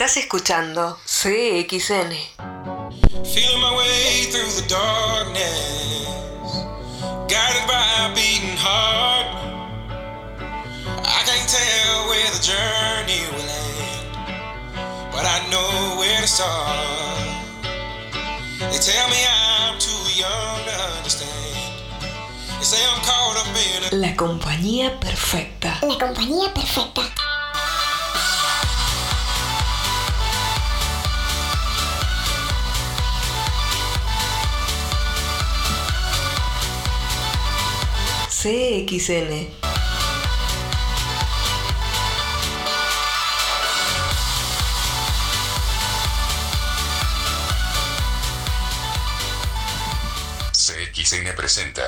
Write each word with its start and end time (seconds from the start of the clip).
Estás 0.00 0.16
escuchando 0.16 0.96
CXN. 1.06 2.14
Feeling 3.24 3.60
my 3.60 3.74
way 3.76 4.30
through 4.30 4.52
the 4.54 4.64
darkness, 4.68 6.62
guided 7.26 7.66
by 7.66 7.82
a 8.06 8.14
beating 8.14 8.56
heart. 8.56 9.26
I 11.02 11.22
can't 11.26 11.48
tell 11.50 12.06
where 12.06 12.30
the 12.30 12.38
journey 12.38 13.26
will 13.34 13.42
end, 13.42 15.10
but 15.10 15.26
I 15.26 15.42
know 15.50 15.98
where 15.98 16.20
to 16.20 16.28
start. 16.28 16.78
They 18.70 18.78
tell 18.78 19.08
me 19.10 19.18
I'm 19.26 19.80
too 19.80 19.98
young 20.14 20.64
to 20.64 20.74
understand. 20.96 21.74
They 22.56 22.64
say 22.64 22.78
I'm 22.86 23.02
caught 23.02 23.36
up 23.36 23.48
in 23.50 23.98
a 23.98 24.00
La 24.00 24.14
compañía 24.14 25.00
perfecta. 25.00 25.80
La 25.82 25.98
compañía 25.98 26.54
perfecta. 26.54 27.02
CXN. 38.40 39.50
CXN 50.52 51.34
presenta. 51.34 51.82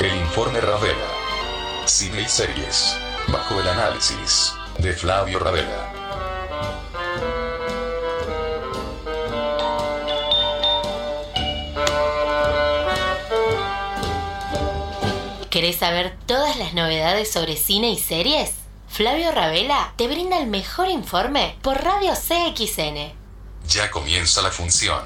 El 0.00 0.14
informe 0.14 0.60
Ravela. 0.60 0.94
Cine 1.86 2.20
y 2.22 2.28
series. 2.28 2.96
Bajo 3.26 3.58
el 3.58 3.66
análisis 3.66 4.52
de 4.78 4.92
Flavio 4.92 5.40
Ravela. 5.40 5.97
¿Querés 15.58 15.74
saber 15.74 16.12
todas 16.26 16.56
las 16.56 16.72
novedades 16.72 17.32
sobre 17.32 17.56
cine 17.56 17.90
y 17.90 17.98
series? 17.98 18.50
Flavio 18.86 19.32
Ravela 19.32 19.92
te 19.96 20.06
brinda 20.06 20.38
el 20.38 20.46
mejor 20.46 20.88
informe 20.88 21.56
por 21.62 21.82
Radio 21.82 22.12
CXN. 22.12 23.12
Ya 23.68 23.90
comienza 23.90 24.40
la 24.40 24.52
función. 24.52 25.00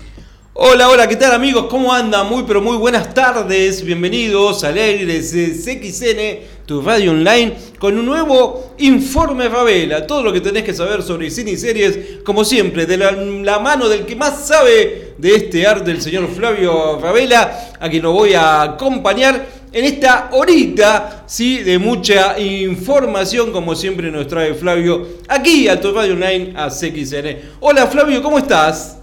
Hola, 0.53 0.91
hola, 0.91 1.09
¿qué 1.09 1.17
tal 1.17 1.33
amigos? 1.33 1.69
¿Cómo 1.71 1.91
andan? 1.91 2.29
Muy 2.29 2.43
pero 2.43 2.61
muy 2.61 2.77
buenas 2.77 3.15
tardes, 3.15 3.83
bienvenidos 3.83 4.63
a 4.63 4.69
Alegres 4.69 5.33
de 5.33 5.53
CXN, 5.53 6.67
tu 6.67 6.83
radio 6.83 7.13
online, 7.13 7.55
con 7.79 7.97
un 7.97 8.05
nuevo 8.05 8.75
Informe 8.77 9.49
Ravela. 9.49 10.07
Todo 10.07 10.23
lo 10.23 10.35
que 10.35 10.43
tenés 10.43 10.65
que 10.65 10.75
saber 10.75 11.03
sobre 11.03 11.31
cine 11.31 11.53
y 11.53 11.57
series, 11.57 12.23
como 12.27 12.45
siempre, 12.45 12.85
de 12.85 12.99
la, 12.99 13.13
la 13.13 13.59
mano 13.59 13.89
del 13.89 14.05
que 14.05 14.17
más 14.17 14.47
sabe 14.47 15.15
de 15.17 15.35
este 15.35 15.67
arte, 15.67 15.91
el 15.91 16.03
señor 16.03 16.29
Flavio 16.29 16.99
Ravela, 16.99 17.73
a 17.81 17.89
quien 17.89 18.03
lo 18.03 18.13
voy 18.13 18.35
a 18.35 18.61
acompañar 18.61 19.62
en 19.73 19.85
esta 19.85 20.29
horita, 20.33 21.25
sí, 21.27 21.59
de 21.59 21.79
mucha 21.79 22.39
información, 22.39 23.53
como 23.53 23.75
siempre 23.75 24.11
nos 24.11 24.27
trae 24.29 24.55
Flavio, 24.55 25.07
aquí 25.29 25.69
a 25.69 25.81
tu 25.81 25.93
radio 25.93 26.13
online, 26.13 26.53
a 26.57 26.69
CXN. 26.69 27.57
Hola 27.61 27.87
Flavio, 27.87 28.23
¿cómo 28.23 28.39
estás? 28.39 28.99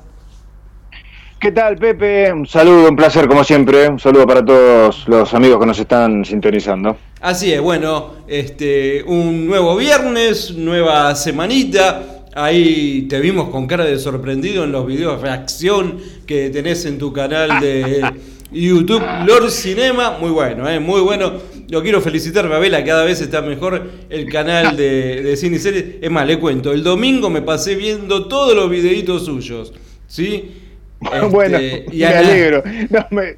¿Qué 1.39 1.53
tal, 1.53 1.77
Pepe? 1.77 2.33
Un 2.33 2.45
saludo, 2.45 2.89
un 2.89 2.97
placer 2.97 3.25
como 3.25 3.45
siempre. 3.45 3.87
Un 3.87 3.97
saludo 3.97 4.27
para 4.27 4.43
todos 4.43 5.07
los 5.07 5.33
amigos 5.33 5.57
que 5.57 5.65
nos 5.65 5.79
están 5.79 6.25
sintonizando. 6.25 6.97
Así 7.21 7.53
es, 7.53 7.61
bueno, 7.61 8.15
este, 8.27 9.03
un 9.03 9.47
nuevo 9.47 9.77
viernes, 9.77 10.53
nueva 10.55 11.15
semanita. 11.15 12.25
Ahí 12.35 13.07
te 13.09 13.21
vimos 13.21 13.49
con 13.49 13.67
cara 13.67 13.85
de 13.85 13.97
sorprendido 13.97 14.65
en 14.65 14.73
los 14.73 14.85
videos 14.85 15.21
de 15.21 15.27
reacción 15.27 15.97
que 16.27 16.49
tenés 16.49 16.85
en 16.85 16.97
tu 16.97 17.13
canal 17.13 17.61
de 17.61 18.01
YouTube 18.51 19.03
Lord 19.25 19.49
Cinema. 19.51 20.17
Muy 20.19 20.29
bueno, 20.31 20.69
¿eh? 20.69 20.79
muy 20.79 21.01
bueno. 21.01 21.33
Lo 21.69 21.83
quiero 21.83 22.01
felicitar, 22.01 22.47
Babela, 22.49 22.83
cada 22.83 23.03
vez 23.05 23.21
está 23.21 23.41
mejor 23.41 23.89
el 24.09 24.29
canal 24.31 24.75
de, 24.75 25.21
de 25.21 25.37
cine 25.37 25.57
y 25.57 25.59
series. 25.59 25.85
Es 26.01 26.09
más, 26.09 26.25
le 26.25 26.39
cuento, 26.39 26.71
el 26.71 26.83
domingo 26.83 27.29
me 27.29 27.41
pasé 27.43 27.75
viendo 27.75 28.27
todos 28.27 28.55
los 28.55 28.69
videitos 28.69 29.25
suyos. 29.25 29.73
¿Sí? 30.07 30.51
bueno, 31.31 31.57
Este, 31.57 31.85
me 31.95 32.05
alegro. 32.05 32.63
No, 32.89 33.05
me, 33.11 33.35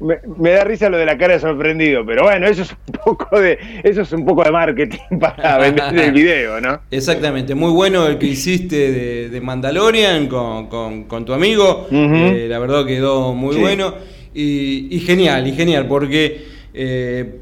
me- 0.00 0.20
me 0.38 0.50
da 0.52 0.64
risa 0.64 0.88
lo 0.88 0.96
de 0.96 1.04
la 1.04 1.18
cara 1.18 1.34
de 1.34 1.40
sorprendido, 1.40 2.06
pero 2.06 2.22
bueno, 2.22 2.46
eso 2.46 2.62
es 2.62 2.70
un 2.70 2.94
poco 3.04 3.38
de, 3.38 3.58
eso 3.84 4.00
es 4.02 4.12
un 4.12 4.24
poco 4.24 4.44
de 4.44 4.50
marketing 4.50 4.98
para 5.20 5.58
vender 5.58 5.94
el 5.98 6.12
video, 6.12 6.60
¿no? 6.62 6.80
Exactamente, 6.90 7.54
muy 7.54 7.70
bueno 7.72 8.06
el 8.06 8.16
que 8.16 8.26
hiciste 8.28 8.92
de, 8.92 9.28
de 9.28 9.40
Mandalorian 9.42 10.26
con, 10.28 10.68
con- 10.68 11.04
con 11.04 11.24
tu 11.26 11.32
amigo. 11.34 11.86
Eh, 11.90 12.46
la 12.48 12.58
verdad 12.60 12.86
quedó 12.86 13.34
muy 13.34 13.56
Sí. 13.56 13.60
bueno. 13.60 13.94
Y, 14.40 14.86
y 14.96 15.00
genial, 15.00 15.48
y 15.48 15.52
genial, 15.52 15.88
porque 15.88 16.46
eh, 16.72 17.40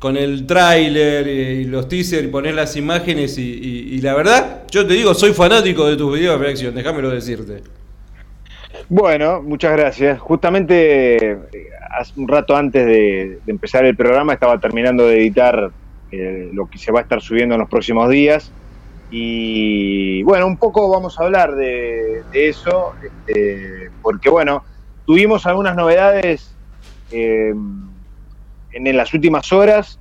con 0.00 0.16
el 0.16 0.46
tráiler 0.46 1.26
y 1.28 1.64
los 1.64 1.88
teasers, 1.88 2.28
poner 2.28 2.54
las 2.54 2.74
imágenes 2.76 3.36
y, 3.36 3.42
y- 3.42 3.94
y 3.96 4.00
la 4.00 4.14
verdad, 4.14 4.62
yo 4.70 4.86
te 4.86 4.94
digo, 4.94 5.12
soy 5.12 5.34
fanático 5.34 5.86
de 5.86 5.96
tus 5.96 6.14
videos 6.14 6.38
de 6.40 6.46
reacción, 6.46 6.74
déjamelo 6.74 7.10
decirte. 7.10 7.62
Bueno, 8.88 9.42
muchas 9.42 9.72
gracias. 9.76 10.18
Justamente 10.20 11.16
eh, 11.34 11.38
hace 11.98 12.12
un 12.18 12.28
rato 12.28 12.56
antes 12.56 12.86
de, 12.86 13.40
de 13.42 13.52
empezar 13.52 13.84
el 13.84 13.96
programa 13.96 14.32
estaba 14.32 14.58
terminando 14.58 15.06
de 15.06 15.18
editar 15.18 15.72
eh, 16.10 16.50
lo 16.54 16.66
que 16.68 16.78
se 16.78 16.92
va 16.92 17.00
a 17.00 17.02
estar 17.02 17.20
subiendo 17.20 17.54
en 17.56 17.60
los 17.60 17.68
próximos 17.68 18.08
días. 18.08 18.54
Y 19.10 20.22
bueno, 20.22 20.46
un 20.46 20.58
poco 20.58 20.90
vamos 20.90 21.18
a 21.18 21.24
hablar 21.24 21.54
de, 21.54 22.24
de 22.30 22.48
eso, 22.48 22.94
este, 23.02 23.90
porque 24.00 24.30
bueno, 24.30 24.64
tuvimos 25.08 25.46
algunas 25.46 25.74
novedades 25.74 26.54
eh, 27.10 27.54
en 28.72 28.96
las 28.96 29.14
últimas 29.14 29.50
horas, 29.54 29.98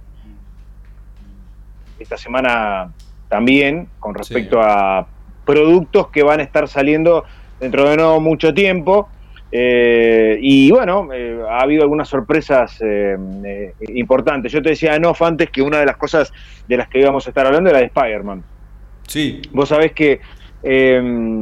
esta 1.97 2.17
semana 2.17 2.91
también, 3.29 3.87
con 4.01 4.13
respecto 4.13 4.57
Sí. 4.61 4.67
a 4.69 5.05
productos 5.45 6.09
que 6.09 6.23
van 6.23 6.41
a 6.41 6.43
estar 6.43 6.67
saliendo 6.67 7.23
dentro 7.57 7.89
de 7.89 7.95
no 7.95 8.19
mucho 8.19 8.53
tiempo. 8.53 9.07
Eh, 9.49 10.39
y 10.41 10.69
bueno, 10.71 11.07
eh, 11.13 11.39
ha 11.49 11.61
habido 11.61 11.83
algunas 11.83 12.09
sorpresas 12.09 12.77
eh, 12.81 13.15
eh, 13.45 13.73
importantes. 13.95 14.51
Yo 14.51 14.61
te 14.61 14.71
decía 14.71 14.93
en 14.95 15.05
off 15.05 15.21
antes 15.21 15.49
que 15.49 15.61
una 15.61 15.79
de 15.79 15.85
las 15.85 15.95
cosas 15.95 16.33
de 16.67 16.75
las 16.75 16.89
que 16.89 16.99
íbamos 16.99 17.25
a 17.25 17.29
estar 17.29 17.45
hablando 17.45 17.69
era 17.69 17.79
de 17.79 17.85
Spider-Man. 17.85 18.43
Sí, 19.07 19.41
Vos 19.53 19.69
sabés 19.69 19.93
que 19.93 20.19
eh, 20.63 21.39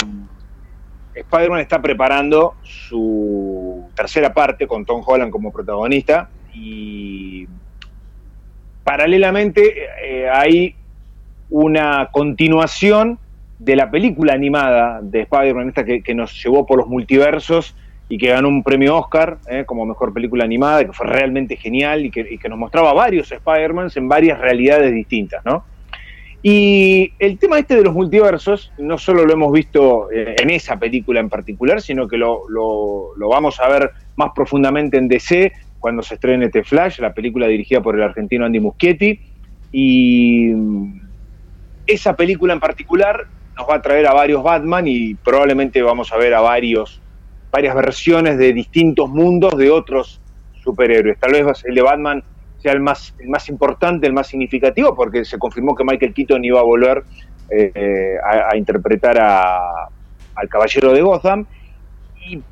Spider-Man 1.15 1.61
está 1.61 1.81
preparando 1.81 2.55
su 2.61 3.54
tercera 3.95 4.33
parte 4.33 4.67
con 4.67 4.85
Tom 4.85 5.01
Holland 5.05 5.31
como 5.31 5.51
protagonista 5.51 6.29
y 6.53 7.47
paralelamente 8.83 9.87
eh, 10.03 10.29
hay 10.29 10.75
una 11.49 12.09
continuación 12.11 13.19
de 13.59 13.75
la 13.75 13.89
película 13.89 14.33
animada 14.33 14.99
de 15.01 15.21
Spider-Man, 15.21 15.69
esta 15.69 15.85
que, 15.85 16.13
nos 16.13 16.43
llevó 16.43 16.65
por 16.65 16.77
los 16.77 16.87
multiversos 16.87 17.75
y 18.09 18.17
que 18.17 18.27
ganó 18.27 18.49
un 18.49 18.63
premio 18.63 18.97
Oscar 18.97 19.37
eh, 19.49 19.63
como 19.65 19.85
mejor 19.85 20.13
película 20.13 20.43
animada, 20.43 20.85
que 20.85 20.93
fue 20.93 21.07
realmente 21.07 21.55
genial 21.55 22.05
y 22.05 22.11
que, 22.11 22.27
y 22.29 22.37
que 22.37 22.49
nos 22.49 22.59
mostraba 22.59 22.93
varios 22.93 23.31
Spider-Mans 23.31 23.97
en 23.97 24.07
varias 24.07 24.39
realidades 24.39 24.93
distintas, 24.93 25.43
¿no? 25.45 25.63
Y 26.47 27.11
el 27.17 27.39
tema 27.39 27.57
este 27.57 27.75
de 27.75 27.81
los 27.83 27.95
multiversos, 27.95 28.71
no 28.77 28.99
solo 28.99 29.25
lo 29.25 29.33
hemos 29.33 29.51
visto 29.51 30.11
eh, 30.11 30.35
en 30.39 30.51
esa 30.51 30.77
película 30.77 31.19
en 31.19 31.27
particular, 31.27 31.81
sino 31.81 32.07
que 32.07 32.17
lo, 32.17 32.43
lo- 32.49 33.29
vamos 33.29 33.59
a 33.59 33.67
ver 33.67 33.89
más 34.15 34.29
profundamente 34.35 34.97
en 34.99 35.07
DC 35.07 35.51
cuando 35.79 36.03
se 36.03 36.13
estrene 36.13 36.49
The 36.49 36.63
Flash, 36.63 36.99
la 36.99 37.15
película 37.15 37.47
dirigida 37.47 37.81
por 37.81 37.95
el 37.95 38.03
argentino 38.03 38.45
Andy 38.45 38.59
Muschietti. 38.59 39.19
Y 39.71 40.49
mm, 40.53 41.01
esa 41.87 42.15
película 42.15 42.53
en 42.53 42.59
particular 42.59 43.25
nos 43.57 43.67
va 43.67 43.77
a 43.77 43.81
traer 43.81 44.05
a 44.05 44.13
varios 44.13 44.43
Batman 44.43 44.87
y 44.87 45.15
probablemente 45.15 45.81
vamos 45.81 46.13
a 46.13 46.17
ver 46.17 46.35
a 46.35 46.41
varios, 46.41 47.01
varias 47.51 47.73
versiones 47.75 48.37
de 48.37 48.53
distintos 48.53 49.09
mundos 49.09 49.57
de 49.57 49.71
otros 49.71 50.21
superhéroes. 50.63 51.17
Tal 51.19 51.31
vez 51.31 51.63
el 51.65 51.73
de 51.73 51.81
Batman 51.81 52.23
sea 52.57 52.73
el 52.73 52.79
más, 52.81 53.13
el 53.19 53.29
más 53.29 53.49
importante, 53.49 54.07
el 54.07 54.13
más 54.13 54.27
significativo, 54.27 54.95
porque 54.95 55.25
se 55.25 55.37
confirmó 55.37 55.75
que 55.75 55.83
Michael 55.83 56.13
Keaton 56.13 56.43
iba 56.43 56.59
a 56.59 56.63
volver 56.63 57.03
eh, 57.49 58.15
a, 58.51 58.57
interpretar 58.57 59.17
a- 59.19 59.87
al 60.35 60.49
Caballero 60.49 60.91
de 60.93 61.01
Gotham. 61.01 61.45
Y 62.27 62.43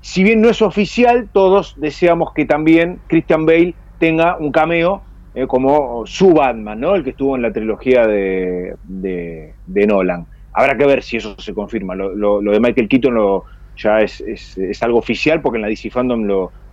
si 0.00 0.22
bien 0.24 0.40
no 0.40 0.48
es 0.50 0.62
oficial, 0.62 1.30
todos 1.32 1.74
deseamos 1.76 2.30
que 2.34 2.44
también 2.46 3.02
Christian 3.06 3.46
Bale 3.46 3.76
tenga 3.98 4.36
un 4.38 4.52
cameo 4.52 5.02
eh, 5.34 5.46
como 5.46 6.06
su 6.06 6.32
Batman, 6.32 6.80
¿no? 6.80 6.94
El 6.94 7.04
que 7.04 7.10
estuvo 7.10 7.36
en 7.36 7.42
la 7.42 7.52
trilogía 7.52 8.06
de, 8.06 8.74
de- 8.82 9.86
Nolan. 9.86 10.26
Habrá 10.52 10.76
que 10.76 10.86
ver 10.86 11.02
si 11.02 11.18
eso 11.18 11.34
se 11.38 11.54
confirma. 11.54 11.94
Lo, 11.94 12.40
de 12.40 12.60
Michael 12.60 12.88
Keaton 12.88 13.14
lo, 13.14 13.44
ya 13.76 13.98
es, 14.00 14.20
es- 14.20 14.82
algo 14.82 14.98
oficial 14.98 15.40
porque 15.42 15.58
en 15.58 15.62
la 15.62 15.68
DC 15.68 15.90
Fandom 15.90 16.26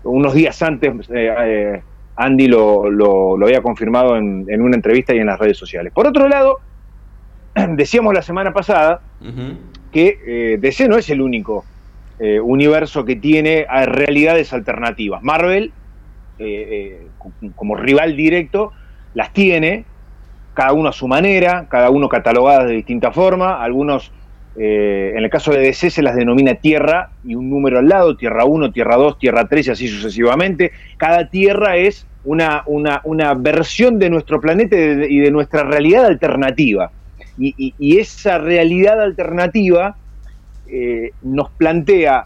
unos 0.04 0.34
días 0.34 0.62
antes 0.62 0.94
eh, 1.14 1.82
Andy 2.16 2.48
lo, 2.48 2.90
lo- 2.90 3.38
lo 3.38 3.46
había 3.46 3.62
confirmado 3.62 4.16
en, 4.18 4.46
en 4.48 4.62
una 4.62 4.76
entrevista 4.76 5.14
y 5.14 5.20
en 5.20 5.28
las 5.28 5.40
redes 5.40 5.58
sociales. 5.58 5.92
Por 5.94 6.08
otro 6.08 6.28
lado, 6.28 6.58
decíamos 7.76 8.14
la 8.14 8.22
semana 8.22 8.54
pasada 8.54 9.02
que 9.92 10.18
eh, 10.26 10.58
DC 10.60 10.88
no 10.88 10.98
es 10.98 11.10
el 11.10 11.22
único 11.22 11.66
eh, 12.20 12.40
universo 12.40 13.04
que 13.06 13.16
tiene 13.18 13.66
a 13.70 13.86
realidades 13.86 14.54
alternativas. 14.54 15.22
Marvel, 15.22 15.74
eh, 16.38 17.12
co- 17.18 17.34
como 17.56 17.76
rival 17.76 18.16
directo, 18.16 18.72
las 19.14 19.32
tiene, 19.34 19.88
cada 20.54 20.74
uno 20.74 20.90
a 20.90 20.94
su 20.94 21.08
manera, 21.08 21.68
cada 21.70 21.90
uno 21.90 22.08
catalogadas 22.10 22.68
de 22.68 22.74
distinta 22.76 23.12
forma, 23.12 23.62
algunos, 23.62 24.12
eh, 24.58 25.14
en 25.16 25.24
el 25.24 25.30
caso 25.30 25.52
de 25.52 25.60
DC 25.60 25.90
se 25.90 26.02
las 26.02 26.16
denomina 26.16 26.56
Tierra 26.56 27.10
y 27.24 27.36
un 27.36 27.50
número 27.50 27.80
al 27.80 27.88
lado, 27.90 28.16
Tierra 28.16 28.46
1, 28.46 28.72
Tierra 28.72 28.96
2, 28.96 29.20
Tierra 29.20 29.48
3 29.48 29.68
y 29.68 29.72
así 29.72 29.88
sucesivamente. 29.88 30.72
Cada 30.98 31.30
Tierra 31.30 31.76
es 31.78 32.06
una, 32.24 32.64
una, 32.66 33.02
una 33.04 33.34
versión 33.34 34.00
de 34.00 34.10
nuestro 34.10 34.40
planeta 34.42 34.76
y 34.76 35.20
de, 35.20 35.32
nuestra 35.32 35.64
realidad 35.64 36.06
alternativa. 36.06 36.92
Y, 37.38 37.54
y- 37.58 37.74
y 37.78 37.98
esa 38.00 38.38
realidad 38.38 39.02
alternativa 39.02 39.96
eh, 40.68 41.12
nos 41.22 41.50
plantea 41.52 42.26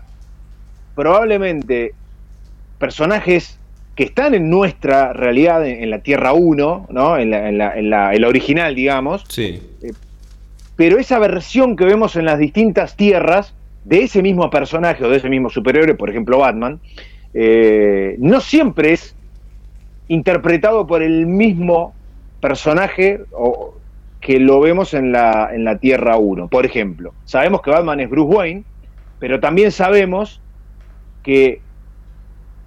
probablemente 0.95 1.93
personajes 2.77 3.57
que 3.95 4.03
están 4.05 4.33
en 4.33 4.49
nuestra 4.49 5.11
realidad, 5.13 5.65
en, 5.67 5.83
en 5.83 5.89
la 5.89 5.99
Tierra 5.99 6.33
1, 6.33 6.87
¿no? 6.89 7.17
en, 7.17 7.31
la, 7.31 7.49
en 7.49 7.57
la- 7.57 7.75
en 7.77 7.89
la- 8.21 8.27
original, 8.27 8.75
digamos, 8.75 9.25
Sí. 9.81 9.89
Pero 10.79 10.97
esa 10.97 11.19
versión 11.19 11.75
que 11.75 11.83
vemos 11.83 12.15
en 12.15 12.23
las 12.23 12.39
distintas 12.39 12.95
tierras 12.95 13.53
de 13.83 14.03
ese 14.03 14.21
mismo 14.21 14.49
personaje 14.49 15.03
o 15.03 15.09
de 15.09 15.17
ese 15.17 15.27
mismo 15.27 15.49
superhéroe, 15.49 15.95
por 15.95 16.09
ejemplo 16.09 16.37
Batman, 16.37 16.79
eh, 17.33 18.15
no 18.19 18.39
siempre 18.39 18.93
es 18.93 19.13
interpretado 20.07 20.87
por 20.87 21.03
el 21.03 21.25
mismo 21.25 21.93
personaje 22.39 23.19
o, 23.33 23.73
que 24.21 24.39
lo 24.39 24.61
vemos 24.61 24.93
en 24.93 25.11
la, 25.11 25.49
en 25.53 25.65
la 25.65 25.79
Tierra 25.79 26.15
1. 26.15 26.47
Por 26.47 26.65
ejemplo, 26.65 27.13
sabemos 27.25 27.61
que 27.61 27.71
Batman 27.71 27.99
es 27.99 28.09
Bruce 28.09 28.33
Wayne, 28.33 28.63
pero 29.19 29.41
también 29.41 29.73
sabemos 29.73 30.39
que 31.23 31.59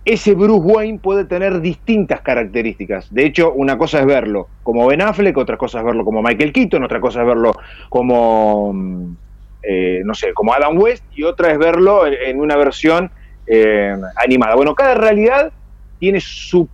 ese 0.05 0.35
Bruce 0.35 0.67
Wayne 0.67 0.99
puede 0.99 1.25
tener 1.25 1.61
distintas 1.61 2.21
características. 2.23 3.13
De 3.13 3.25
hecho, 3.25 3.53
una 3.53 3.79
cosa 3.79 4.01
es 4.01 4.07
verlo 4.07 4.49
como 4.63 4.87
Ben 4.87 5.01
Affleck, 5.01 5.37
otra 5.39 5.57
cosa 5.57 5.79
es 5.79 5.85
verlo 5.85 6.05
como 6.05 6.23
Michael 6.23 6.53
Keaton, 6.53 6.83
otra 6.83 7.01
cosa 7.01 7.21
es 7.21 7.27
verlo 7.27 7.53
como, 7.89 8.73
mm, 8.73 9.17
eh, 9.63 10.03
no 10.05 10.15
sé, 10.15 10.33
como 10.35 10.53
Adam 10.53 10.77
West, 10.77 11.05
y 11.15 11.23
otra 11.23 11.53
es 11.53 11.59
verlo 11.59 12.07
en, 12.07 12.41
una 12.41 12.57
versión 12.57 13.11
eh, 13.47 13.95
animada. 14.17 14.57
Bueno, 14.57 14.75
cada 14.75 14.95
realidad 14.95 15.53
tiene 16.01 16.21
su 16.21 16.69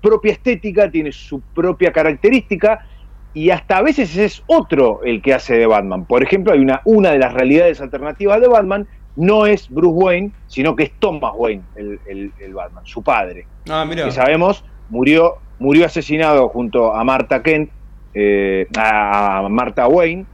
propia 0.00 0.32
estética, 0.32 0.90
tiene 0.90 1.12
su 1.12 1.40
propia 1.40 1.92
característica, 1.92 2.86
y 3.34 3.50
hasta 3.50 3.78
a 3.78 3.82
veces 3.82 4.16
es 4.16 4.42
otro 4.46 5.02
el 5.04 5.20
que 5.20 5.34
hace 5.34 5.56
de 5.56 5.66
Batman. 5.66 6.06
Por 6.06 6.22
ejemplo, 6.22 6.52
hay 6.52 6.60
una, 6.60 6.80
una 6.84 7.10
de 7.10 7.18
las 7.18 7.34
realidades 7.34 7.80
alternativas 7.80 8.40
de 8.40 8.48
Batman, 8.48 8.86
no 9.16 9.46
es 9.46 9.68
Bruce 9.68 9.94
Wayne, 9.94 10.32
sino 10.46 10.74
que 10.74 10.84
es 10.84 10.92
Thomas 10.98 11.32
Wayne, 11.36 11.62
el, 11.76 12.00
el- 12.06 12.32
el 12.40 12.54
Batman, 12.54 12.84
su 12.86 13.02
padre. 13.02 13.46
Ah, 13.68 13.84
mira. 13.88 14.04
que 14.04 14.10
sabemos 14.12 14.64
murió 14.90 15.34
murió 15.58 15.86
asesinado 15.86 16.48
junto 16.48 16.94
a 16.94 17.04
Marta 17.04 17.42
Kent 17.42 17.70
eh, 18.14 18.66
a 18.76 19.46
Marta 19.48 19.86
Wayne 19.86 20.26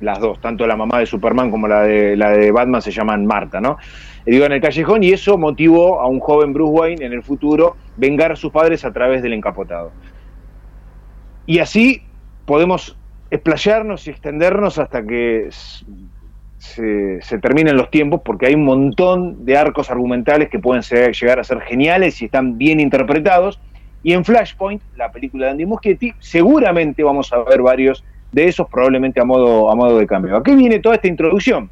las 0.00 0.18
dos 0.18 0.40
tanto 0.40 0.66
la 0.66 0.76
mamá 0.76 0.98
de 0.98 1.06
Superman 1.06 1.50
como 1.50 1.68
la 1.68 1.82
de 1.82 2.16
la 2.16 2.30
de 2.30 2.50
Batman 2.50 2.82
se 2.82 2.90
llaman 2.90 3.24
Marta 3.24 3.60
no 3.60 3.78
Eh, 4.26 4.32
digo 4.32 4.44
en 4.46 4.52
el 4.52 4.60
callejón 4.60 5.04
y 5.04 5.10
eso 5.12 5.38
motivó 5.38 6.00
a 6.00 6.08
un 6.08 6.18
joven 6.18 6.52
Bruce 6.52 6.72
Wayne 6.72 7.06
en 7.06 7.12
el 7.12 7.22
futuro 7.22 7.76
vengar 7.96 8.32
a 8.32 8.36
sus 8.36 8.50
padres 8.50 8.84
a 8.84 8.92
través 8.92 9.22
del 9.22 9.32
encapotado. 9.34 9.92
Y 11.46 11.58
así 11.60 12.02
podemos 12.46 12.96
explayarnos 13.30 14.06
y 14.06 14.10
extendernos 14.10 14.78
hasta 14.78 15.04
que 15.06 15.48
se, 16.64 17.20
se 17.20 17.38
terminen 17.38 17.76
los 17.76 17.90
tiempos 17.90 18.22
porque 18.24 18.46
hay 18.46 18.54
un 18.54 18.64
montón 18.64 19.44
de 19.44 19.56
arcos 19.56 19.90
argumentales 19.90 20.48
que 20.48 20.58
pueden 20.58 20.82
llegar 20.82 21.38
a 21.38 21.44
ser 21.44 21.60
geniales 21.60 22.20
y 22.22 22.24
están 22.24 22.56
bien 22.56 22.80
interpretados. 22.80 23.60
Y 24.02 24.12
en 24.12 24.24
Flashpoint, 24.24 24.82
la 24.96 25.12
película 25.12 25.46
de 25.46 25.52
Andy 25.52 25.66
Muschietti, 25.66 26.12
seguramente 26.18 27.02
vamos 27.02 27.32
a 27.32 27.38
ver 27.38 27.62
varios 27.62 28.04
de 28.32 28.48
esos, 28.48 28.68
probablemente 28.68 29.20
a 29.20 29.24
modo, 29.24 29.70
a 29.70 29.76
modo 29.76 29.98
de 29.98 30.06
cambio. 30.06 30.36
¿A 30.36 30.42
qué 30.42 30.56
viene 30.56 30.78
toda 30.80 30.96
esta 30.96 31.08
introducción? 31.08 31.70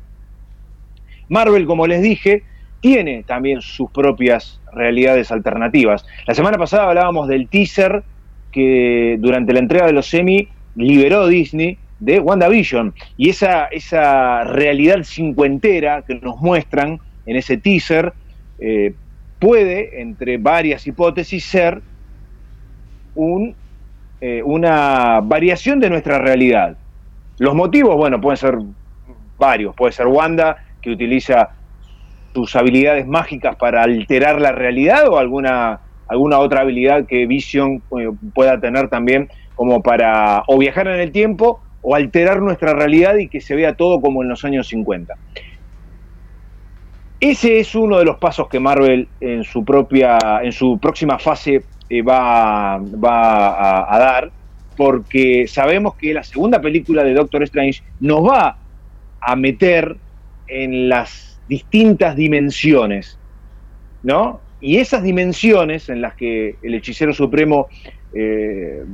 Marvel, 1.28 1.66
como 1.66 1.86
les 1.86 2.02
dije, 2.02 2.44
tiene 2.80 3.24
también 3.24 3.60
sus 3.60 3.90
propias 3.90 4.60
realidades 4.72 5.32
alternativas. 5.32 6.06
La 6.26 6.34
semana 6.34 6.58
pasada 6.58 6.88
hablábamos 6.88 7.28
del 7.28 7.48
teaser 7.48 8.02
que 8.50 9.16
durante 9.18 9.52
la 9.52 9.60
entrega 9.60 9.86
de 9.86 9.92
los 9.92 10.12
Emmy 10.12 10.48
liberó 10.74 11.26
Disney 11.26 11.78
de 12.02 12.18
WandaVision. 12.18 12.92
Y 13.16 13.30
esa, 13.30 13.66
esa 13.66 14.42
realidad 14.42 15.04
cincuentera 15.04 16.02
que 16.02 16.16
nos 16.16 16.40
muestran 16.40 16.98
en 17.26 17.36
ese 17.36 17.56
teaser 17.56 18.12
eh, 18.58 18.94
puede, 19.38 20.00
entre 20.00 20.36
varias 20.38 20.84
hipótesis, 20.86 21.44
ser 21.44 21.80
un, 23.14 23.54
eh, 24.20 24.42
una 24.44 25.20
variación 25.22 25.78
de 25.78 25.90
nuestra 25.90 26.18
realidad. 26.18 26.76
Los 27.38 27.54
motivos, 27.54 27.96
bueno, 27.96 28.20
pueden 28.20 28.36
ser 28.36 28.58
varios. 29.38 29.74
Puede 29.76 29.92
ser 29.92 30.08
Wanda, 30.08 30.56
que 30.80 30.90
utiliza 30.90 31.50
sus 32.34 32.56
habilidades 32.56 33.06
mágicas 33.06 33.54
para 33.54 33.82
alterar 33.82 34.40
la 34.40 34.50
realidad 34.50 35.06
o 35.08 35.18
alguna, 35.18 35.78
alguna 36.08 36.38
otra 36.38 36.62
habilidad 36.62 37.06
que 37.06 37.26
Vision 37.26 37.80
eh, 37.96 38.10
pueda 38.34 38.58
tener 38.58 38.88
también 38.88 39.28
como 39.54 39.82
para 39.82 40.42
o 40.48 40.58
viajar 40.58 40.88
en 40.88 40.98
el 40.98 41.12
tiempo 41.12 41.61
o 41.82 41.94
alterar 41.94 42.40
nuestra 42.40 42.72
realidad 42.74 43.16
y 43.16 43.28
que 43.28 43.40
se 43.40 43.54
vea 43.54 43.74
todo 43.74 44.00
como 44.00 44.22
en 44.22 44.28
los 44.28 44.44
años 44.44 44.68
50. 44.68 45.14
Ese 47.20 47.60
es 47.60 47.74
uno 47.74 47.98
de 47.98 48.04
los 48.04 48.16
pasos 48.18 48.48
que 48.48 48.58
Marvel 48.58 49.08
en 49.20 49.44
su 49.44 49.64
propia, 49.64 50.18
en 50.42 50.52
su 50.52 50.78
próxima 50.80 51.18
fase 51.18 51.62
eh, 51.88 52.02
va, 52.02 52.78
va 52.78 53.94
a, 53.94 53.98
dar, 53.98 54.32
porque 54.76 55.46
sabemos 55.46 55.94
que 55.94 56.14
la 56.14 56.24
segunda 56.24 56.60
película 56.60 57.04
de 57.04 57.14
Doctor 57.14 57.42
Strange 57.44 57.82
nos 58.00 58.28
va 58.28 58.56
a 59.20 59.36
meter 59.36 59.96
en 60.48 60.88
las 60.88 61.40
distintas 61.48 62.16
dimensiones, 62.16 63.18
¿no? 64.02 64.40
Y 64.60 64.78
esas 64.78 65.02
dimensiones 65.02 65.88
en 65.88 66.00
las 66.00 66.14
que 66.14 66.56
el 66.62 66.74
hechicero 66.74 67.12
supremo 67.12 67.68
eh, 68.14 68.84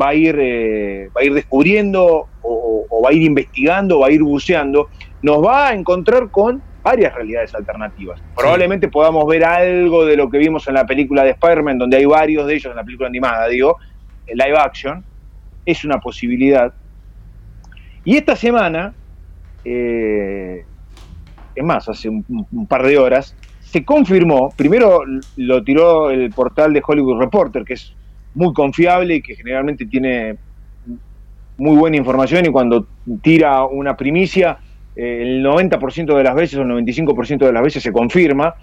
va, 0.00 0.08
a 0.08 0.14
ir, 0.14 0.36
eh, 0.38 1.10
va 1.16 1.20
a 1.20 1.24
ir 1.24 1.34
descubriendo 1.34 2.28
o, 2.42 2.86
o 2.88 3.02
va 3.02 3.10
a 3.10 3.12
ir 3.12 3.22
investigando, 3.22 4.00
va 4.00 4.08
a 4.08 4.10
ir 4.10 4.22
buceando, 4.22 4.88
nos 5.22 5.44
va 5.44 5.68
a 5.68 5.74
encontrar 5.74 6.30
con 6.30 6.62
varias 6.82 7.14
realidades 7.14 7.54
alternativas. 7.54 8.20
Probablemente 8.36 8.88
podamos 8.88 9.26
ver 9.26 9.44
algo 9.44 10.04
de 10.04 10.16
lo 10.16 10.28
que 10.28 10.38
vimos 10.38 10.66
en 10.68 10.74
la 10.74 10.84
película 10.84 11.22
de 11.22 11.30
Spider-Man, 11.30 11.78
donde 11.78 11.96
hay 11.96 12.04
varios 12.04 12.46
de 12.46 12.54
ellos 12.54 12.70
en 12.70 12.76
la 12.76 12.84
película 12.84 13.08
animada, 13.08 13.48
digo, 13.48 13.76
en 14.26 14.36
live 14.36 14.58
action, 14.58 15.04
es 15.64 15.84
una 15.84 16.00
posibilidad. 16.00 16.72
Y 18.04 18.16
esta 18.16 18.34
semana, 18.34 18.94
eh, 19.64 20.64
es 21.54 21.64
más, 21.64 21.88
hace 21.88 22.08
un, 22.08 22.24
un 22.50 22.66
par 22.66 22.82
de 22.84 22.98
horas, 22.98 23.36
se 23.60 23.84
confirmó, 23.84 24.52
primero 24.56 25.02
lo 25.36 25.62
tiró 25.62 26.10
el 26.10 26.30
portal 26.30 26.72
de 26.72 26.82
Hollywood 26.84 27.20
Reporter, 27.20 27.64
que 27.64 27.74
es 27.74 27.94
muy 28.34 28.52
confiable 28.52 29.16
y 29.16 29.22
que 29.22 29.36
generalmente 29.36 29.86
tiene 29.86 30.36
muy 31.58 31.76
buena 31.76 31.96
información 31.96 32.44
y 32.46 32.48
cuando 32.48 32.86
tira 33.22 33.64
una 33.64 33.96
primicia, 33.96 34.58
eh, 34.96 35.18
el 35.22 35.44
90% 35.44 36.16
de 36.16 36.24
las 36.24 36.34
veces 36.34 36.58
o 36.58 36.62
el 36.62 36.68
95% 36.68 37.38
de 37.38 37.52
las 37.52 37.62
veces 37.62 37.82
se 37.82 37.92
confirma. 37.92 38.54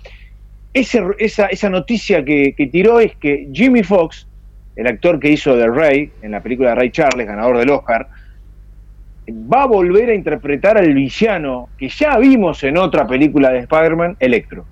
Ese, 0.73 1.03
esa, 1.17 1.47
esa 1.47 1.69
noticia 1.69 2.23
que, 2.23 2.53
que 2.55 2.67
tiró 2.67 2.99
es 2.99 3.15
que 3.15 3.47
Jimmy 3.51 3.83
Fox, 3.83 4.27
el 4.75 4.87
actor 4.87 5.19
que 5.19 5.31
hizo 5.31 5.55
de 5.55 5.67
Ray 5.67 6.11
en 6.21 6.31
la 6.31 6.41
película 6.41 6.69
de 6.69 6.75
Ray 6.75 6.91
Charles, 6.91 7.27
ganador 7.27 7.57
del 7.57 7.69
Oscar, 7.69 8.07
va 9.31 9.63
a 9.63 9.65
volver 9.65 10.09
a 10.09 10.15
interpretar 10.15 10.77
al 10.77 10.93
villano 10.93 11.69
que 11.77 11.89
ya 11.89 12.17
vimos 12.17 12.63
en 12.63 12.77
otra 12.77 13.07
película 13.07 13.49
de 13.49 13.59
Spider-Man, 13.59 14.17
Electro. 14.19 14.65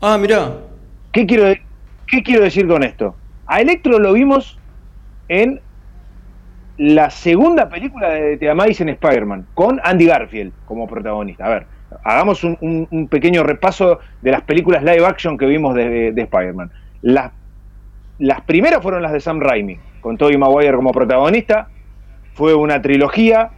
Ah, 0.00 0.18
mirá. 0.18 0.52
¿Qué 1.12 1.26
quiero, 1.26 1.54
¿Qué 2.06 2.22
quiero 2.22 2.42
decir 2.42 2.66
con 2.66 2.82
esto? 2.82 3.14
A 3.46 3.60
Electro 3.60 3.98
lo 3.98 4.12
vimos 4.12 4.58
en 5.28 5.60
la 6.78 7.10
segunda 7.10 7.68
película 7.68 8.10
de 8.10 8.36
The 8.36 8.50
Amazing 8.50 8.90
Spider-Man, 8.90 9.46
con 9.54 9.80
Andy 9.82 10.06
Garfield 10.06 10.52
como 10.66 10.86
protagonista. 10.86 11.46
A 11.46 11.48
ver, 11.50 11.66
hagamos 12.04 12.44
un, 12.44 13.08
pequeño 13.10 13.44
repaso 13.44 14.00
de 14.20 14.30
las 14.32 14.42
películas 14.42 14.82
live 14.82 15.06
action 15.06 15.38
que 15.38 15.46
vimos 15.46 15.74
de, 15.74 16.12
de 16.12 16.22
Spider-Man. 16.22 16.70
Las, 17.02 17.32
las 18.18 18.40
primeras 18.42 18.82
fueron 18.82 19.02
las 19.02 19.12
de 19.12 19.20
Sam 19.20 19.40
Raimi, 19.40 19.78
con 20.00 20.18
Tobey 20.18 20.36
Maguire 20.36 20.76
como 20.76 20.92
protagonista. 20.92 21.68
Fue 22.34 22.54
una 22.54 22.82
trilogía. 22.82 23.50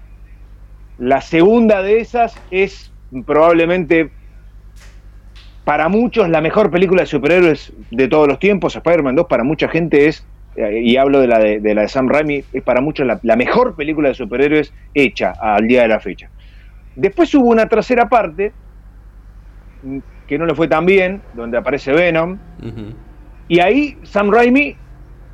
La 0.99 1.21
segunda 1.21 1.83
de 1.83 2.00
esas 2.00 2.40
es 2.50 2.92
probablemente 3.25 4.11
para 5.68 5.90
muchos 5.90 6.30
la 6.30 6.40
mejor 6.40 6.70
película 6.70 7.02
de 7.02 7.06
superhéroes 7.06 7.75
de 7.90 8.08
todos 8.08 8.26
los 8.26 8.38
tiempos. 8.38 8.75
Spider-Man 8.75 9.16
2 9.16 9.26
para 9.26 9.44
mucha 9.44 9.68
gente 9.68 10.06
es, 10.06 10.26
eh, 10.56 10.80
y 10.82 10.96
hablo 10.96 11.20
de 11.20 11.26
la 11.26 11.38
de, 11.38 11.75
la 11.75 11.82
de 11.82 11.88
Sam 11.88 12.08
Raimi, 12.08 12.42
es 12.54 12.62
para 12.62 12.80
muchos 12.80 13.06
la, 13.06 13.20
la, 13.22 13.37
mejor 13.37 13.76
película 13.76 14.08
de 14.08 14.14
superhéroes 14.14 14.72
hecha 14.94 15.34
al 15.38 15.68
día 15.68 15.82
de 15.82 15.88
la 15.88 16.00
fecha. 16.00 16.30
Después 16.96 17.34
hubo 17.34 17.50
una 17.50 17.68
tercera 17.68 18.08
parte 18.08 18.52
que 20.26 20.38
no 20.38 20.46
le 20.46 20.54
fue 20.54 20.68
tan 20.68 20.87
bien, 20.87 21.20
donde 21.34 21.58
aparece 21.58 21.92
Venom. 21.92 22.38
Y 23.46 23.60
ahí 23.60 23.98
Sam 24.04 24.30
Raimi, 24.32 24.75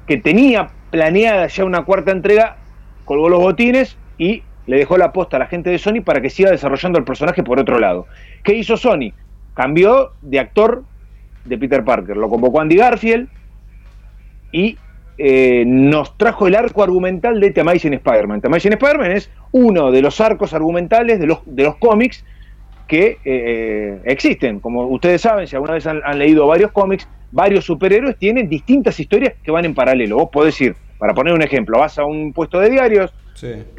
que 0.08 0.16
tenía 0.16 0.66
planeada 0.90 1.46
ya 1.46 1.64
una 1.64 1.84
cuarta 1.84 2.10
entrega, 2.10 2.56
colgó 3.04 3.28
los 3.28 3.38
botines 3.38 3.96
y 4.18 4.42
le 4.66 4.78
dejó 4.78 4.98
la 4.98 5.12
posta 5.12 5.36
a 5.36 5.38
la 5.38 5.46
gente 5.46 5.70
de 5.70 5.78
Sony 5.78 6.02
para 6.04 6.20
que 6.20 6.28
siga 6.28 6.50
desarrollando 6.50 6.98
el 6.98 7.04
personaje 7.04 7.44
por 7.44 7.60
otro 7.60 7.78
lado. 7.78 8.08
¿Qué 8.42 8.54
hizo 8.54 8.76
Sony? 8.76 9.12
Cambió 9.54 10.12
de 10.23 10.40
actor 10.40 10.84
de 11.44 11.58
Peter 11.58 11.84
Parker. 11.84 12.16
Lo 12.16 12.28
convocó 12.28 12.61
Andy 12.61 12.76
Garfield 12.76 13.28
y 14.52 14.76
eh, 15.16 15.64
nos 15.66 16.16
trajo 16.18 16.46
el 16.46 16.56
arco 16.56 16.82
argumental 16.82 17.40
de 17.40 17.50
The 17.50 17.61
Amazing 17.61 17.94
Spider-Man. 17.94 18.40
The 18.40 18.49
Amazing 18.49 18.73
Spider-Man 18.73 19.12
es 19.12 19.30
uno 19.52 19.90
de 19.90 20.02
los 20.02 20.20
arcos 20.20 20.52
argumentales 20.54 21.20
de 21.20 21.26
los, 21.26 21.38
de 21.46 21.62
los 21.62 21.76
cómics 21.76 22.25
que 22.88 23.18
eh, 23.25 24.00
existen. 24.04 24.61
Como 24.61 24.87
ustedes 24.88 25.20
saben, 25.20 25.46
si 25.46 25.56
alguna 25.56 25.75
vez 25.75 25.87
han, 25.87 26.18
leído 26.18 26.46
varios 26.46 26.73
cómics, 26.73 27.08
varios 27.30 27.64
superhéroes 27.64 28.16
tienen 28.18 28.49
distintas 28.49 28.99
historias 28.99 29.34
que 29.42 29.50
van 29.50 29.64
en 29.64 29.75
paralelo. 29.75 30.16
Vos 30.16 30.30
podés 30.30 30.61
ir, 30.61 30.75
para 30.99 31.14
poner 31.14 31.32
un 31.32 31.42
ejemplo, 31.42 31.78
vas 31.78 31.99
a 31.99 32.04
un 32.04 32.32
puesto 32.32 32.58
de 32.58 32.70
diarios 32.70 33.12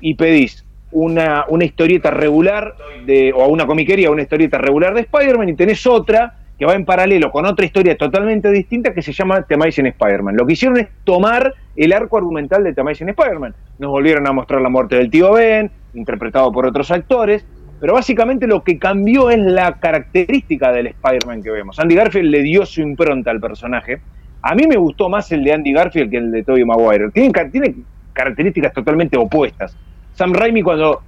y 0.01 0.15
pedís 0.15 0.64
una, 0.95 1.43
una 1.49 1.65
historieta 1.65 2.09
regular 2.09 2.73
de, 3.05 3.33
o 3.33 3.47
una 3.47 3.65
comiquería, 3.67 4.09
una 4.09 4.21
historieta 4.21 4.57
regular 4.57 4.93
de 4.93 5.01
Spider-Man 5.01 5.49
y 5.49 5.53
tenés 5.53 5.85
otra 5.85 6.37
que 6.57 6.65
va 6.65 6.73
en 6.73 6.85
paralelo 6.85 7.31
con 7.31 7.45
otra 7.45 7.65
historia 7.65 7.97
totalmente 7.97 8.49
distinta 8.49 8.93
que 8.93 9.01
se 9.01 9.11
llama 9.11 9.41
The 9.41 9.55
Amazing 9.55 9.87
Spider-Man. 9.87 10.37
Lo 10.37 10.45
que 10.45 10.53
hicieron 10.53 10.77
es 10.79 10.87
tomar 11.03 11.53
el 11.75 11.91
arco 11.91 12.17
argumental 12.17 12.63
de 12.63 12.73
The 12.73 12.79
Amazing 12.79 13.09
Spider-Man. 13.09 13.53
Nos 13.77 13.91
volvieron 13.91 14.25
a 14.25 14.31
mostrar 14.31 14.61
la 14.61 14.69
muerte 14.69 14.95
del 14.95 15.09
tío 15.09 15.33
Ben, 15.33 15.69
interpretado 15.93 16.49
por 16.53 16.65
otros 16.65 16.89
actores, 16.91 17.45
pero 17.81 17.93
básicamente 17.93 18.47
lo 18.47 18.63
que 18.63 18.79
cambió 18.79 19.29
es 19.29 19.39
la 19.39 19.73
característica 19.73 20.71
del 20.71 20.87
Spider-Man 20.87 21.43
que 21.43 21.51
vemos. 21.51 21.77
Andy 21.77 21.95
Garfield 21.95 22.29
le 22.29 22.41
dio 22.41 22.65
su 22.65 22.79
impronta 22.79 23.31
al 23.31 23.41
personaje. 23.41 23.99
A 24.41 24.55
mí 24.55 24.65
me 24.65 24.77
gustó 24.77 25.09
más 25.09 25.29
el 25.33 25.43
de 25.43 25.51
Andy 25.51 25.73
Garfield 25.73 26.09
que 26.09 26.17
el 26.17 26.31
de 26.31 26.43
Tobey 26.43 26.63
Maguire. 26.63 27.11
Tienen, 27.11 27.33
tiene 27.51 27.75
características 28.13 28.71
totalmente 28.71 29.17
opuestas. 29.17 29.75
Sam 30.15 30.33
Raimi 30.33 30.61
cuando 30.61 31.01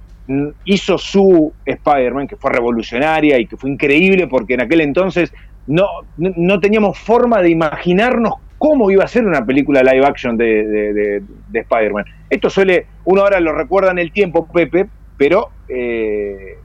hizo 0.64 0.98
su 0.98 1.52
Spider-Man, 1.64 2.28
que 2.28 2.36
fue 2.36 2.52
revolucionaria 2.52 3.38
y 3.38 3.46
que 3.46 3.56
fue 3.56 3.70
increíble 3.70 4.26
porque 4.26 4.54
en 4.54 4.62
aquel 4.62 4.82
entonces 4.82 5.32
no, 5.66 5.86
no 6.16 6.60
teníamos 6.60 6.98
forma 6.98 7.40
de 7.40 7.50
imaginarnos 7.50 8.34
cómo 8.58 8.90
iba 8.90 9.04
a 9.04 9.08
ser 9.08 9.24
una 9.24 9.44
película 9.44 9.82
live 9.82 10.04
action 10.04 10.36
de, 10.36 11.22
Spider-Man. 11.52 12.04
Esto 12.28 12.50
suele, 12.50 12.86
uno 13.04 13.22
ahora 13.22 13.40
lo 13.40 13.52
recuerda 13.52 13.92
en 13.92 13.98
el 13.98 14.12
tiempo, 14.12 14.46
Pepe, 14.52 14.88
pero 15.16 15.50
eh, 15.68 16.58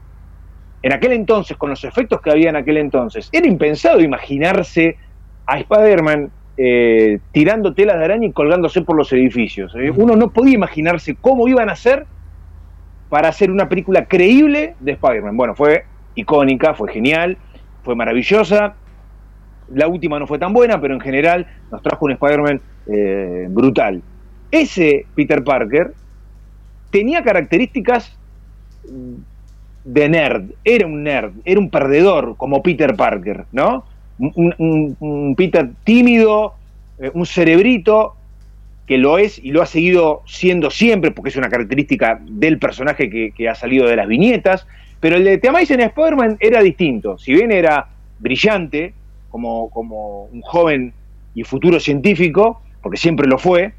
en 0.82 0.92
aquel 0.92 1.12
entonces, 1.12 1.56
con 1.56 1.70
los 1.70 1.82
efectos 1.84 2.20
que 2.20 2.30
había 2.30 2.50
en 2.50 2.56
aquel 2.56 2.76
entonces, 2.76 3.30
era 3.32 3.46
impensado 3.46 4.00
imaginarse 4.00 4.96
a 5.46 5.58
Spider-Man 5.58 6.30
eh, 6.56 7.18
tirando 7.32 7.74
telas 7.74 7.98
de 7.98 8.04
araña 8.04 8.26
y 8.26 8.32
colgándose 8.32 8.82
por 8.82 8.96
los 8.96 9.12
edificios. 9.12 9.74
Eh, 9.76 9.90
uno 9.90 10.16
no 10.16 10.30
podía 10.30 10.54
imaginarse 10.54 11.16
cómo 11.20 11.48
iban 11.48 11.70
a 11.70 11.76
ser 11.76 12.06
para 13.14 13.28
hacer 13.28 13.52
una 13.52 13.68
película 13.68 14.06
creíble 14.06 14.74
de 14.80 14.90
Spider-Man. 14.90 15.36
Bueno, 15.36 15.54
fue 15.54 15.84
icónica, 16.16 16.74
fue 16.74 16.92
genial, 16.92 17.38
fue 17.84 17.94
maravillosa. 17.94 18.74
La 19.72 19.86
última 19.86 20.18
no 20.18 20.26
fue 20.26 20.40
tan 20.40 20.52
buena, 20.52 20.80
pero 20.80 20.94
en 20.94 21.00
general 21.00 21.46
nos 21.70 21.80
trajo 21.80 22.06
un 22.06 22.10
Spider-Man 22.10 22.60
eh, 22.88 23.46
brutal. 23.50 24.02
Ese 24.50 25.06
Peter 25.14 25.44
Parker 25.44 25.94
tenía 26.90 27.22
características 27.22 28.18
de 29.84 30.08
nerd, 30.08 30.50
era 30.64 30.84
un 30.84 31.04
nerd, 31.04 31.34
era 31.44 31.60
un 31.60 31.70
perdedor 31.70 32.34
como 32.36 32.64
Peter 32.64 32.96
Parker, 32.96 33.44
¿no? 33.52 33.84
Un, 34.18 35.34
Peter 35.36 35.70
tímido, 35.84 36.54
eh, 36.98 37.12
un 37.14 37.26
cerebrito, 37.26 38.16
que 38.86 38.98
lo 38.98 39.18
es 39.18 39.38
y 39.38 39.50
lo 39.50 39.62
ha 39.62 39.66
seguido 39.66 40.22
siendo 40.26 40.70
siempre, 40.70 41.10
porque 41.10 41.30
es 41.30 41.36
una 41.36 41.48
característica 41.48 42.20
del 42.22 42.58
personaje 42.58 43.32
que, 43.32 43.48
ha 43.48 43.54
salido 43.54 43.86
de 43.86 43.96
las 43.96 44.06
viñetas, 44.06 44.66
pero 45.00 45.16
el 45.16 45.24
de 45.24 45.38
The 45.38 45.48
Amazing 45.48 45.80
Spider-Man 45.80 46.36
era 46.40 46.62
distinto, 46.62 47.18
si 47.18 47.32
bien 47.32 47.50
era 47.50 47.88
brillante, 48.18 48.94
como, 49.30 49.70
como 49.70 50.24
un 50.24 50.42
joven 50.42 50.92
y 51.34 51.44
futuro 51.44 51.80
científico, 51.80 52.62
porque 52.82 52.98
siempre 52.98 53.26
lo 53.26 53.38
fue, 53.38 53.72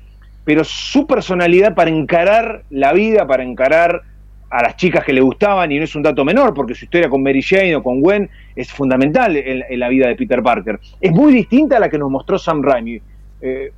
pero 0.43 0.63
su 0.63 1.07
personalidad 1.07 1.75
para 1.75 1.89
encarar 1.89 2.63
la 2.69 2.93
vida, 2.93 3.25
para 3.25 3.43
encarar 3.43 4.01
a 4.49 4.61
las 4.61 4.75
chicas 4.77 5.03
que 5.03 5.13
le 5.13 5.21
gustaban, 5.21 5.71
y 5.71 5.77
no 5.77 5.83
es 5.83 5.95
un 5.95 6.03
dato 6.03 6.23
menor, 6.23 6.53
porque 6.53 6.75
su 6.75 6.85
historia 6.85 7.09
con 7.09 7.21
Mary 7.23 7.41
Jane 7.41 7.75
o 7.75 7.83
con 7.83 7.99
Gwen 7.99 8.29
es 8.55 8.71
fundamental 8.71 9.35
en, 9.35 9.79
la 9.79 9.89
vida 9.89 10.07
de 10.07 10.15
Peter 10.15 10.41
Parker. 10.41 10.79
Es 11.01 11.11
muy 11.11 11.33
distinta 11.33 11.77
a 11.77 11.79
la 11.79 11.89
que 11.89 11.97
nos 11.97 12.09
mostró 12.09 12.37
Sam 12.37 12.61
Raimi. 12.61 13.01
Eh, 13.41 13.71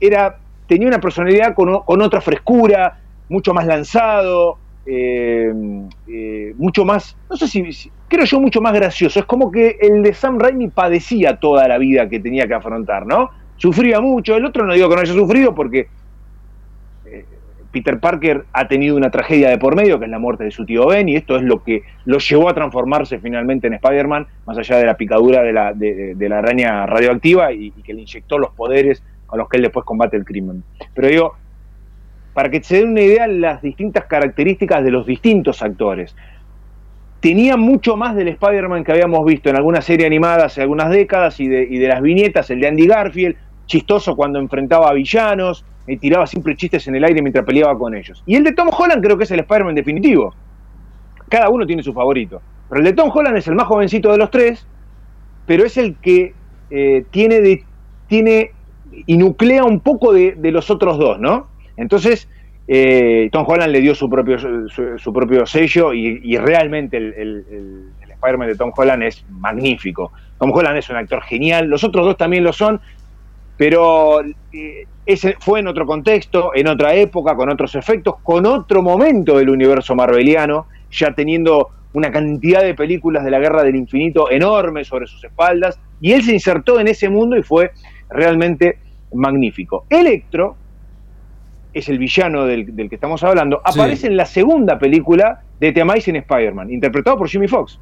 era, 0.00 0.38
tenía 0.66 0.88
una 0.88 1.00
personalidad 1.00 1.54
con, 1.54 1.70
otra 2.02 2.20
frescura, 2.20 2.98
mucho 3.28 3.54
más 3.54 3.66
lanzado, 3.66 4.58
eh, 4.86 5.52
eh, 6.06 6.54
mucho 6.56 6.84
más, 6.84 7.16
no 7.28 7.36
sé 7.36 7.48
si, 7.48 7.90
creo 8.08 8.24
yo, 8.24 8.40
mucho 8.40 8.60
más 8.60 8.74
gracioso. 8.74 9.20
Es 9.20 9.26
como 9.26 9.50
que 9.50 9.78
el 9.80 10.02
de 10.02 10.14
Sam 10.14 10.38
Raimi 10.38 10.68
padecía 10.68 11.36
toda 11.36 11.66
la 11.68 11.78
vida 11.78 12.08
que 12.08 12.20
tenía 12.20 12.46
que 12.46 12.54
afrontar, 12.54 13.06
¿no? 13.06 13.30
Sufría 13.56 14.00
mucho, 14.00 14.36
el 14.36 14.44
otro 14.44 14.66
no 14.66 14.74
digo 14.74 14.88
que 14.88 14.94
no 14.96 15.00
haya 15.00 15.14
sufrido 15.14 15.54
porque 15.54 15.88
eh, 17.06 17.24
Peter 17.72 17.98
Parker 17.98 18.44
ha 18.52 18.68
tenido 18.68 18.96
una 18.96 19.10
tragedia 19.10 19.48
de 19.48 19.56
por 19.56 19.74
medio, 19.74 19.98
que 19.98 20.04
es 20.04 20.10
la 20.10 20.18
muerte 20.18 20.44
de 20.44 20.50
su 20.50 20.66
tío 20.66 20.86
Ben, 20.86 21.08
y 21.08 21.16
esto 21.16 21.36
es 21.36 21.42
lo 21.42 21.64
que 21.64 21.82
lo 22.04 22.18
llevó 22.18 22.50
a 22.50 22.54
transformarse 22.54 23.18
finalmente 23.18 23.66
en 23.66 23.74
Spider-Man, 23.74 24.26
más 24.46 24.58
allá 24.58 24.76
de 24.76 24.86
la 24.86 24.96
picadura 24.96 25.42
de 25.42 25.52
la, 25.52 25.72
de, 25.72 26.28
la 26.28 26.38
araña 26.38 26.84
radioactiva 26.84 27.52
y, 27.52 27.72
y 27.74 27.82
que 27.82 27.94
le 27.94 28.02
inyectó 28.02 28.38
los 28.38 28.50
poderes 28.50 29.02
con 29.26 29.38
los 29.38 29.48
que 29.48 29.56
él 29.56 29.64
después 29.64 29.84
combate 29.84 30.16
el 30.16 30.24
crimen. 30.24 30.62
Pero 30.94 31.08
digo, 31.08 31.34
para 32.36 32.50
que 32.50 32.62
se 32.62 32.76
den 32.76 32.90
una 32.90 33.00
idea 33.00 33.26
las 33.26 33.62
distintas 33.62 34.04
características 34.04 34.84
de 34.84 34.90
los 34.90 35.06
distintos 35.06 35.62
actores. 35.62 36.14
Tenía 37.20 37.56
mucho 37.56 37.96
más 37.96 38.14
del 38.14 38.28
Spider-Man 38.28 38.84
que 38.84 38.92
habíamos 38.92 39.24
visto 39.24 39.48
en 39.48 39.56
alguna 39.56 39.80
serie 39.80 40.06
animada 40.06 40.44
hace 40.44 40.60
algunas 40.60 40.90
décadas 40.90 41.40
y 41.40 41.48
de, 41.48 41.88
las 41.88 42.02
viñetas, 42.02 42.50
el 42.50 42.60
de 42.60 42.68
Andy 42.68 42.86
Garfield, 42.86 43.36
chistoso 43.64 44.14
cuando 44.14 44.38
enfrentaba 44.38 44.90
a 44.90 44.92
villanos, 44.92 45.64
y 45.86 45.96
tiraba 45.96 46.26
siempre 46.26 46.54
chistes 46.56 46.86
en 46.88 46.96
el 46.96 47.04
aire 47.04 47.22
mientras 47.22 47.44
peleaba 47.46 47.78
con 47.78 47.94
ellos. 47.94 48.22
Y 48.26 48.34
el 48.34 48.44
de 48.44 48.52
Tom 48.52 48.68
Holland 48.70 49.02
creo 49.02 49.16
que 49.16 49.24
es 49.24 49.30
el 49.30 49.40
Spider-Man 49.40 49.74
definitivo. 49.74 50.34
Cada 51.30 51.48
uno 51.48 51.66
tiene 51.66 51.82
su 51.82 51.94
favorito. 51.94 52.42
Pero 52.68 52.80
el 52.80 52.84
de 52.84 52.92
Tom 52.92 53.10
Holland 53.14 53.38
es 53.38 53.48
el 53.48 53.54
más 53.54 53.66
jovencito 53.66 54.12
de 54.12 54.18
los 54.18 54.30
tres, 54.30 54.66
pero 55.46 55.64
es 55.64 55.78
el 55.78 55.96
que 55.96 56.34
eh, 56.68 57.04
tiene, 57.10 57.40
de, 57.40 57.64
tiene 58.08 58.50
y 59.04 59.16
nuclea 59.16 59.64
un 59.64 59.80
poco 59.80 60.12
de, 60.12 60.36
los 60.50 60.70
otros 60.70 60.98
dos, 60.98 61.18
¿no? 61.18 61.48
Entonces, 61.76 62.28
eh, 62.68 63.28
Tom 63.30 63.44
Holland 63.46 63.72
le 63.72 63.80
dio 63.80 63.94
su 63.94 64.08
propio, 64.08 64.38
su, 64.38 65.12
propio 65.12 65.46
sello 65.46 65.92
y, 65.92 66.36
realmente 66.36 66.96
el, 66.96 67.14
el, 67.14 67.44
Spider-Man 68.16 68.48
de 68.48 68.54
Tom 68.56 68.72
Holland 68.74 69.02
es 69.02 69.24
magnífico. 69.28 70.10
Tom 70.38 70.50
Holland 70.52 70.78
es 70.78 70.88
un 70.88 70.96
actor 70.96 71.22
genial, 71.22 71.68
los 71.68 71.84
otros 71.84 72.06
dos 72.06 72.16
también 72.16 72.44
lo 72.44 72.52
son, 72.52 72.80
pero 73.56 74.20
eh, 74.52 74.86
ese 75.04 75.36
fue 75.38 75.60
en 75.60 75.68
otro 75.68 75.86
contexto, 75.86 76.50
en 76.54 76.68
otra 76.68 76.94
época, 76.94 77.34
con 77.36 77.50
otros 77.50 77.74
efectos, 77.74 78.16
con 78.22 78.46
otro 78.46 78.82
momento 78.82 79.38
del 79.38 79.50
universo 79.50 79.94
marveliano, 79.94 80.66
ya 80.90 81.12
teniendo 81.14 81.68
una 81.92 82.10
cantidad 82.10 82.62
de 82.62 82.74
películas 82.74 83.24
de 83.24 83.30
la 83.30 83.38
Guerra 83.38 83.62
del 83.62 83.76
Infinito 83.76 84.30
enorme 84.30 84.84
sobre 84.84 85.06
sus 85.06 85.22
espaldas, 85.24 85.78
y 86.00 86.12
él 86.12 86.22
se 86.22 86.34
insertó 86.34 86.78
en 86.78 86.88
ese 86.88 87.08
mundo 87.08 87.36
y 87.36 87.42
fue 87.42 87.70
realmente 88.10 88.78
magnífico. 89.12 89.86
Electro 89.88 90.56
es 91.72 91.88
el 91.88 91.98
villano 91.98 92.46
del, 92.46 92.74
que 92.74 92.94
estamos 92.94 93.22
hablando, 93.22 93.60
aparece 93.62 94.06
en 94.06 94.16
la 94.16 94.24
segunda 94.24 94.78
película 94.78 95.42
de 95.60 95.72
The 95.72 95.82
Amazing 95.82 96.16
Spider-Man, 96.16 96.70
interpretado 96.70 97.18
por 97.18 97.28
Jimmy 97.28 97.48
Fox. 97.48 97.78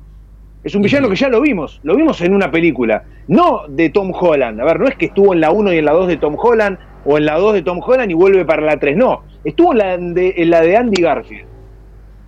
Es 0.65 0.75
un 0.75 0.83
villano 0.83 1.09
que 1.09 1.17
ya 1.17 1.29
lo 1.29 1.41
vimos, 1.41 1.79
lo 1.85 1.95
vimos 1.95 2.21
en 2.23 2.35
una 2.35 2.51
película, 2.51 3.05
no 3.29 3.69
de 3.69 3.91
Tom 3.91 4.13
Holland. 4.13 4.61
A 4.61 4.65
ver, 4.65 4.81
no 4.81 4.89
es 4.89 4.97
que 4.97 5.07
estuvo 5.07 5.35
en 5.35 5.41
la 5.41 5.51
1 5.51 5.75
y 5.75 5.79
en 5.79 5.85
la 5.85 5.93
2 5.93 6.09
de 6.09 6.17
Tom 6.17 6.37
Holland, 6.37 6.79
o 7.05 7.19
en 7.19 7.27
la 7.27 7.39
2 7.39 7.55
de 7.55 7.63
Tom 7.63 7.81
Holland 7.85 8.11
y 8.11 8.15
vuelve 8.15 8.45
para 8.45 8.63
la 8.63 8.79
3, 8.79 8.97
no. 8.97 9.23
Estuvo 9.45 9.73
en 9.73 9.79
la 9.79 9.99
de, 9.99 10.35
en 10.39 10.51
la 10.51 10.61
de 10.63 10.77
Andy 10.77 11.03
Garfield. 11.03 11.47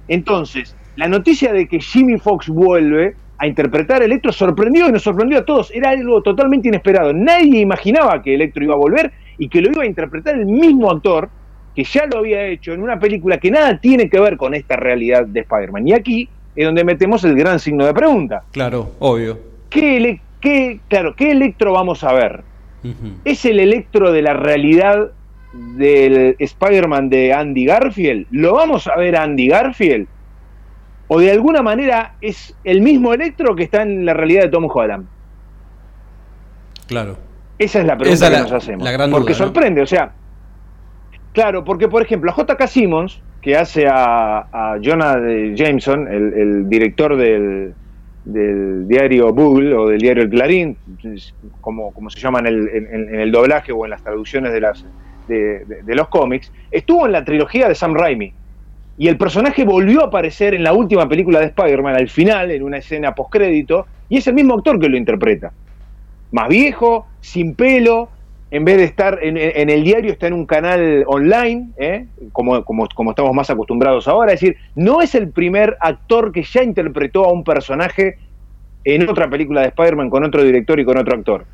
Entonces, 0.08 0.76
la 0.96 1.08
noticia 1.08 1.52
de 1.52 1.66
que 1.66 1.80
Jimmy 1.80 2.18
Fox 2.18 2.48
vuelve 2.48 3.16
a 3.38 3.47
interpretar 3.47 4.02
a 4.02 4.05
Electro 4.05 4.33
sorprendió 4.33 4.88
y 4.88 4.93
nos 4.93 5.02
sorprendió 5.02 5.38
a 5.38 5.45
todos. 5.45 5.71
Era 5.75 5.90
algo 5.90 6.23
totalmente 6.23 6.69
inesperado. 6.69 7.12
Nadie 7.12 7.61
imaginaba 7.61 8.23
que 8.23 8.35
Electro 8.35 8.64
iba 8.64 8.75
a 8.75 8.78
volver 8.78 9.12
y 9.38 9.49
que 9.49 9.61
lo 9.61 9.71
iba 9.71 9.83
a 9.83 9.87
interpretar 9.87 10.37
el 10.37 10.47
mismo 10.47 10.90
actor 10.90 11.28
que 11.75 11.85
ya 11.85 12.07
lo 12.07 12.19
había 12.19 12.47
hecho 12.47 12.73
en 12.73 12.83
una 12.83 12.99
película 12.99 13.37
que 13.38 13.50
nada 13.50 13.78
tiene 13.78 14.09
que 14.09 14.19
ver 14.19 14.38
con 14.38 14.55
esta 14.55 14.76
realidad 14.76 15.26
de 15.26 15.40
Spider-Man. 15.40 15.87
Y 15.87 15.93
aquí 15.93 16.28
es 16.55 16.64
donde 16.64 16.85
metemos 16.85 17.23
el 17.25 17.37
gran 17.37 17.59
signo 17.61 17.85
de 17.85 17.93
pregunta. 17.93 18.43
Claro, 18.52 18.93
obvio. 18.99 19.38
¿qué, 19.69 19.99
ele- 19.99 20.21
qué- 20.40 20.81
claro, 20.88 21.14
¿qué 21.14 21.33
electro 21.33 21.73
vamos 21.73 22.02
a 22.05 22.14
ver? 22.14 22.43
¿Es 23.26 23.45
el 23.45 23.61
electro 23.61 24.11
de 24.12 24.23
la 24.23 24.33
realidad 24.33 25.11
del 25.52 26.37
Spider-Man 26.38 27.09
de 27.11 27.33
Andy 27.35 27.66
Garfield? 27.66 28.26
¿Lo 28.31 28.55
vamos 28.55 28.87
a 28.87 28.97
ver 28.97 29.16
a 29.16 29.25
Andy 29.25 29.49
Garfield? 29.49 30.07
¿O 31.08 31.20
de 31.20 31.30
alguna 31.30 31.62
manera 31.62 32.14
es 32.20 32.54
el 32.64 32.80
mismo 32.80 33.14
electro 33.14 33.54
que 33.54 33.64
está 33.64 33.82
en 33.82 34.04
la 34.04 34.12
realidad 34.14 34.42
de 34.42 34.48
Tom 34.48 34.68
Holland? 34.72 35.06
Claro. 36.88 37.16
Esa 37.58 37.80
es 37.80 37.86
la 37.86 37.96
pregunta 37.96 38.26
Esa 38.26 38.28
que 38.28 38.36
la- 38.36 38.42
nos 38.42 38.52
hacemos. 38.52 38.84
la 38.84 38.92
gran 38.92 39.10
porque 39.10 39.32
duda, 39.32 39.38
¿no? 39.38 39.44
sorprende, 39.46 39.82
o 39.82 39.86
sea, 39.86 40.12
claro, 41.32 41.64
porque 41.64 41.88
por 41.88 42.02
ejemplo, 42.02 42.30
a 42.30 42.34
J.K. 42.34 42.66
Simmons, 42.66 43.20
que 43.40 43.56
hace 43.56 43.86
a, 43.88 44.38
a 44.52 44.78
Jonah 44.82 45.16
Jameson, 45.54 46.08
el, 46.08 46.32
el 46.34 46.68
director 46.68 47.16
del, 47.16 47.75
del 48.25 48.88
diario 48.88 49.32
Bull 49.32 49.72
o 49.72 49.88
del 49.88 50.00
diario 50.00 50.25
El 50.25 50.30
Clarín, 50.30 50.76
como, 51.60 51.92
como 51.92 52.10
se 52.10 52.18
llama 52.20 52.40
en 52.40 52.46
el, 52.46 52.68
en- 52.68 53.14
en 53.14 53.20
el 53.20 53.30
doblaje 53.32 53.72
o 53.72 53.84
en 53.84 53.90
las 53.92 54.02
traducciones 54.02 54.52
de, 54.52 54.60
las, 54.60 54.84
de, 55.28 55.64
de- 55.64 55.82
de 55.82 55.94
los 55.94 56.08
cómics, 56.08 56.52
estuvo 56.70 57.06
en 57.06 57.12
la 57.12 57.25
trilogía 57.25 57.68
de 57.68 57.75
Sam 57.75 57.94
Raimi. 57.94 58.32
Y 58.98 59.08
el 59.08 59.18
personaje 59.18 59.64
volvió 59.64 60.02
a 60.02 60.06
aparecer 60.06 60.54
en 60.54 60.62
la 60.62 60.72
última 60.72 61.08
película 61.08 61.40
de 61.40 61.46
Spider-Man, 61.46 61.96
al 61.96 62.08
final, 62.08 62.50
en 62.50 62.62
una 62.62 62.78
escena 62.78 63.14
postcrédito, 63.14 63.86
y 64.08 64.18
es 64.18 64.26
el 64.26 64.34
mismo 64.34 64.54
actor 64.54 64.78
que 64.78 64.88
lo 64.88 64.96
interpreta 64.96 65.52
más 66.30 66.48
viejo, 66.48 67.06
sin 67.20 67.54
pelo, 67.54 68.08
en 68.50 68.64
vez 68.64 68.76
de 68.76 68.84
estar 68.84 69.18
en, 69.22 69.36
el 69.36 69.82
diario, 69.82 70.12
está 70.12 70.28
en 70.28 70.34
un 70.34 70.46
canal 70.46 71.04
online, 71.06 71.70
¿eh? 71.76 72.06
como, 72.32 72.64
como, 72.64 72.86
como 72.94 73.10
estamos 73.10 73.34
más 73.34 73.50
acostumbrados 73.50 74.06
ahora. 74.06 74.32
Es 74.32 74.40
decir, 74.40 74.56
no 74.74 75.02
es 75.02 75.14
el 75.14 75.30
primer 75.30 75.76
actor 75.80 76.32
que 76.32 76.42
ya 76.42 76.62
interpretó 76.62 77.24
a 77.24 77.32
un 77.32 77.42
personaje 77.42 78.18
en 78.84 79.08
otra 79.08 79.28
película 79.28 79.62
de 79.62 79.68
Spider-Man 79.68 80.10
con 80.10 80.24
otro 80.24 80.44
director 80.44 80.78
y 80.78 80.84
con 80.84 80.96
otro 80.96 81.16
actor. 81.16 81.44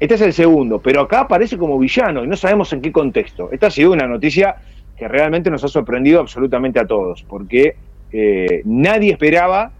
Este 0.00 0.14
es 0.14 0.20
el 0.22 0.32
segundo, 0.32 0.80
pero 0.80 1.02
acá 1.02 1.20
aparece 1.20 1.56
como 1.56 1.78
villano 1.78 2.24
y 2.24 2.26
no 2.26 2.36
sabemos 2.36 2.72
en 2.72 2.80
qué 2.80 2.90
contexto. 2.90 3.50
Esta 3.52 3.68
ha 3.68 3.70
sido 3.70 3.92
una 3.92 4.06
noticia 4.06 4.56
que 5.00 5.08
realmente 5.08 5.50
nos 5.50 5.64
ha 5.64 5.68
sorprendido 5.68 6.20
absolutamente 6.20 6.78
a 6.78 6.86
todos, 6.86 7.22
porque 7.22 7.74
eh, 8.12 8.60
nadie 8.66 9.12
esperaba 9.12 9.72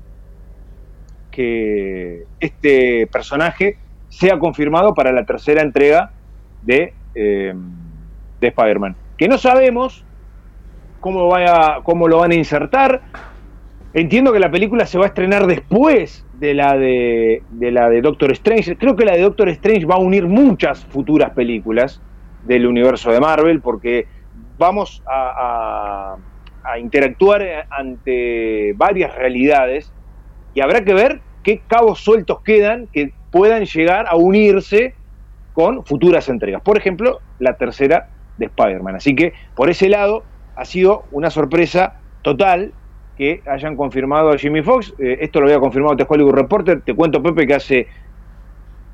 que 1.31 2.25
este 2.41 3.07
personaje 3.07 3.77
sea 4.09 4.39
confirmado 4.39 4.95
para 4.95 5.13
la 5.13 5.27
tercera 5.27 5.61
entrega 5.61 6.13
de, 6.63 6.95
eh, 7.15 7.53
de 8.41 8.49
Spider-Man. 8.49 8.97
Que 9.19 9.29
no 9.29 9.37
sabemos 9.37 10.07
cómo, 11.01 11.29
vaya, 11.29 11.81
cómo 11.83 12.09
lo 12.09 12.21
van 12.21 12.31
a 12.31 12.37
insertar. 12.37 13.03
Entiendo 13.93 14.33
que 14.33 14.41
la 14.41 14.51
película 14.51 14.87
se 14.87 14.97
va 14.97 15.05
a 15.05 15.09
estrenar 15.09 15.47
después 15.47 16.25
de 16.39 16.55
la 16.55 16.79
de, 16.79 17.43
de 17.51 17.71
la 17.71 17.91
de 17.91 18.01
Doctor 18.01 18.33
Strange. 18.33 18.79
Creo 18.79 18.97
que 18.97 19.05
la 19.05 19.13
de 19.13 19.21
Doctor 19.21 19.51
Strange 19.51 19.85
va 19.85 19.97
a 19.97 20.01
unir 20.01 20.27
muchas 20.27 20.83
futuras 20.87 21.33
películas 21.33 22.01
del 22.47 22.67
universo 22.67 23.11
de 23.11 23.21
Marvel 23.21 23.61
porque 23.61 24.07
vamos 24.61 25.03
a, 25.07 26.17
interactuar 26.79 27.67
ante 27.71 28.75
varias 28.77 29.17
realidades 29.17 29.91
y 30.55 30.61
habrá 30.61 30.85
que 30.85 30.93
ver 30.93 31.21
qué 31.43 31.63
cabos 31.67 32.01
sueltos 32.01 32.43
quedan 32.43 32.87
que 32.93 33.13
puedan 33.33 33.65
llegar 33.65 34.07
a 34.07 34.17
unirse 34.17 34.95
con 35.55 35.85
futuras 35.85 36.29
entregas. 36.29 36.61
Por 36.61 36.77
ejemplo, 36.77 37.21
la 37.39 37.55
tercera 37.55 38.11
de 38.37 38.47
Spider-Man. 38.47 38.97
Así 38.97 39.17
que 39.17 39.33
por 39.57 39.71
ese 39.71 39.89
lado 39.89 40.23
ha 40.55 40.67
sido 40.67 41.05
una 41.11 41.31
sorpresa 41.31 41.95
total 42.21 42.73
que 43.17 43.43
hayan 43.47 43.77
confirmado 43.77 44.31
a 44.31 44.37
Jimmy 44.37 44.63
Fox. 44.63 44.95
Eh, 44.99 45.19
esto 45.23 45.41
lo 45.41 45.47
había 45.47 45.59
confirmado 45.59 45.97
The 45.97 46.07
Hollywood 46.07 46.35
Reporter. 46.35 46.83
Te 46.83 46.95
cuento, 46.95 47.23
Pepe, 47.23 47.47
que 47.47 47.55
hace 47.55 47.89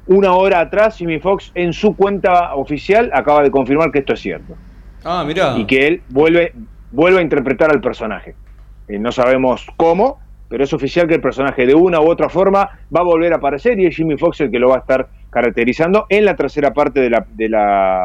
una 0.06 0.32
hora 0.32 0.60
atrás 0.60 0.96
Jimmy 0.96 1.18
Fox 1.18 1.50
en 1.56 1.72
su 1.72 1.96
cuenta 1.96 2.54
oficial 2.54 3.10
acaba 3.12 3.42
de 3.42 3.50
confirmar 3.50 3.90
que 3.90 3.98
esto 3.98 4.14
es 4.14 4.20
cierto 4.20 4.56
Ah, 5.08 5.24
mirá. 5.26 5.56
y 5.56 5.64
que 5.66 5.86
él 5.86 6.02
vuelve, 6.08 6.52
vuelve 6.90 7.20
a 7.20 7.22
interpretar 7.22 7.70
al 7.70 7.80
personaje. 7.80 8.34
Eh, 8.88 8.98
no 8.98 9.12
sabemos 9.12 9.66
cómo, 9.76 10.18
pero 10.48 10.64
es 10.64 10.72
oficial 10.72 11.06
que 11.06 11.14
el 11.14 11.20
personaje 11.20 11.64
de 11.66 11.74
una 11.74 12.00
u 12.00 12.10
otra 12.10 12.28
forma 12.28 12.68
va 12.94 13.00
a 13.00 13.04
volver 13.04 13.32
a 13.32 13.36
aparecer 13.36 13.78
y 13.78 13.86
es 13.86 13.94
Jimmy 13.96 14.16
Fox 14.16 14.40
el 14.40 14.50
que 14.50 14.58
lo 14.58 14.68
va 14.68 14.76
a 14.76 14.78
estar 14.80 15.08
caracterizando 15.30 16.06
en 16.08 16.24
la 16.24 16.34
tercera 16.34 16.72
parte 16.72 17.00
de 17.00 17.10
la, 17.10 17.26
de 17.34 17.48
la, 17.48 18.00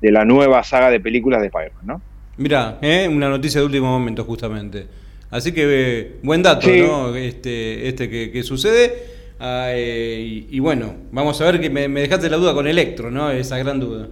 de 0.00 0.12
la 0.12 0.24
nueva 0.24 0.62
saga 0.62 0.90
de 0.90 1.00
películas 1.00 1.40
de 1.40 1.46
Spider-Man, 1.48 1.86
¿no? 1.86 2.00
Mirá, 2.36 2.78
¿eh? 2.82 3.08
una 3.10 3.28
noticia 3.28 3.60
de 3.60 3.66
último 3.66 3.86
momento 3.88 4.24
justamente. 4.24 4.86
Así 5.30 5.52
que 5.52 5.62
eh, 5.66 6.16
buen 6.22 6.42
dato, 6.42 6.66
Sí. 6.68 6.80
¿no? 6.82 7.14
Este, 7.14 7.88
este 7.88 8.08
que, 8.10 8.30
que 8.30 8.42
sucede. 8.42 8.92
Ah, 9.40 9.68
eh, 9.70 10.46
y, 10.50 10.56
y 10.56 10.60
bueno, 10.60 10.94
vamos 11.12 11.40
a 11.40 11.44
ver 11.44 11.60
que 11.60 11.70
me, 11.70 11.88
me 11.88 12.00
dejaste 12.00 12.28
la 12.30 12.36
duda 12.36 12.54
con 12.54 12.66
Electro, 12.66 13.10
¿no? 13.10 13.30
Esa 13.30 13.58
gran 13.58 13.80
duda. 13.80 14.08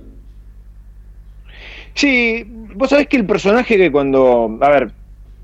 Sí, 1.95 2.45
vos 2.49 2.91
sabés 2.91 3.09
que 3.09 3.17
el 3.17 3.27
personaje 3.27 3.77
que 3.77 3.93
cuando, 3.93 4.59
a 4.61 4.69
ver, 4.71 4.95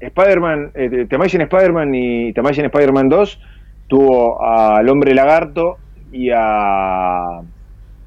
Spider-Man, 0.01 0.73
eh, 0.75 1.07
The 1.09 1.17
Amazing 1.17 1.43
Spider-Man 1.43 1.95
y 1.95 2.33
The 2.33 2.41
Amazing 2.41 2.67
Spider-Man 2.67 3.09
2 3.09 3.39
tuvo 3.87 4.43
al 4.43 4.89
Hombre 4.89 5.15
Lagarto 5.15 5.81
y 6.11 6.31
a 6.35 7.41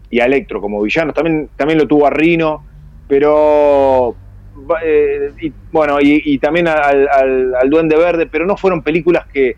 y 0.10 0.20
a 0.22 0.26
Electro 0.26 0.62
como 0.62 0.82
villanos, 0.82 1.16
también 1.16 1.52
también 1.56 1.80
lo 1.80 1.88
tuvo 1.88 2.08
a 2.08 2.12
Rino, 2.12 2.66
pero 3.08 4.22
eh, 4.86 5.32
y, 5.42 5.56
bueno, 5.72 6.00
y, 6.02 6.22
y 6.26 6.40
también 6.40 6.68
al, 6.68 7.08
al- 7.10 7.56
al 7.56 7.70
Duende 7.70 7.98
Verde, 7.98 8.28
pero 8.28 8.46
no 8.46 8.58
fueron 8.58 8.84
películas 8.84 9.26
que, 9.32 9.56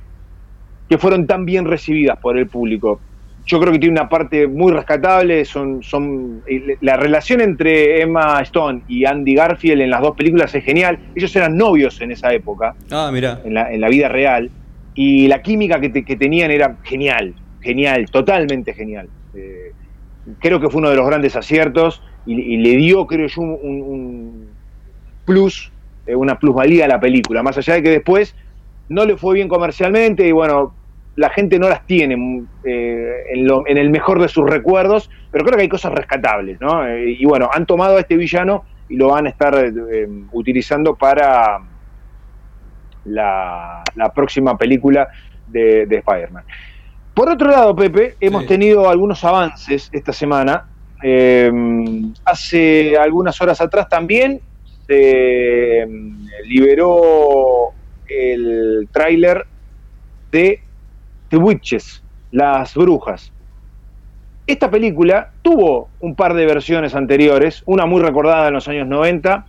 que 0.87 0.97
fueron 0.97 1.27
tan 1.27 1.45
bien 1.45 1.65
recibidas 1.65 2.17
por 2.21 2.37
el 2.37 2.49
público. 2.49 3.03
Yo 3.45 3.59
creo 3.59 3.73
que 3.73 3.79
tiene 3.79 3.99
una 3.99 4.07
parte 4.07 4.47
muy 4.47 4.71
rescatable, 4.71 5.43
son, 5.43 5.83
son 5.83 6.41
la 6.79 6.95
relación 6.95 7.41
entre 7.41 8.01
Emma 8.01 8.39
Stone 8.41 8.83
y 8.87 9.03
Andy 9.05 9.35
Garfield 9.35 9.81
en 9.81 9.89
las 9.89 10.01
dos 10.01 10.15
películas 10.15 10.53
es 10.55 10.63
genial. 10.63 10.99
Ellos 11.13 11.35
eran 11.35 11.57
novios 11.57 11.99
en 12.01 12.11
esa 12.11 12.33
época, 12.33 12.75
Ah, 12.91 13.09
mirá. 13.11 13.41
en 13.43 13.53
la, 13.53 13.71
en 13.73 13.81
la 13.81 13.89
vida 13.89 14.07
real, 14.07 14.51
y 14.93 15.27
la 15.27 15.41
química 15.41 15.81
que, 15.81 15.89
te- 15.89 16.05
que 16.05 16.15
tenían 16.15 16.51
era 16.51 16.79
genial, 16.83 17.35
genial, 17.59 18.05
totalmente 18.09 18.73
genial. 18.73 19.09
Eh, 19.33 19.73
creo 20.39 20.59
que 20.61 20.69
fue 20.69 20.79
uno 20.79 20.89
de 20.89 20.95
los 20.95 21.05
grandes 21.07 21.35
aciertos 21.35 22.01
y, 22.23 22.39
y 22.39 22.57
le 22.57 22.77
dio, 22.77 23.05
creo 23.07 23.27
yo, 23.27 23.41
un 23.41 24.57
plus, 25.25 25.73
eh, 26.05 26.15
una 26.15 26.37
plusvalía 26.39 26.85
a 26.85 26.87
la 26.87 26.99
película, 26.99 27.43
más 27.43 27.57
allá 27.57 27.73
de 27.75 27.83
que 27.83 27.89
después 27.89 28.35
no 28.87 29.05
le 29.05 29.17
fue 29.17 29.35
bien 29.35 29.47
comercialmente 29.49 30.27
y 30.27 30.31
bueno, 30.31 30.77
la 31.15 31.29
gente 31.29 31.59
no 31.59 31.69
las 31.69 31.85
tiene 31.85 32.15
mm, 32.17 32.47
eh, 32.63 33.13
en, 33.33 33.47
lo- 33.47 33.67
en 33.67 33.77
el 33.77 33.89
mejor 33.89 34.19
de 34.21 34.27
sus 34.27 34.49
recuerdos, 34.49 35.09
pero 35.29 35.43
creo 35.45 35.57
que 35.57 35.63
hay 35.63 35.69
cosas 35.69 35.93
rescatables, 35.93 36.59
¿no? 36.59 36.87
Eh, 36.87 37.11
y 37.19 37.25
bueno, 37.25 37.49
han 37.53 37.65
tomado 37.65 37.97
a 37.97 37.99
este 38.01 38.17
villano 38.17 38.65
y 38.87 38.95
lo 38.97 39.09
van 39.09 39.27
a 39.27 39.29
estar 39.29 39.53
eh, 39.55 39.71
eh, 39.91 40.07
utilizando 40.31 40.95
para 40.95 41.59
la, 43.05 43.83
la 43.95 44.09
próxima 44.13 44.57
película 44.57 45.07
de, 45.45 45.85
de 45.85 45.97
Spider-Man. 45.97 46.43
Por 47.13 47.29
otro 47.29 47.49
lado, 47.51 47.75
Pepe, 47.75 48.15
hemos 48.19 48.41
Sí. 48.43 48.47
tenido 48.47 48.89
algunos 48.89 49.23
avances 49.23 49.89
esta 49.91 50.13
semana. 50.13 50.65
Eh, 51.03 51.51
hace 52.25 52.97
algunas 52.97 53.39
horas 53.41 53.59
atrás 53.61 53.87
también 53.89 54.41
se 54.87 55.85
mm, 55.87 56.25
liberó 56.45 57.71
el 58.07 58.87
tráiler 58.91 59.45
de 60.31 60.59
The 61.33 61.37
Witches, 61.39 62.03
Las 62.29 62.75
Brujas. 62.75 63.33
Esta 64.45 64.69
película 64.69 65.31
tuvo 65.41 65.89
un 65.97 66.15
par 66.15 66.35
de 66.35 66.45
versiones 66.45 66.93
anteriores, 66.93 67.63
una 67.65 67.87
muy 67.87 68.03
recordada 68.03 68.49
en 68.49 68.53
los 68.53 68.67
años 68.67 68.87
90, 68.87 69.47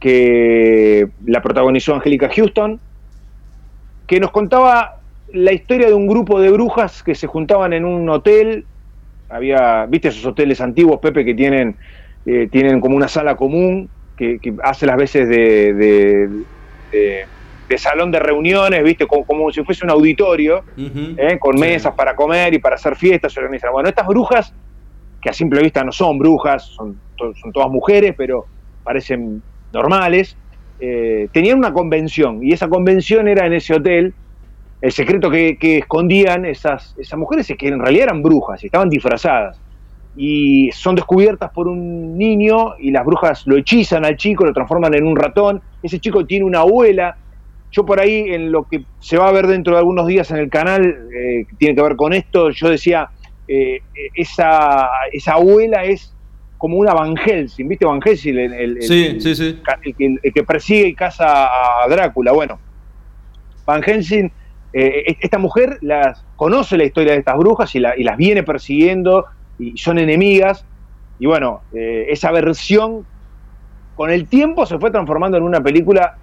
que 0.00 1.10
la 1.26 1.42
protagonizó 1.42 1.94
Angélica 1.94 2.30
Houston, 2.34 2.80
que 4.06 4.18
nos 4.18 4.30
contaba 4.30 4.94
la 5.28 5.52
historia 5.52 5.88
de 5.88 5.94
un 5.94 6.06
grupo 6.06 6.40
de 6.40 6.48
brujas 6.50 7.02
que 7.02 7.14
se 7.14 7.26
juntaban 7.26 7.74
en 7.74 7.84
un 7.84 8.08
hotel. 8.08 8.66
Había, 9.28 9.84
viste 9.84 10.08
esos 10.08 10.24
hoteles 10.24 10.62
antiguos, 10.62 11.00
Pepe, 11.02 11.22
que 11.22 11.34
tienen, 11.34 11.78
eh, 12.24 12.48
tienen 12.50 12.80
como 12.80 12.96
una 12.96 13.08
sala 13.08 13.36
común, 13.36 13.90
que, 14.16 14.40
hace 14.62 14.86
las 14.86 14.96
veces 14.96 15.28
de- 15.28 16.46
de 17.68 17.78
salón 17.78 18.10
de 18.10 18.18
reuniones, 18.20 18.82
viste, 18.84 19.06
como, 19.06 19.24
como 19.24 19.50
si 19.50 19.62
fuese 19.64 19.84
un 19.84 19.90
auditorio, 19.90 20.64
Ujú. 20.76 21.14
¿eh? 21.18 21.38
con 21.38 21.58
mesas 21.58 21.94
para 21.94 22.14
comer 22.14 22.54
y 22.54 22.58
para 22.58 22.76
hacer 22.76 22.96
fiestas, 22.96 23.32
se 23.32 23.40
organizan. 23.40 23.72
Bueno, 23.72 23.88
estas 23.88 24.06
brujas, 24.06 24.52
que 25.20 25.30
a 25.30 25.32
simple 25.32 25.60
vista 25.62 25.82
no 25.82 25.92
son 25.92 26.18
brujas, 26.18 26.64
son, 26.64 26.98
to- 27.16 27.34
son 27.34 27.52
todas 27.52 27.68
mujeres, 27.70 28.14
pero 28.16 28.46
parecen 28.84 29.42
normales, 29.72 30.36
eh, 30.78 31.28
tenían 31.32 31.58
una 31.58 31.72
convención, 31.72 32.40
y 32.42 32.52
esa 32.52 32.68
convención 32.68 33.26
era 33.28 33.46
en 33.46 33.54
ese 33.54 33.74
hotel. 33.74 34.14
El 34.80 34.92
secreto 34.92 35.30
que, 35.30 35.56
que 35.58 35.78
escondían 35.78 36.44
esas, 36.44 36.94
esas 36.98 37.18
mujeres 37.18 37.48
es 37.50 37.56
que 37.56 37.68
en 37.68 37.80
realidad 37.80 38.04
eran 38.04 38.22
brujas, 38.22 38.62
y 38.62 38.66
estaban 38.66 38.88
disfrazadas. 38.90 39.58
Y 40.18 40.70
son 40.72 40.94
descubiertas 40.94 41.50
por 41.50 41.66
un 41.68 42.16
niño 42.16 42.74
y 42.78 42.90
las 42.90 43.04
brujas 43.04 43.42
lo 43.46 43.56
hechizan 43.56 44.04
al 44.04 44.16
chico, 44.16 44.46
lo 44.46 44.52
transforman 44.54 44.94
en 44.94 45.06
un 45.06 45.14
ratón. 45.16 45.60
Ese 45.82 45.98
chico 45.98 46.24
tiene 46.24 46.44
una 46.46 46.60
abuela. 46.60 47.16
Yo 47.76 47.84
por 47.84 48.00
ahí, 48.00 48.32
en 48.32 48.50
lo 48.50 48.64
que 48.64 48.84
se 49.00 49.18
va 49.18 49.28
a 49.28 49.32
ver 49.32 49.46
dentro 49.46 49.74
de 49.74 49.80
algunos 49.80 50.06
días 50.06 50.30
en 50.30 50.38
el 50.38 50.48
canal, 50.48 50.82
eh, 51.14 51.44
que 51.48 51.56
tiene 51.56 51.74
que 51.76 51.82
ver 51.82 51.94
con 51.94 52.14
esto, 52.14 52.48
yo 52.50 52.70
decía, 52.70 53.10
eh, 53.46 53.80
esa, 54.14 54.88
esa 55.12 55.34
abuela 55.34 55.84
es 55.84 56.14
como 56.56 56.78
una 56.78 56.94
Van 56.94 57.14
Helsing, 57.16 57.68
¿viste 57.68 57.84
Van 57.84 58.00
Helsing? 58.00 58.38
El, 58.38 58.52
el- 58.54 58.76
el- 58.78 58.82
Sí, 58.82 59.20
sí, 59.20 59.34
sí. 59.34 59.60
el 59.84 59.94
que, 59.94 60.16
el 60.22 60.32
que 60.32 60.42
persigue 60.42 60.88
y 60.88 60.94
caza 60.94 61.44
a 61.46 61.86
Drácula. 61.88 62.32
Bueno, 62.32 62.58
Van 63.66 63.82
Helsing, 63.82 64.30
eh, 64.72 65.16
esta 65.20 65.36
mujer 65.38 65.78
las, 65.82 66.24
conoce 66.36 66.78
la 66.78 66.84
historia 66.84 67.12
de 67.12 67.18
estas 67.18 67.36
brujas 67.36 67.74
y, 67.74 67.80
la- 67.80 67.94
y 67.96 68.04
las 68.04 68.16
viene 68.16 68.42
persiguiendo 68.42 69.26
y 69.58 69.76
son 69.76 69.98
enemigas. 69.98 70.64
Y 71.18 71.26
bueno, 71.26 71.60
eh, 71.74 72.06
esa 72.08 72.30
versión 72.32 73.04
con 73.94 74.10
el 74.10 74.28
tiempo 74.28 74.64
se 74.66 74.78
fue 74.78 74.90
transformando 74.90 75.36
en 75.36 75.42
una 75.44 75.60
película, 75.62 76.16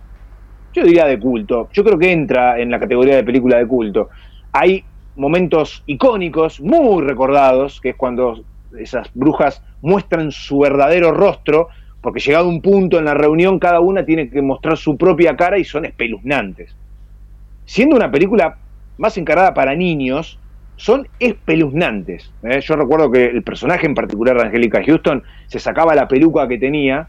yo 0.73 0.83
diría 0.83 1.05
de 1.05 1.19
culto. 1.19 1.69
Yo 1.71 1.83
creo 1.83 1.97
que 1.97 2.11
entra 2.11 2.59
en 2.59 2.71
la 2.71 2.79
categoría 2.79 3.15
de 3.15 3.23
película 3.23 3.57
de 3.57 3.67
culto. 3.67 4.09
Hay 4.51 4.83
momentos 5.15 5.83
icónicos, 5.85 6.59
muy 6.59 7.03
recordados, 7.03 7.79
que 7.79 7.89
es 7.89 7.95
cuando 7.95 8.43
esas 8.77 9.09
brujas 9.13 9.61
muestran 9.81 10.31
su 10.31 10.59
verdadero 10.59 11.11
rostro, 11.11 11.69
porque 12.01 12.19
llegado 12.19 12.49
un 12.49 12.61
punto 12.61 12.99
en 12.99 13.05
la 13.05 13.13
reunión 13.13 13.59
cada 13.59 13.79
una 13.79 14.05
tiene 14.05 14.29
que 14.29 14.41
mostrar 14.41 14.77
su 14.77 14.97
propia 14.97 15.35
cara 15.35 15.57
y 15.57 15.63
son 15.63 15.85
espeluznantes. 15.85 16.75
Siendo 17.65 17.95
una 17.95 18.11
película 18.11 18.57
más 18.97 19.17
encarada 19.17 19.53
para 19.53 19.75
niños, 19.75 20.39
son 20.75 21.07
espeluznantes. 21.19 22.31
¿eh? 22.43 22.59
Yo 22.61 22.75
recuerdo 22.75 23.11
que 23.11 23.25
el 23.25 23.43
personaje 23.43 23.85
en 23.85 23.95
particular 23.95 24.37
de 24.37 24.43
Angélica 24.43 24.83
Houston 24.83 25.23
se 25.47 25.59
sacaba 25.59 25.95
la 25.95 26.07
peluca 26.07 26.47
que 26.47 26.57
tenía, 26.57 27.07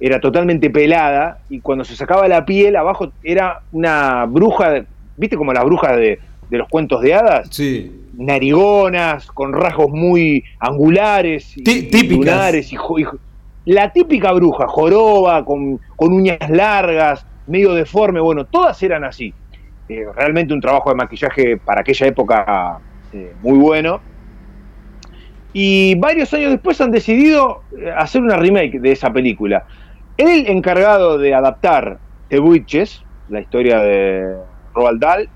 era 0.00 0.18
totalmente 0.18 0.70
pelada, 0.70 1.38
y 1.50 1.60
cuando 1.60 1.84
se 1.84 1.94
sacaba 1.94 2.26
la 2.26 2.44
piel, 2.44 2.76
abajo 2.76 3.12
era 3.22 3.60
una 3.72 4.24
bruja, 4.24 4.84
¿viste 5.16 5.36
como 5.36 5.52
las 5.52 5.64
brujas 5.64 5.96
de, 5.96 6.18
de 6.48 6.58
los 6.58 6.68
cuentos 6.68 7.02
de 7.02 7.14
hadas? 7.14 7.48
Sí. 7.50 7.92
narigonas, 8.16 9.26
con 9.26 9.52
rasgos 9.52 9.90
muy 9.90 10.42
angulares, 10.58 11.56
y, 11.56 11.62
típicas. 11.62 12.10
lunares, 12.10 12.72
y 12.72 12.76
la 13.66 13.92
típica 13.92 14.32
bruja, 14.32 14.66
joroba, 14.66 15.44
con, 15.44 15.78
con 15.96 16.12
uñas 16.12 16.48
largas, 16.48 17.26
medio 17.46 17.74
deforme, 17.74 18.20
bueno, 18.20 18.46
todas 18.46 18.82
eran 18.82 19.04
así. 19.04 19.34
Eh, 19.88 20.06
realmente 20.14 20.54
un 20.54 20.60
trabajo 20.60 20.88
de 20.90 20.96
maquillaje 20.96 21.56
para 21.56 21.80
aquella 21.80 22.06
época 22.06 22.78
eh, 23.12 23.32
muy 23.42 23.58
bueno. 23.58 24.00
Y 25.52 25.96
varios 25.96 26.32
años 26.32 26.52
después 26.52 26.80
han 26.80 26.92
decidido 26.92 27.62
eh, 27.76 27.92
hacer 27.96 28.22
una 28.22 28.36
remake 28.36 28.78
de 28.78 28.92
esa 28.92 29.12
película. 29.12 29.66
El 30.20 30.48
encargado 30.48 31.16
de 31.16 31.32
adaptar 31.32 31.96
The 32.28 32.40
Witches, 32.40 33.02
la 33.30 33.40
historia 33.40 33.78
de 33.78 34.36
Roald 34.74 35.00
Dahl, 35.00 35.30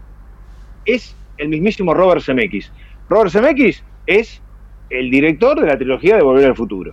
es 0.85 1.17
el 1.39 1.49
mismísimo 1.49 1.95
Robert 1.95 2.21
Zemeckis. 2.21 2.71
Robert 3.09 3.31
Zemeckis 3.31 3.83
es 4.07 4.43
el 4.91 5.11
director 5.11 5.59
de 5.59 5.69
la 5.69 5.79
trilogía 5.79 6.17
de 6.17 6.23
Volver 6.23 6.45
al 6.45 6.55
Futuro, 6.55 6.93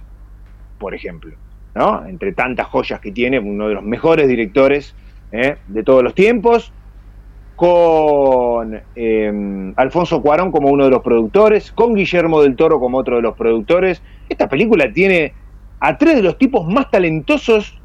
por 0.79 0.95
ejemplo. 0.95 1.35
¿no? 1.75 2.05
Entre 2.05 2.31
tantas 2.31 2.67
joyas 2.67 3.01
que 3.01 3.11
tiene, 3.11 3.39
uno 3.39 3.67
de 3.67 3.73
los 3.73 3.83
mejores 3.83 4.29
directores 4.29 4.95
¿eh? 5.33 5.57
de 5.67 5.83
todos 5.83 6.01
los 6.01 6.15
tiempos, 6.15 6.71
con 7.57 8.79
eh, 8.95 9.73
Alfonso 9.75 10.21
Cuarón 10.21 10.53
como 10.53 10.69
uno 10.69 10.85
de 10.85 10.91
los 10.91 11.01
productores, 11.01 11.73
con 11.73 11.93
Guillermo 11.93 12.41
del 12.41 12.55
Toro 12.55 12.79
como 12.79 12.99
otro 12.99 13.17
de 13.17 13.21
los 13.21 13.35
productores. 13.35 14.01
Esta 14.29 14.47
película 14.47 14.93
tiene 14.93 15.33
a 15.81 15.97
tres 15.97 16.15
de 16.15 16.23
los 16.23 16.37
tipos 16.37 16.65
más 16.65 16.89
talentosos 16.89 17.80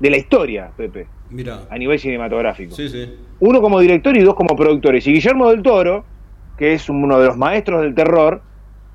de 0.00 0.10
la 0.10 0.16
historia, 0.16 0.70
Pepe, 0.76 1.06
Mira. 1.30 1.60
a 1.70 1.78
nivel 1.78 1.98
cinematográfico 1.98 2.74
Sí, 2.74 2.88
sí. 2.88 3.14
uno 3.40 3.60
como 3.60 3.78
director 3.80 4.16
y 4.16 4.20
dos 4.22 4.34
como 4.34 4.56
productores. 4.56 5.06
Y 5.06 5.12
Guillermo 5.12 5.50
del 5.50 5.62
Toro, 5.62 6.04
que 6.58 6.74
es 6.74 6.88
uno 6.88 7.18
de 7.18 7.26
los 7.26 7.36
maestros 7.36 7.82
del 7.82 7.94
terror, 7.94 8.40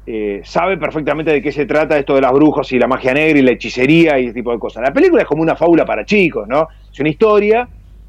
eh, 0.05 0.41
sabe 0.43 0.77
perfectamente 0.77 1.31
de 1.31 1.41
qué 1.41 1.51
se 1.51 1.65
trata 1.65 1.97
esto 1.97 2.15
de 2.15 2.21
las 2.21 2.31
brujas 2.31 2.71
y 2.71 2.79
la 2.79 2.87
magia 2.87 3.13
negra 3.13 3.37
y 3.39 3.41
la 3.43 3.51
hechicería 3.51 4.17
y 4.19 4.25
ese 4.25 4.33
tipo 4.33 4.51
de 4.51 4.57
cosas. 4.59 4.83
La 4.83 4.91
película 4.93 5.21
es 5.21 5.27
como 5.27 5.41
una 5.43 5.55
fábula 5.55 5.85
para 5.85 6.03
chicos, 6.05 6.47
¿no? 6.47 6.67
Es 6.91 6.99
una 6.99 7.09
historia, 7.09 7.67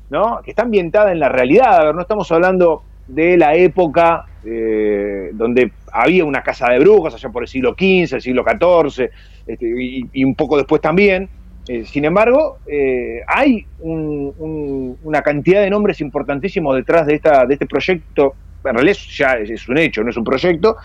¿no? 0.09 0.41
Que 0.43 0.51
está 0.51 0.63
ambientada 0.63 1.13
en 1.13 1.19
la 1.21 1.29
realidad. 1.29 1.81
A 1.81 1.85
ver, 1.87 1.95
no 1.95 2.01
estamos 2.01 2.31
hablando 2.33 2.83
de 3.07 3.37
la 3.37 3.55
época 3.55 4.25
eh, 4.45 5.31
donde 5.35 5.73
había 5.93 6.25
una 6.25 6.43
casa 6.43 6.71
de 6.71 6.79
brujas, 6.79 7.15
allá 7.15 7.29
por 7.29 7.43
el 7.43 7.49
siglo 7.49 7.73
XV, 7.79 8.15
el 8.15 8.23
siglo 8.23 8.45
XIV, 8.45 9.11
este, 9.47 9.67
y, 9.67 10.07
y 10.13 10.25
un 10.25 10.35
poco 10.35 10.57
después 10.57 10.81
también. 10.81 11.29
Eh, 11.73 11.85
sin 11.85 12.05
embargo, 12.05 12.59
eh, 12.67 13.21
hay 13.29 13.65
un- 13.79 14.35
un- 14.39 14.99
una 15.05 15.23
cantidad 15.23 15.63
de 15.63 15.71
nombres 15.71 16.01
importantísimos 16.01 16.75
detrás 16.75 17.07
de, 17.07 17.15
esta, 17.15 17.47
de 17.47 17.55
este 17.55 17.67
proyecto. 17.67 18.35
En 18.65 18.75
realidad 18.75 18.97
ya 19.17 19.35
es, 19.35 19.69
un 19.69 19.79
hecho, 19.79 20.03
no 20.03 20.11
es 20.11 20.17
un 20.17 20.25
proyecto. 20.25 20.77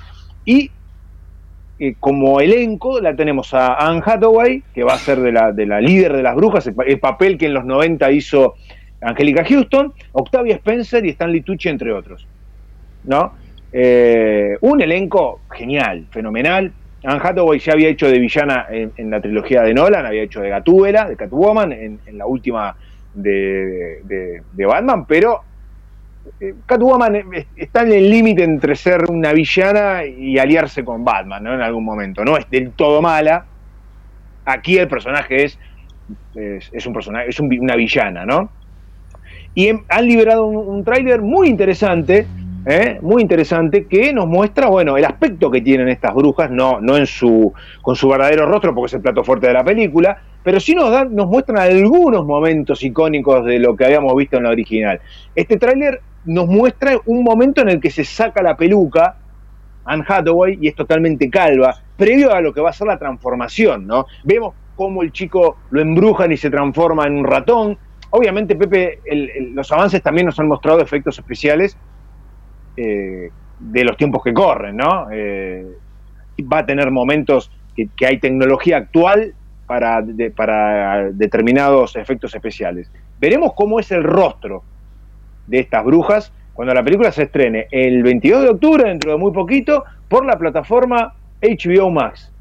Y 0.43 0.69
eh, 1.79 1.95
como 1.99 2.39
elenco 2.39 3.01
la 3.01 3.15
tenemos 3.15 3.51
a 3.55 3.73
Anne 3.73 4.03
Hathaway, 4.05 4.63
que 4.75 4.83
va 4.83 4.93
a 4.93 4.99
ser 4.99 5.19
de 5.21 5.31
la, 5.31 5.51
de 5.51 5.65
la 5.65 5.81
líder 5.81 6.13
de 6.13 6.21
las 6.21 6.35
brujas, 6.35 6.67
el, 6.67 6.75
pa- 6.75 6.83
el 6.85 6.99
papel 6.99 7.35
que 7.39 7.47
en 7.47 7.55
los 7.55 7.65
90 7.65 8.11
hizo 8.11 8.53
Angélica 9.01 9.43
Houston, 9.43 9.91
Octavia 10.11 10.53
Spencer 10.57 11.03
y 11.03 11.09
Stanley 11.09 11.41
Tucci, 11.41 11.69
entre 11.69 11.91
otros. 11.93 12.27
¿no? 13.05 13.33
Un 14.61 14.81
elenco 14.81 15.41
genial, 15.49 16.07
fenomenal. 16.11 16.71
Anne 17.05 17.19
Hathaway 17.23 17.59
ya 17.59 17.73
había 17.73 17.89
hecho 17.89 18.07
de 18.07 18.19
villana 18.19 18.67
en, 18.69 19.09
la 19.09 19.21
trilogía 19.21 19.61
de 19.61 19.73
Nolan, 19.73 20.05
había 20.05 20.23
hecho 20.23 20.41
de 20.41 20.49
Gatúbela, 20.49 21.07
de 21.07 21.15
Catwoman, 21.15 21.71
en, 21.71 21.99
la 22.13 22.25
última 22.25 22.75
de, 23.13 24.01
de- 24.03 24.65
Batman, 24.65 25.05
pero 25.05 25.41
eh, 26.39 26.55
Catwoman 26.65 27.21
está 27.55 27.83
en 27.83 27.93
el 27.93 28.09
límite 28.09 28.43
entre 28.43 28.75
ser 28.75 29.09
una 29.09 29.31
villana 29.33 30.05
y 30.05 30.37
aliarse 30.37 30.83
con 30.83 31.05
Batman, 31.05 31.43
¿no? 31.43 31.53
En 31.53 31.61
algún 31.61 31.85
momento. 31.85 32.25
No 32.25 32.37
es 32.37 32.49
del 32.49 32.71
todo 32.71 33.01
mala. 33.01 33.45
Aquí 34.45 34.77
el 34.77 34.87
personaje 34.87 35.45
es, 35.45 35.59
es, 36.35 36.85
un 36.85 36.93
personaje, 36.93 37.29
es 37.29 37.39
un 37.39 37.55
una 37.59 37.75
villana, 37.75 38.25
¿no? 38.25 38.49
Y 39.53 39.69
han 39.69 40.05
liberado 40.07 40.45
un, 40.45 40.57
un 40.75 40.83
tráiler 40.83 41.21
muy 41.21 41.47
interesante, 41.47 42.27
¿eh? 42.65 42.99
muy 43.01 43.21
interesante, 43.21 43.85
que 43.85 44.11
nos 44.11 44.27
muestra, 44.27 44.67
bueno, 44.67 44.97
el 44.97 45.05
aspecto 45.05 45.51
que 45.51 45.61
tienen 45.61 45.87
estas 45.87 46.13
brujas, 46.13 46.49
no, 46.49 46.81
no 46.81 46.97
en 46.97 47.05
su, 47.05 47.53
con 47.81 47.95
su 47.95 48.09
verdadero 48.09 48.45
rostro, 48.45 48.73
porque 48.73 48.87
es 48.87 48.93
el 48.95 49.01
plato 49.01 49.23
fuerte 49.23 49.47
de 49.47 49.53
la 49.53 49.63
película, 49.63 50.17
pero 50.43 50.59
sí 50.59 50.75
nos, 50.75 50.91
dan, 50.91 51.15
nos 51.15 51.27
muestran 51.27 51.59
algunos 51.59 52.25
momentos 52.25 52.83
icónicos 52.83 53.45
de 53.45 53.59
lo 53.59 53.75
que 53.75 53.85
habíamos 53.85 54.15
visto 54.15 54.37
en 54.37 54.43
la 54.43 54.49
original. 54.49 54.99
Este 55.35 55.57
tráiler 55.57 56.01
nos 56.25 56.47
muestra 56.47 56.97
un 57.05 57.23
momento 57.23 57.61
en 57.61 57.69
el 57.69 57.79
que 57.79 57.91
se 57.91 58.03
saca 58.03 58.41
la 58.41 58.57
peluca, 58.57 59.17
Anne 59.85 60.03
Hathaway, 60.07 60.57
y 60.59 60.67
es 60.67 60.75
totalmente 60.75 61.29
calva, 61.29 61.75
previo 61.95 62.33
a 62.33 62.41
lo 62.41 62.53
que 62.53 62.61
va 62.61 62.71
a 62.71 62.73
ser 62.73 62.87
la 62.87 62.97
transformación, 62.97 63.85
¿no? 63.85 64.07
Vemos 64.23 64.55
cómo 64.75 65.03
el 65.03 65.11
chico 65.11 65.57
lo 65.69 65.81
embrujan 65.81 66.31
y 66.31 66.37
se 66.37 66.49
transforma 66.49 67.05
en 67.05 67.17
un 67.17 67.25
ratón. 67.25 67.77
Obviamente, 68.09 68.55
Pepe, 68.55 68.99
los 69.53 69.71
avances 69.71 70.01
también 70.01 70.25
nos 70.25 70.39
han 70.39 70.47
mostrado 70.47 70.81
efectos 70.81 71.17
especiales 71.19 71.77
eh, 72.77 73.29
de 73.59 73.83
los 73.83 73.97
tiempos 73.97 74.23
que 74.23 74.33
corren, 74.33 74.77
¿no? 74.77 75.07
Eh, 75.11 75.65
va 76.41 76.59
a 76.59 76.65
tener 76.65 76.91
momentos 76.91 77.51
que, 77.75 78.05
hay 78.05 78.19
tecnología 78.19 78.77
actual 78.77 79.33
para, 79.65 80.03
para 80.35 81.11
determinados 81.11 81.95
efectos 81.95 82.35
especiales. 82.35 82.91
Veremos 83.19 83.53
cómo 83.55 83.79
es 83.79 83.91
el 83.91 84.03
rostro 84.03 84.63
de 85.47 85.59
estas 85.59 85.83
brujas 85.85 86.33
cuando 86.53 86.73
la 86.73 86.83
película 86.83 87.11
se 87.11 87.23
estrene 87.23 87.67
el 87.71 88.01
22 88.01 88.43
de 88.43 88.49
octubre, 88.49 88.89
dentro 88.89 89.11
de 89.11 89.17
muy 89.17 89.31
poquito, 89.31 89.83
por 90.07 90.25
la 90.25 90.37
plataforma 90.37 91.13
HBO 91.41 91.91
Max. 91.91 92.31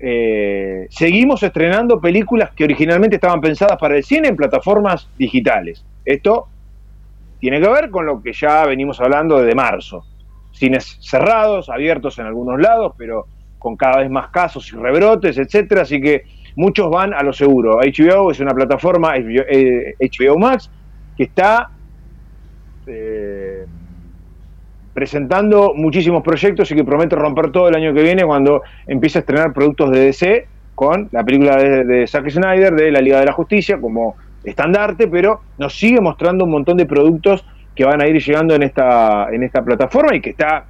Eh, 0.00 0.86
seguimos 0.90 1.42
estrenando 1.42 2.00
películas 2.00 2.50
que 2.52 2.64
originalmente 2.64 3.16
estaban 3.16 3.40
pensadas 3.40 3.78
para 3.78 3.96
el 3.96 4.04
cine 4.04 4.28
en 4.28 4.36
plataformas 4.36 5.08
digitales. 5.18 5.84
Esto 6.04 6.48
tiene 7.40 7.60
que 7.60 7.68
ver 7.68 7.90
con 7.90 8.06
lo 8.06 8.20
que 8.20 8.32
ya 8.32 8.64
venimos 8.66 9.00
hablando 9.00 9.38
desde 9.38 9.54
marzo. 9.54 10.04
Cines 10.52 10.98
cerrados, 11.00 11.68
abiertos 11.68 12.18
en 12.18 12.26
algunos 12.26 12.60
lados, 12.60 12.94
pero 12.96 13.26
con 13.58 13.76
cada 13.76 13.98
vez 13.98 14.10
más 14.10 14.28
casos 14.28 14.72
y 14.72 14.76
rebrotes, 14.76 15.38
etcétera. 15.38 15.82
Así 15.82 16.00
que 16.00 16.24
muchos 16.56 16.90
van 16.90 17.14
a 17.14 17.22
lo 17.22 17.32
seguro. 17.32 17.78
HBO 17.78 18.30
es 18.30 18.40
una 18.40 18.52
plataforma, 18.52 19.14
HBO, 19.16 19.44
eh, 19.48 20.38
Max, 20.38 20.70
que 21.16 21.24
está 21.24 21.70
eh, 22.86 23.66
presentando 24.92 25.74
muchísimos 25.74 26.24
proyectos 26.24 26.70
y 26.72 26.74
que 26.74 26.82
promete 26.82 27.14
romper 27.14 27.52
todo 27.52 27.68
el 27.68 27.76
año 27.76 27.94
que 27.94 28.02
viene 28.02 28.24
cuando 28.24 28.62
empiece 28.86 29.18
a 29.18 29.20
estrenar 29.20 29.52
productos 29.52 29.92
de 29.92 30.00
DC 30.00 30.48
con 30.74 31.08
la 31.12 31.22
película 31.22 31.56
de, 31.56 31.84
de 31.84 32.06
Zack 32.06 32.28
Snyder 32.30 32.74
de 32.74 32.90
la 32.90 33.00
Liga 33.00 33.20
de 33.20 33.26
la 33.26 33.32
Justicia 33.32 33.80
como 33.80 34.16
estandarte, 34.44 35.08
pero 35.08 35.40
nos 35.58 35.78
sigue 35.78 36.00
mostrando 36.00 36.44
un 36.44 36.50
montón 36.50 36.76
de 36.76 36.86
productos 36.86 37.44
que 37.74 37.84
van 37.84 38.00
a 38.00 38.08
ir 38.08 38.22
llegando 38.22 38.54
en 38.54 38.62
esta, 38.62 39.28
en 39.32 39.42
esta 39.42 39.64
plataforma 39.64 40.14
y 40.14 40.20
que 40.20 40.30
está 40.30 40.66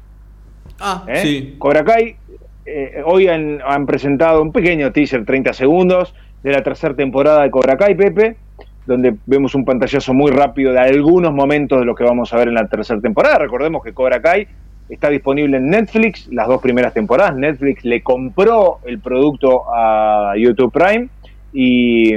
Ah, 0.80 1.06
¿Eh? 1.08 1.22
sí. 1.22 1.56
Cobra 1.58 1.84
Kai, 1.84 2.18
eh, 2.66 3.02
hoy 3.06 3.28
han, 3.28 3.60
han 3.66 3.86
presentado 3.86 4.42
un 4.42 4.52
pequeño 4.52 4.92
teaser, 4.92 5.26
30 5.26 5.54
segundos, 5.54 6.14
de 6.46 6.52
la 6.52 6.62
tercera 6.64 6.94
temporada 6.96 7.42
de 7.44 7.50
Cobra 7.50 7.76
Kai, 7.76 7.96
Pepe, 7.96 8.36
donde 8.86 9.16
vemos 9.26 9.56
un 9.56 9.66
pantallazo 9.66 10.14
muy 10.14 10.32
rápido 10.32 10.72
de 10.74 10.80
algunos 10.80 11.34
momentos 11.34 11.80
de 11.80 11.86
lo 11.86 11.96
que 11.96 12.04
vamos 12.04 12.32
a 12.34 12.38
ver 12.38 12.50
en 12.50 12.54
la 12.54 12.68
tercera 12.68 13.02
temporada. 13.02 13.40
Recordemos 13.40 13.84
que 13.84 13.94
Cobra 13.94 14.22
Kai 14.22 14.48
está 14.88 15.10
disponible 15.10 15.58
en 15.58 15.70
Netflix, 15.72 16.28
las 16.32 16.48
dos 16.48 16.62
primeras 16.62 16.94
temporadas. 16.94 17.36
Netflix 17.36 17.84
le 17.84 18.04
compró 18.04 18.78
el 18.86 19.00
producto 19.00 19.64
a 19.74 20.34
YouTube 20.38 20.72
Prime 20.72 21.10
y... 21.52 22.14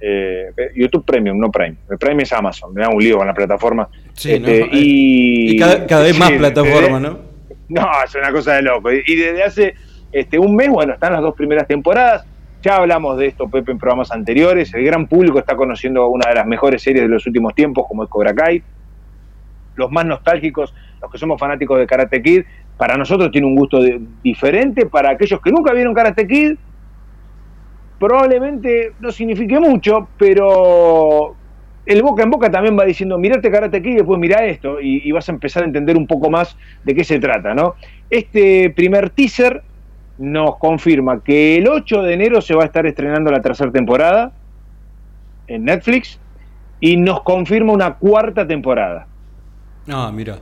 eh, 0.00 0.52
YouTube 0.76 1.04
Premium, 1.04 1.36
no 1.36 1.50
Prime. 1.50 1.74
El 1.90 1.98
Prime 1.98 2.22
es 2.22 2.32
Amazon, 2.32 2.72
me 2.72 2.82
da 2.82 2.90
un 2.90 3.02
lío 3.02 3.18
con 3.18 3.26
la 3.26 3.34
plataforma. 3.34 3.88
Sí, 4.12 4.34
Este, 4.34 4.60
¿no? 4.60 4.66
y, 4.70 5.54
Y 5.54 5.58
cada, 5.58 5.84
cada 5.84 6.02
vez 6.04 6.16
más 6.16 6.28
sí, 6.28 6.38
plataformas, 6.38 7.00
eh, 7.02 7.04
¿no? 7.04 7.18
no, 7.70 7.88
es 8.04 8.14
una 8.14 8.30
cosa 8.30 8.54
de 8.54 8.62
loco. 8.62 8.92
Y 8.92 9.16
desde 9.16 9.42
hace 9.42 9.74
este, 10.12 10.38
un 10.38 10.54
mes, 10.54 10.68
bueno, 10.68 10.94
están 10.94 11.12
las 11.12 11.22
dos 11.22 11.34
primeras 11.34 11.66
temporadas. 11.66 12.24
Ya 12.60 12.76
hablamos 12.76 13.16
de 13.18 13.26
esto, 13.26 13.48
Pepe, 13.48 13.70
en 13.70 13.78
programas 13.78 14.10
anteriores. 14.10 14.74
El 14.74 14.84
gran 14.84 15.06
público 15.06 15.38
está 15.38 15.54
conociendo 15.54 16.08
una 16.08 16.28
de 16.28 16.34
las 16.34 16.46
mejores 16.46 16.82
series 16.82 17.04
de 17.04 17.08
los 17.08 17.24
últimos 17.26 17.54
tiempos, 17.54 17.86
como 17.86 18.02
es 18.02 18.10
Cobra 18.10 18.34
Kai. 18.34 18.62
Los 19.76 19.92
más 19.92 20.04
nostálgicos, 20.04 20.74
los 21.00 21.10
que 21.10 21.18
somos 21.18 21.38
fanáticos 21.38 21.78
de 21.78 21.86
Karate 21.86 22.20
Kid, 22.20 22.42
para 22.76 22.96
nosotros 22.96 23.30
tiene 23.30 23.46
un 23.46 23.54
gusto 23.54 23.80
diferente. 24.24 24.86
Para 24.86 25.10
aquellos 25.10 25.40
que 25.40 25.52
nunca 25.52 25.72
vieron 25.72 25.94
Karate 25.94 26.26
Kid, 26.26 26.56
probablemente 28.00 28.92
no 28.98 29.12
signifique 29.12 29.60
mucho, 29.60 30.08
pero 30.18 31.36
el 31.86 32.02
boca 32.02 32.24
en 32.24 32.30
boca 32.30 32.50
también 32.50 32.76
va 32.76 32.84
diciendo, 32.84 33.18
mirate 33.18 33.52
Karate 33.52 33.80
Kid 33.80 33.92
y 33.92 33.96
después 33.96 34.18
mira 34.18 34.44
esto, 34.44 34.80
y, 34.80 35.08
y 35.08 35.12
vas 35.12 35.28
a 35.28 35.32
empezar 35.32 35.62
a 35.62 35.66
entender 35.66 35.96
un 35.96 36.08
poco 36.08 36.28
más 36.28 36.56
de 36.82 36.94
qué 36.94 37.04
se 37.04 37.20
trata, 37.20 37.54
¿no? 37.54 37.76
Este 38.10 38.70
primer 38.70 39.10
teaser 39.10 39.62
nos 40.18 40.56
confirma 40.58 41.22
que 41.22 41.56
el 41.58 41.68
8 41.68 42.02
de 42.02 42.14
enero 42.14 42.40
se 42.40 42.54
va 42.54 42.62
a 42.62 42.66
estar 42.66 42.86
estrenando 42.86 43.30
la 43.30 43.40
tercera 43.40 43.70
temporada 43.70 44.32
en 45.46 45.64
Netflix 45.64 46.18
y 46.80 46.96
nos 46.96 47.22
confirma 47.22 47.72
una 47.72 47.94
cuarta 47.94 48.46
temporada. 48.46 49.06
Ah, 49.88 50.10
mira. 50.14 50.38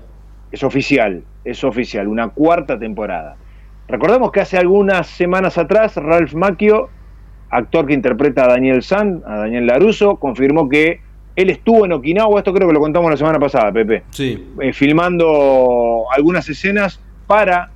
Es 0.50 0.62
oficial, 0.62 1.22
es 1.44 1.62
oficial, 1.64 2.08
una 2.08 2.28
cuarta 2.28 2.78
temporada. 2.78 3.36
Recordemos 3.88 4.32
que 4.32 4.40
hace 4.40 4.58
algunas 4.58 5.06
semanas 5.06 5.58
atrás 5.58 5.96
Ralph 5.96 6.34
Macchio, 6.34 6.88
actor 7.50 7.86
que 7.86 7.92
interpreta 7.94 8.44
a 8.44 8.48
Daniel 8.48 8.82
San, 8.82 9.22
a 9.26 9.36
Daniel 9.38 9.66
Laruso, 9.66 10.16
confirmó 10.16 10.68
que 10.68 11.00
él 11.36 11.50
estuvo 11.50 11.84
en 11.84 11.92
Okinawa, 11.92 12.38
esto 12.40 12.52
creo 12.52 12.66
que 12.66 12.74
lo 12.74 12.80
contamos 12.80 13.10
la 13.10 13.16
semana 13.16 13.38
pasada, 13.38 13.70
Pepe, 13.70 14.04
Sí. 14.10 14.52
eh, 14.60 14.72
filmando 14.72 16.04
algunas 16.16 16.48
escenas 16.48 17.00
para, 17.26 17.70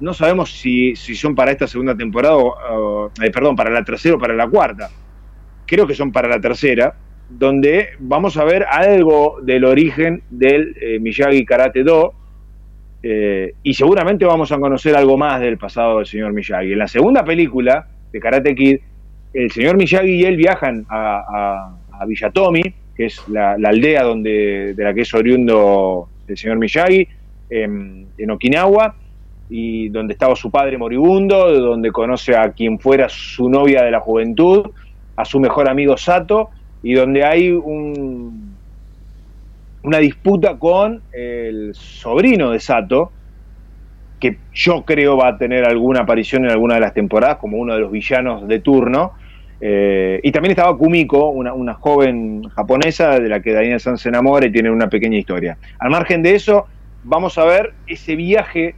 no 0.00 0.14
sabemos 0.14 0.52
si, 0.52 0.96
si 0.96 1.14
son 1.14 1.34
para 1.34 1.52
esta 1.52 1.66
segunda 1.66 1.96
temporada, 1.96 2.36
o, 2.36 3.10
eh, 3.22 3.30
perdón, 3.30 3.56
para 3.56 3.70
la 3.70 3.84
tercera 3.84 4.16
o 4.16 4.18
para 4.18 4.34
la 4.34 4.48
cuarta. 4.48 4.90
Creo 5.66 5.86
que 5.86 5.94
son 5.94 6.12
para 6.12 6.28
la 6.28 6.40
tercera, 6.40 6.94
donde 7.28 7.90
vamos 7.98 8.36
a 8.36 8.44
ver 8.44 8.64
algo 8.64 9.38
del 9.42 9.64
origen 9.64 10.22
del 10.30 10.76
eh, 10.80 10.98
Miyagi 10.98 11.44
Karate 11.44 11.82
Do, 11.82 12.12
eh, 13.02 13.54
y 13.62 13.74
seguramente 13.74 14.24
vamos 14.24 14.50
a 14.50 14.58
conocer 14.58 14.96
algo 14.96 15.16
más 15.16 15.40
del 15.40 15.58
pasado 15.58 15.98
del 15.98 16.06
señor 16.06 16.32
Miyagi. 16.32 16.72
En 16.72 16.78
la 16.78 16.88
segunda 16.88 17.24
película 17.24 17.86
de 18.12 18.20
Karate 18.20 18.54
Kid, 18.54 18.78
el 19.32 19.50
señor 19.50 19.76
Miyagi 19.76 20.10
y 20.10 20.24
él 20.24 20.36
viajan 20.36 20.86
a, 20.88 21.76
a, 21.90 22.00
a 22.00 22.06
Villatomi, 22.06 22.62
que 22.96 23.06
es 23.06 23.26
la, 23.28 23.52
aldea 23.52 24.04
donde, 24.04 24.74
de 24.74 24.84
la 24.84 24.94
que 24.94 25.02
es 25.02 25.12
oriundo 25.14 26.08
el 26.26 26.36
señor 26.36 26.58
Miyagi, 26.58 27.06
en, 27.50 28.06
en 28.16 28.30
Okinawa, 28.30 28.96
y 29.48 29.88
donde 29.90 30.14
estaba 30.14 30.34
su 30.36 30.50
padre 30.50 30.78
moribundo, 30.78 31.52
donde 31.60 31.90
conoce 31.92 32.36
a 32.36 32.52
quien 32.52 32.78
fuera 32.78 33.08
su 33.08 33.48
novia 33.48 33.82
de 33.82 33.90
la 33.90 34.00
juventud, 34.00 34.70
a 35.16 35.24
su 35.24 35.38
mejor 35.40 35.68
amigo 35.68 35.96
Sato, 35.96 36.50
y 36.82 36.94
donde 36.94 37.24
hay 37.24 37.50
un, 37.50 38.54
una 39.82 39.98
disputa 39.98 40.58
con 40.58 41.02
el 41.12 41.74
sobrino 41.74 42.50
de 42.50 42.60
Sato, 42.60 43.12
que 44.18 44.38
yo 44.54 44.84
creo 44.84 45.16
va 45.16 45.28
a 45.28 45.38
tener 45.38 45.64
alguna 45.66 46.00
aparición 46.00 46.44
en 46.44 46.50
alguna 46.50 46.74
de 46.76 46.80
las 46.80 46.94
temporadas 46.94 47.36
como 47.36 47.58
uno 47.58 47.74
de 47.74 47.80
los 47.80 47.92
villanos 47.92 48.48
de 48.48 48.60
turno. 48.60 49.12
Eh, 49.60 50.20
y 50.22 50.32
también 50.32 50.50
estaba 50.50 50.76
Kumiko, 50.76 51.28
una, 51.28 51.74
joven 51.74 52.42
japonesa 52.48 53.20
de 53.20 53.28
la 53.28 53.40
que 53.40 53.52
Daniel 53.52 53.80
San 53.80 53.98
se 53.98 54.08
enamora 54.08 54.46
y 54.46 54.52
tiene 54.52 54.70
una 54.70 54.88
pequeña 54.88 55.18
historia. 55.18 55.58
Al 55.78 55.90
margen 55.90 56.22
de 56.22 56.34
eso, 56.34 56.66
vamos 57.02 57.36
a 57.36 57.44
ver 57.44 57.74
ese 57.86 58.16
viaje 58.16 58.74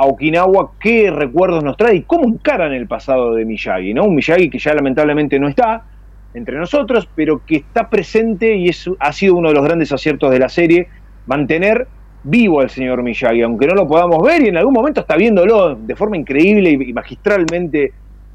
a 0.00 0.06
Okinawa, 0.06 0.72
qué 0.80 1.10
recuerdos 1.10 1.62
nos 1.62 1.76
trae 1.76 1.96
y 1.96 2.02
cómo 2.04 2.26
encaran 2.26 2.72
el 2.72 2.86
pasado 2.86 3.34
de 3.34 3.44
Miyagi, 3.44 3.92
¿no? 3.92 4.04
Un 4.04 4.14
Miyagi 4.14 4.48
que 4.48 4.58
ya 4.58 4.72
lamentablemente 4.72 5.38
no 5.38 5.46
está 5.46 5.84
entre 6.32 6.56
nosotros, 6.56 7.06
pero 7.14 7.44
que 7.44 7.56
está 7.56 7.90
presente 7.90 8.56
y 8.56 8.70
ha 8.98 9.12
sido 9.12 9.34
uno 9.34 9.48
de 9.48 9.54
los 9.54 9.62
grandes 9.62 9.92
aciertos 9.92 10.30
de 10.30 10.38
la 10.38 10.48
serie, 10.48 10.88
mantener 11.26 11.86
vivo 12.22 12.60
al 12.60 12.70
señor 12.70 13.02
Miyagi, 13.02 13.42
aunque 13.42 13.66
no 13.66 13.74
lo 13.74 13.86
podamos 13.86 14.22
ver 14.22 14.42
y 14.42 14.48
en 14.48 14.56
algún 14.56 14.72
momento 14.72 15.02
está 15.02 15.16
viéndolo 15.16 15.74
de 15.74 15.94
forma 15.94 16.16
increíble 16.16 16.70
y 16.70 16.92
magistralmente 16.94 17.92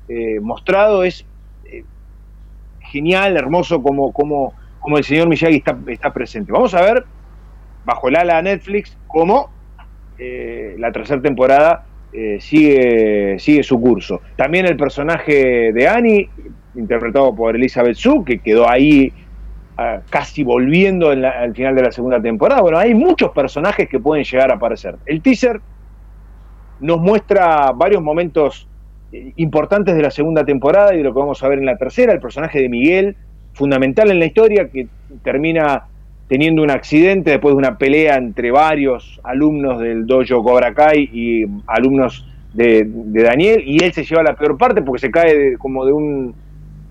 eh, 0.08 0.40
mostrado, 0.40 1.04
es 1.04 1.26
eh, 1.66 1.84
genial, 2.92 3.38
hermoso 3.38 3.82
como, 3.82 4.14
como, 4.14 4.54
como 4.80 5.00
el 5.00 5.04
señor 5.04 5.30
Miyagi 5.30 5.64
está, 5.88 6.14
presente. 6.14 6.52
Vamos 6.52 6.76
a 6.76 6.82
ver, 6.84 7.06
bajo 7.86 8.08
el 8.08 8.18
ala 8.18 8.40
Netflix, 8.44 8.96
cómo 9.08 9.50
eh, 10.18 10.76
la 10.78 10.92
tercera 10.92 11.22
temporada 11.22 11.86
eh, 12.14 12.38
sigue, 12.40 13.38
sigue 13.40 13.64
su 13.64 13.80
curso. 13.80 14.22
También 14.36 14.66
el 14.66 14.78
personaje 14.78 15.74
de 15.74 15.88
Annie, 15.88 16.30
interpretado 16.76 17.36
por 17.36 17.56
Elizabeth 17.56 17.96
Su, 17.96 18.24
que 18.24 18.40
quedó 18.40 18.70
ahí 18.70 19.12
ah, 19.78 20.00
casi 20.10 20.44
volviendo 20.44 21.10
al 21.10 21.54
final 21.54 21.76
de 21.76 21.84
la 21.84 21.92
segunda 21.92 22.22
temporada. 22.22 22.62
Bueno, 22.62 22.78
hay 22.78 22.94
muchos 22.94 23.32
personajes 23.32 23.90
que 23.90 24.00
pueden 24.00 24.24
llegar 24.24 24.52
a 24.52 24.56
aparecer. 24.56 24.96
El 25.06 25.22
teaser 25.22 25.60
nos 26.80 27.00
muestra 27.00 27.72
varios 27.74 28.02
momentos 28.02 28.68
eh, 29.12 29.34
importantes 29.36 29.96
de 29.96 30.02
la 30.02 30.12
segunda 30.12 30.46
temporada 30.46 30.94
y 30.94 31.00
de 31.00 31.04
lo 31.04 31.14
que 31.14 31.20
vamos 31.20 31.44
a 31.44 31.48
ver 31.50 31.60
en 31.60 31.66
la 31.66 31.78
tercera. 31.78 32.14
El 32.14 32.20
personaje 32.20 32.62
de 32.62 32.70
Miguel, 32.70 33.18
fundamental 33.54 34.10
en 34.12 34.20
la 34.20 34.26
historia, 34.26 34.70
que 34.70 34.88
termina 35.24 35.88
teniendo 36.28 36.64
un 36.64 36.72
accidente 36.72 37.32
después 37.32 37.54
de 37.54 37.58
una 37.58 37.78
pelea 37.78 38.16
entre 38.16 38.52
varios 38.52 39.20
alumnos 39.24 39.80
del 39.80 40.06
dojo 40.08 40.44
Cobra 40.44 40.74
Kai 40.74 41.10
y 41.14 41.46
alumnos 41.68 42.28
de, 42.54 42.84
de 42.88 43.24
Daniel, 43.24 43.64
y 43.66 43.84
él 43.84 43.92
se 43.94 44.04
lleva 44.04 44.24
la 44.24 44.34
peor 44.36 44.58
parte 44.58 44.82
porque 44.82 45.00
se 45.02 45.12
cae 45.12 45.38
de- 45.38 45.58
como 45.58 45.86
de 45.86 45.92
un 45.94 46.34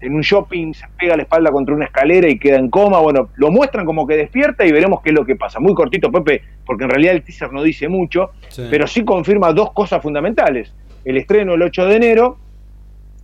en 0.01 0.15
un 0.15 0.21
shopping, 0.21 0.75
se 0.75 0.85
pega 1.01 1.17
la 1.17 1.23
espalda 1.23 1.51
contra 1.51 1.75
una 1.75 1.87
escalera 1.87 2.29
y 2.29 2.39
queda 2.39 2.59
en 2.59 2.69
coma. 2.69 2.99
Bueno, 3.01 3.31
lo 3.37 3.51
muestran 3.51 3.87
como 3.87 4.07
que 4.07 4.19
despierta 4.19 4.67
y 4.67 4.71
veremos 4.71 5.01
qué 5.01 5.09
es 5.09 5.15
lo 5.15 5.25
que 5.25 5.35
pasa. 5.35 5.61
Muy 5.61 5.73
cortito, 5.73 6.13
Pepe, 6.13 6.43
porque 6.67 6.85
en 6.85 6.91
realidad 6.91 7.15
el 7.15 7.23
teaser 7.23 7.51
no 7.55 7.63
dice 7.63 7.89
mucho, 7.89 8.33
Sí. 8.51 8.65
pero 8.71 8.87
sí 8.87 9.03
confirma 9.03 9.55
dos 9.55 9.73
cosas 9.73 10.03
fundamentales. 10.03 10.75
El 11.07 11.17
estreno 11.17 11.55
el 11.55 11.63
8 11.63 11.87
de 11.87 11.97
enero 11.97 12.37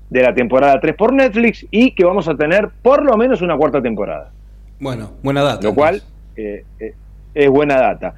de 0.08 0.22
la 0.22 0.32
temporada 0.32 0.80
3 0.80 0.94
por 0.94 1.12
Netflix 1.12 1.66
y 1.70 1.90
que 1.90 2.04
vamos 2.04 2.28
a 2.28 2.34
tener 2.34 2.70
por 2.80 3.04
lo 3.04 3.14
menos 3.18 3.42
una 3.42 3.58
cuarta 3.58 3.82
temporada. 3.82 4.30
Bueno, 4.80 5.12
buena 5.22 5.42
data. 5.42 5.68
Lo 5.68 5.74
cual 5.74 6.02
eh, 6.36 6.64
eh, 6.78 6.94
es 7.34 7.50
buena 7.50 7.78
data. 7.78 8.14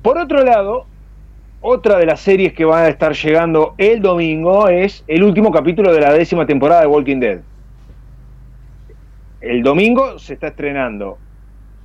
Por 0.00 0.16
otro 0.16 0.42
lado, 0.42 0.86
otra 1.60 1.98
de 1.98 2.06
las 2.06 2.20
series 2.20 2.54
que 2.54 2.64
van 2.64 2.84
a 2.84 2.88
estar 2.88 3.12
llegando 3.12 3.74
el 3.76 4.00
domingo 4.00 4.68
es 4.68 5.04
el 5.06 5.22
último 5.22 5.52
capítulo 5.52 5.92
de 5.92 6.00
la 6.00 6.12
décima 6.14 6.46
temporada 6.46 6.80
de 6.80 6.86
Walking 6.86 7.20
Dead. 7.20 7.40
El 9.42 9.62
domingo 9.62 10.18
se 10.18 10.34
está 10.34 10.48
estrenando 10.48 11.18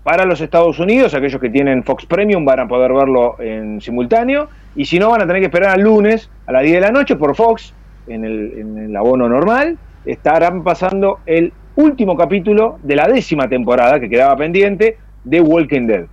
para 0.03 0.25
los 0.25 0.39
Estados 0.39 0.79
Unidos, 0.79 1.13
aquellos 1.13 1.39
que 1.41 1.49
tienen 1.49 1.83
Fox 1.83 2.05
Premium 2.05 2.45
van 2.45 2.61
a 2.61 2.67
poder 2.67 2.93
verlo 2.93 3.35
en 3.39 3.81
simultáneo, 3.81 4.47
y 4.75 4.85
si 4.85 4.97
no 4.97 5.11
van 5.11 5.21
a 5.21 5.27
tener 5.27 5.41
que 5.41 5.47
esperar 5.47 5.71
al 5.71 5.81
lunes 5.81 6.29
a 6.47 6.53
las 6.53 6.63
10 6.63 6.75
de 6.75 6.81
la 6.81 6.91
noche 6.91 7.17
por 7.17 7.35
Fox, 7.35 7.73
en 8.07 8.23
el, 8.23 8.53
en 8.57 8.77
el 8.77 8.95
abono 8.95 9.27
normal, 9.27 9.77
estarán 10.05 10.63
pasando 10.63 11.19
el 11.25 11.53
último 11.75 12.15
capítulo 12.17 12.79
de 12.83 12.95
la 12.95 13.07
décima 13.07 13.47
temporada 13.47 13.99
que 13.99 14.09
quedaba 14.09 14.35
pendiente 14.35 14.97
de 15.23 15.41
Walking 15.41 15.87
Dead. 15.87 16.05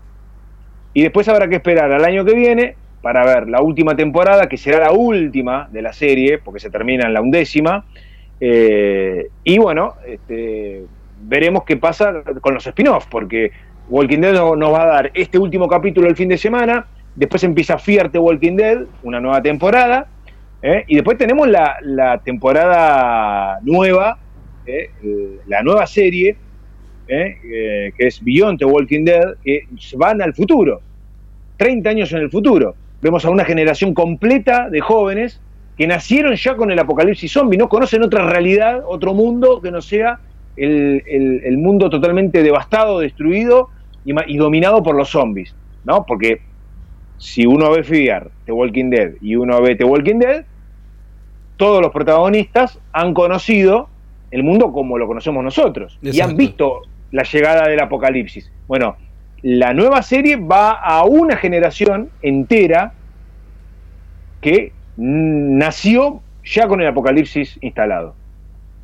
Y 0.95 1.03
después 1.03 1.29
habrá 1.29 1.49
que 1.49 1.57
esperar 1.57 1.93
al 1.93 2.05
año 2.05 2.25
que 2.25 2.35
viene 2.35 2.77
para 3.03 3.25
ver 3.25 3.49
la 3.49 3.63
última 3.63 3.95
temporada, 3.95 4.49
que 4.49 4.57
será 4.57 4.81
la 4.81 4.93
última 4.93 5.69
de 5.71 5.83
la 5.83 5.93
serie, 5.93 6.39
porque 6.39 6.61
se 6.61 6.71
termina 6.71 7.07
en 7.07 7.15
la 7.15 7.21
undécima. 7.21 7.85
Eh, 8.41 9.29
y 9.45 9.59
bueno, 9.59 9.95
este, 10.07 10.85
veremos 11.23 11.65
qué 11.65 11.77
pasa 11.77 12.23
con 12.41 12.55
los 12.55 12.67
spin-offs, 12.67 13.07
porque 13.11 13.53
Walking 13.89 14.21
Dead 14.21 14.33
nos 14.33 14.73
va 14.73 14.83
a 14.83 14.87
dar 14.87 15.11
este 15.15 15.39
último 15.39 15.69
capítulo 15.69 16.09
el 16.09 16.17
fin 16.17 16.29
de 16.29 16.39
semana, 16.39 16.87
después 17.15 17.43
empieza 17.45 17.79
Fierte 17.79 18.19
Walking 18.19 18.57
Dead, 18.57 18.79
una 19.03 19.21
nueva 19.21 19.43
temporada, 19.43 20.07
¿eh? 20.63 20.85
y 20.87 20.97
después 20.97 21.19
tenemos 21.19 21.49
la, 21.49 22.21
temporada 22.25 23.59
nueva, 23.63 24.19
¿eh? 24.69 24.91
la 25.47 25.63
nueva 25.63 25.87
serie, 25.87 26.37
que 27.07 27.93
es 27.99 28.23
Beyond 28.23 28.59
the 28.59 28.65
Walking 28.65 29.05
Dead, 29.05 29.35
que 29.43 29.67
van 29.97 30.23
al 30.23 30.35
futuro, 30.35 30.81
30 31.57 31.91
años 31.91 32.13
en 32.13 32.19
el 32.19 32.31
futuro. 32.31 32.75
Vemos 33.01 33.25
a 33.25 33.31
una 33.31 33.45
generación 33.45 33.95
completa 33.95 34.69
de 34.69 34.81
jóvenes 34.81 35.41
que 35.77 35.87
nacieron 35.87 36.35
ya 36.35 36.57
con 36.57 36.71
el 36.71 36.79
apocalipsis 36.79 37.33
zombie, 37.33 37.57
no 37.57 37.69
conocen 37.69 38.03
otra 38.03 38.29
realidad, 38.29 38.83
otro 38.87 39.15
mundo 39.15 39.61
que 39.61 39.71
no 39.71 39.81
sea 39.81 40.19
el, 40.57 41.57
mundo 41.59 41.89
totalmente 41.89 42.43
devastado, 42.43 42.99
destruido 42.99 43.69
y, 44.05 44.37
dominado 44.37 44.83
por 44.83 44.97
los 44.97 45.09
zombies, 45.11 45.55
¿no? 45.85 46.05
Porque 46.05 46.41
si 47.19 47.47
uno 47.47 47.71
ve 47.71 47.85
Fear, 47.85 48.31
The 48.47 48.53
Walking 48.53 48.91
Dead, 48.91 49.13
y 49.21 49.37
uno 49.37 49.61
ve 49.63 49.77
The 49.77 49.85
Walking 49.85 50.19
Dead, 50.19 50.45
todos 51.57 51.81
los 51.81 51.93
protagonistas 51.93 52.81
han 52.93 53.15
conocido 53.15 53.89
el 54.31 54.43
mundo 54.43 54.73
como 54.73 54.99
lo 54.99 55.07
conocemos 55.07 55.43
nosotros 55.43 55.99
y 56.03 56.21
han 56.21 56.37
visto 56.37 56.83
la 57.11 57.23
llegada 57.23 57.69
del 57.69 57.81
apocalipsis. 57.81 58.51
Bueno, 58.67 58.97
la 59.43 59.73
nueva 59.73 60.03
serie 60.03 60.37
va 60.37 60.73
a 60.73 61.05
una 61.05 61.37
generación 61.37 62.11
entera 62.23 62.93
que 64.41 64.73
nació 64.97 66.21
ya 66.45 66.67
con 66.67 66.81
el 66.81 66.89
apocalipsis 66.89 67.59
instalado. 67.61 68.15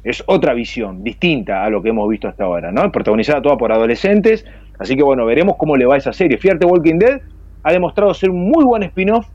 Es 0.02 0.22
otra 0.26 0.52
visión, 0.52 1.02
distinta 1.02 1.64
a 1.64 1.70
lo 1.70 1.82
que 1.82 1.88
hemos 1.88 2.08
visto 2.08 2.28
hasta 2.28 2.44
ahora, 2.44 2.70
¿no? 2.70 2.90
Protagonizada 2.92 3.40
toda 3.40 3.56
por 3.56 3.72
adolescentes, 3.72 4.44
así 4.78 4.96
que 4.96 5.02
bueno, 5.02 5.24
veremos 5.24 5.56
cómo 5.56 5.76
le 5.76 5.86
va 5.86 5.94
a 5.94 5.98
esa 5.98 6.12
serie. 6.12 6.38
Fierte 6.38 6.66
Walking 6.66 6.98
Dead 6.98 7.20
ha 7.62 7.72
demostrado 7.72 8.12
ser 8.14 8.30
un 8.30 8.48
muy 8.48 8.64
buen 8.64 8.82
spin-off 8.82 9.26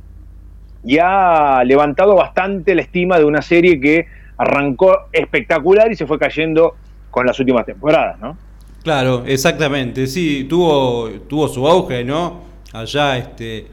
y 0.84 1.00
ha 1.00 1.64
levantado 1.66 2.16
bastante 2.16 2.76
la 2.76 2.82
estima 2.82 3.18
de 3.18 3.26
una 3.26 3.42
serie 3.42 3.80
que 3.80 4.06
arrancó 4.40 5.10
espectacular 5.12 5.92
y 5.92 5.96
se 5.96 6.08
fue 6.08 6.18
cayendo 6.18 6.76
con 7.12 7.26
las 7.26 7.38
últimas 7.40 7.66
temporadas, 7.66 8.20
¿no? 8.20 8.38
Claro, 8.84 9.24
exactamente, 9.28 10.08
sí, 10.08 10.46
tuvo, 10.50 11.10
tuvo 11.28 11.50
su 11.50 11.68
auge, 11.68 12.06
¿no? 12.06 12.42
Allá 12.72 13.18
este, 13.18 13.68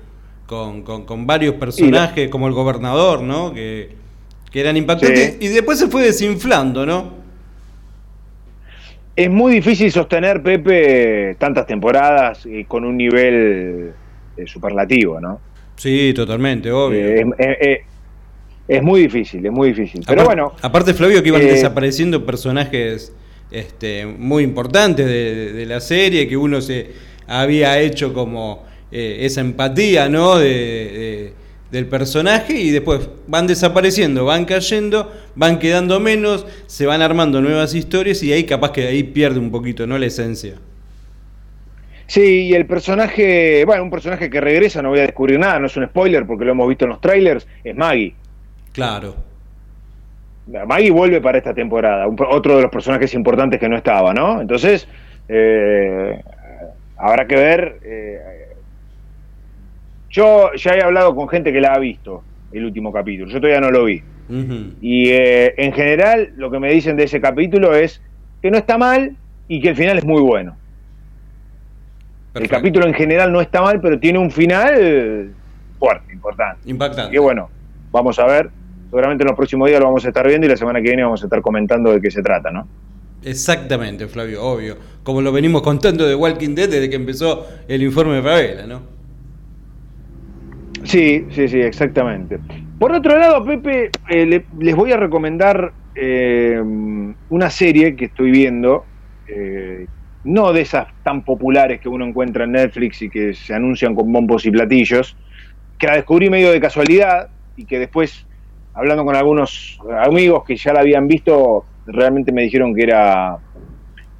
con, 0.46 1.26
varios 1.26 1.54
personajes 1.54 2.28
como 2.28 2.48
el 2.48 2.52
gobernador, 2.52 3.22
¿no? 3.22 3.54
Que, 3.54 4.04
eran 4.52 4.74
impactantes 4.78 5.36
y 5.38 5.48
después 5.48 5.78
se 5.78 5.86
fue 5.86 6.02
desinflando, 6.02 6.86
¿no? 6.86 7.12
Es 9.14 9.28
muy 9.28 9.52
difícil 9.52 9.92
sostener, 9.92 10.42
Pepe, 10.42 11.36
tantas 11.38 11.66
temporadas 11.66 12.46
y 12.46 12.64
con 12.64 12.86
un 12.86 12.96
nivel 12.96 13.92
eh, 14.34 14.46
superlativo, 14.46 15.20
¿no? 15.20 15.40
Sí, 15.76 16.14
totalmente, 16.14 16.72
obvio. 16.72 17.06
Eh, 17.38 17.84
es, 18.68 18.82
muy 18.82 19.02
difícil, 19.02 19.44
es 19.44 19.52
muy 19.52 19.68
difícil. 19.68 20.02
Pero 20.06 20.24
bueno. 20.24 20.52
Aparte, 20.62 20.94
Flavio, 20.94 21.22
que 21.22 21.28
iban 21.28 21.42
eh, 21.42 21.46
desapareciendo 21.46 22.24
personajes 22.24 23.12
este, 23.50 24.06
muy 24.06 24.42
importantes 24.42 25.06
de, 25.06 25.64
la 25.66 25.80
serie, 25.80 26.26
que 26.28 26.36
uno 26.36 26.60
se 26.60 26.90
había 27.26 27.78
hecho 27.80 28.12
como 28.12 28.64
eh, 28.90 29.18
esa 29.20 29.40
empatía 29.40 30.08
¿no? 30.08 30.38
De, 30.38 31.32
del 31.70 31.86
personaje 31.86 32.54
y 32.54 32.70
después 32.70 33.08
van 33.26 33.46
desapareciendo, 33.46 34.24
van 34.24 34.44
cayendo, 34.44 35.12
van 35.34 35.58
quedando 35.58 35.98
menos, 36.00 36.46
se 36.66 36.86
van 36.86 37.02
armando 37.02 37.40
nuevas 37.40 37.74
historias 37.74 38.22
y 38.22 38.32
ahí 38.32 38.44
capaz 38.44 38.72
que 38.72 38.86
ahí 38.86 39.02
pierde 39.02 39.38
un 39.38 39.50
poquito 39.50 39.86
¿no? 39.86 39.98
la 39.98 40.06
esencia. 40.06 40.54
Sí, 42.06 42.46
y 42.46 42.54
el 42.54 42.66
personaje, 42.66 43.64
bueno, 43.64 43.82
un 43.82 43.90
personaje 43.90 44.30
que 44.30 44.40
regresa, 44.40 44.80
no 44.80 44.90
voy 44.90 45.00
a 45.00 45.02
descubrir 45.02 45.40
nada, 45.40 45.58
no 45.58 45.66
es 45.66 45.76
un 45.76 45.86
spoiler 45.86 46.24
porque 46.24 46.44
lo 46.44 46.52
hemos 46.52 46.68
visto 46.68 46.84
en 46.84 46.90
los 46.90 47.00
trailers, 47.00 47.46
es 47.64 47.74
Maggie. 47.74 48.14
Claro. 48.76 49.16
Maggie 50.66 50.90
vuelve 50.90 51.20
para 51.20 51.38
esta 51.38 51.54
temporada, 51.54 52.06
otro 52.06 52.56
de 52.56 52.62
los 52.62 52.70
personajes 52.70 53.12
importantes 53.14 53.58
que 53.58 53.68
no 53.68 53.76
estaba, 53.76 54.12
¿no? 54.12 54.40
Entonces, 54.40 54.86
eh, 55.28 56.22
habrá 56.96 57.26
que 57.26 57.36
ver. 57.36 57.80
Eh, 57.82 58.18
yo 60.10 60.52
ya 60.54 60.72
he 60.72 60.82
hablado 60.82 61.16
con 61.16 61.26
gente 61.28 61.52
que 61.52 61.60
la 61.60 61.72
ha 61.72 61.78
visto 61.78 62.22
el 62.52 62.66
último 62.66 62.92
capítulo, 62.92 63.30
yo 63.30 63.40
todavía 63.40 63.60
no 63.60 63.70
lo 63.70 63.84
vi. 63.84 64.02
Y 64.80 65.08
eh, 65.10 65.54
en 65.56 65.72
general, 65.72 66.32
lo 66.36 66.50
que 66.50 66.58
me 66.58 66.70
dicen 66.70 66.96
de 66.96 67.04
ese 67.04 67.20
capítulo 67.20 67.74
es 67.74 68.02
que 68.42 68.50
no 68.50 68.58
está 68.58 68.76
mal 68.76 69.16
y 69.48 69.60
que 69.60 69.70
el 69.70 69.76
final 69.76 69.96
es 69.98 70.04
muy 70.04 70.20
bueno. 70.20 70.56
El 72.34 72.48
capítulo 72.48 72.86
en 72.86 72.92
general 72.94 73.32
no 73.32 73.40
está 73.40 73.62
mal, 73.62 73.80
pero 73.80 73.98
tiene 73.98 74.18
un 74.18 74.30
final 74.30 75.32
fuerte, 75.78 76.12
importante. 76.12 76.68
Impactante. 76.68 77.14
Y 77.14 77.18
bueno, 77.18 77.48
vamos 77.90 78.18
a 78.18 78.26
ver 78.26 78.50
seguramente 78.90 79.24
en 79.24 79.28
los 79.28 79.36
próximos 79.36 79.68
días 79.68 79.80
lo 79.80 79.86
vamos 79.86 80.04
a 80.04 80.08
estar 80.08 80.26
viendo 80.26 80.46
y 80.46 80.50
la 80.50 80.56
semana 80.56 80.80
que 80.80 80.88
viene 80.88 81.02
vamos 81.02 81.22
a 81.22 81.26
estar 81.26 81.40
comentando 81.40 81.92
de 81.92 82.00
qué 82.00 82.10
se 82.10 82.22
trata, 82.22 82.50
¿no? 82.50 82.66
Exactamente, 83.22 84.06
Flavio, 84.06 84.42
obvio. 84.42 84.76
Como 85.02 85.20
lo 85.20 85.32
venimos 85.32 85.62
contando 85.62 86.06
de 86.06 86.14
Walking 86.14 86.54
Dead 86.54 86.68
desde 86.68 86.88
que 86.88 86.96
empezó 86.96 87.46
el 87.66 87.82
informe 87.82 88.16
de 88.16 88.22
Favela, 88.22 88.66
¿no? 88.66 88.82
Sí, 90.84 91.26
sí, 91.30 91.48
sí, 91.48 91.60
exactamente. 91.60 92.38
Por 92.78 92.92
otro 92.92 93.18
lado, 93.18 93.44
Pepe, 93.44 93.90
eh, 94.08 94.44
les 94.60 94.76
voy 94.76 94.92
a 94.92 94.96
recomendar 94.96 95.72
eh, 95.98 96.62
una 97.30 97.50
serie 97.50 97.96
que 97.96 98.04
estoy 98.04 98.30
viendo, 98.30 98.84
eh, 99.26 99.86
no 100.24 100.52
de 100.52 100.60
esas 100.60 100.88
tan 101.02 101.22
populares 101.22 101.80
que 101.80 101.88
uno 101.88 102.04
encuentra 102.04 102.44
en 102.44 102.52
Netflix 102.52 103.00
y 103.00 103.08
que 103.08 103.32
se 103.32 103.54
anuncian 103.54 103.94
con 103.94 104.12
bombos 104.12 104.44
y 104.44 104.50
platillos, 104.50 105.16
que 105.78 105.86
la 105.86 105.96
descubrí 105.96 106.28
medio 106.28 106.52
de 106.52 106.60
casualidad 106.60 107.30
y 107.56 107.64
que 107.64 107.78
después 107.78 108.25
hablando 108.76 109.04
con 109.04 109.16
algunos 109.16 109.80
amigos 110.02 110.44
que 110.44 110.56
ya 110.56 110.72
la 110.72 110.80
habían 110.80 111.08
visto, 111.08 111.64
realmente 111.86 112.30
me 112.30 112.42
dijeron 112.42 112.74
que 112.74 112.82
era, 112.82 113.38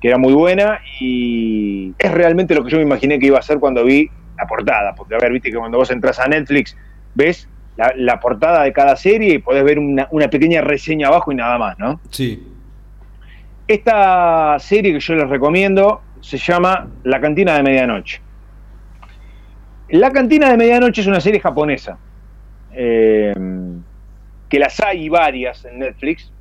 que 0.00 0.08
era 0.08 0.18
muy 0.18 0.32
buena 0.32 0.80
y 0.98 1.92
es 1.98 2.10
realmente 2.10 2.54
lo 2.54 2.64
que 2.64 2.70
yo 2.70 2.78
me 2.78 2.82
imaginé 2.82 3.18
que 3.18 3.26
iba 3.26 3.38
a 3.38 3.42
ser 3.42 3.58
cuando 3.58 3.84
vi 3.84 4.10
la 4.36 4.46
portada. 4.46 4.94
Porque, 4.94 5.14
a 5.14 5.18
ver, 5.18 5.30
viste 5.30 5.50
que 5.50 5.58
cuando 5.58 5.76
vos 5.76 5.90
entras 5.90 6.18
a 6.18 6.26
Netflix, 6.26 6.74
ves 7.14 7.48
la, 7.76 8.18
portada 8.18 8.62
de 8.62 8.72
cada 8.72 8.96
serie 8.96 9.34
y 9.34 9.38
podés 9.38 9.62
ver 9.62 9.78
una, 9.78 10.08
una, 10.10 10.28
pequeña 10.28 10.62
reseña 10.62 11.08
abajo 11.08 11.30
y 11.32 11.34
nada 11.34 11.58
más, 11.58 11.78
¿no? 11.78 12.00
Sí. 12.10 12.42
Esta 13.68 14.56
serie 14.58 14.94
que 14.94 15.00
yo 15.00 15.14
les 15.16 15.28
recomiendo 15.28 16.00
se 16.20 16.38
llama 16.38 16.88
La 17.02 17.20
Cantina 17.20 17.54
de 17.56 17.62
Medianoche. 17.62 18.22
La 19.90 20.10
Cantina 20.10 20.50
de 20.50 20.56
Medianoche 20.56 21.02
es 21.02 21.06
una 21.06 21.20
serie 21.20 21.40
japonesa. 21.40 21.98
Eh, 22.72 23.34
que 24.56 24.60
las 24.60 24.80
hay 24.80 25.10
varias 25.10 25.66
en 25.66 25.80
Netflix, 25.80 26.32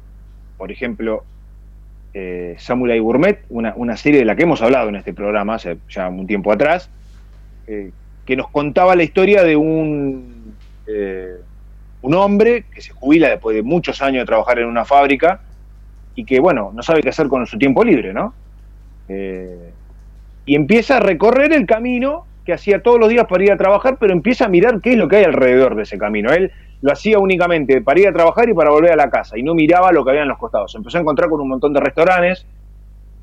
por 0.57 0.71
ejemplo, 0.71 1.25
eh, 2.13 2.55
Samurai 2.57 2.97
Gourmet, 2.97 3.43
una, 3.49 3.97
serie 3.97 4.19
de 4.19 4.25
la 4.25 4.37
que 4.37 4.43
hemos 4.43 4.61
hablado 4.61 4.87
en 4.87 4.95
este 4.95 5.13
programa 5.13 5.55
hace 5.55 5.75
ya 5.89 6.07
un 6.07 6.25
tiempo 6.25 6.53
atrás, 6.53 6.89
eh, 7.67 7.91
que 8.25 8.37
nos 8.37 8.47
contaba 8.47 8.95
la 8.95 9.03
historia 9.03 9.43
de 9.43 9.57
un, 9.57 10.55
eh, 10.87 11.35
un 12.03 12.13
hombre 12.13 12.63
que 12.73 12.79
se 12.79 12.93
jubila 12.93 13.27
después 13.27 13.53
de 13.53 13.63
muchos 13.63 14.01
años 14.01 14.21
de 14.21 14.25
trabajar 14.25 14.59
en 14.59 14.67
una 14.67 14.85
fábrica 14.85 15.41
y 16.15 16.23
que, 16.23 16.39
bueno, 16.39 16.71
no 16.73 16.83
sabe 16.83 17.01
qué 17.01 17.09
hacer 17.09 17.27
con 17.27 17.45
su 17.45 17.57
tiempo 17.57 17.83
libre, 17.83 18.13
¿no? 18.13 18.33
y 19.09 20.55
empieza 20.55 20.97
a 20.97 20.99
recorrer 21.01 21.51
el 21.51 21.65
camino 21.65 22.25
que 22.45 22.53
hacía 22.53 22.81
todos 22.81 22.97
los 22.97 23.09
días 23.09 23.25
para 23.27 23.43
ir 23.43 23.51
a 23.51 23.57
trabajar, 23.57 23.97
pero 23.99 24.13
empieza 24.13 24.45
a 24.45 24.47
mirar 24.47 24.79
qué 24.79 24.93
es 24.93 24.97
lo 24.97 25.09
que 25.09 25.17
hay 25.17 25.25
alrededor 25.25 25.75
de 25.75 25.83
ese 25.83 25.97
camino. 25.97 26.31
Él 26.31 26.51
lo 26.85 26.91
hacía 26.91 27.17
únicamente 27.17 27.81
para 27.81 27.99
ir 27.99 28.07
a 28.07 28.13
trabajar 28.13 28.47
y 28.47 28.53
para 28.53 28.69
volver 28.69 28.91
a 28.91 28.95
la 28.95 29.09
casa, 29.09 29.39
y 29.39 29.41
no 29.41 29.55
miraba 29.55 29.91
lo 29.91 30.05
que 30.05 30.11
había 30.11 30.21
en 30.21 30.27
los 30.27 30.37
costados. 30.37 30.71
Se 30.71 30.77
empezó 30.77 30.99
a 30.99 31.01
encontrar 31.01 31.31
con 31.31 31.41
un 31.41 31.49
montón 31.49 31.73
de 31.73 31.79
restaurantes, 31.79 32.45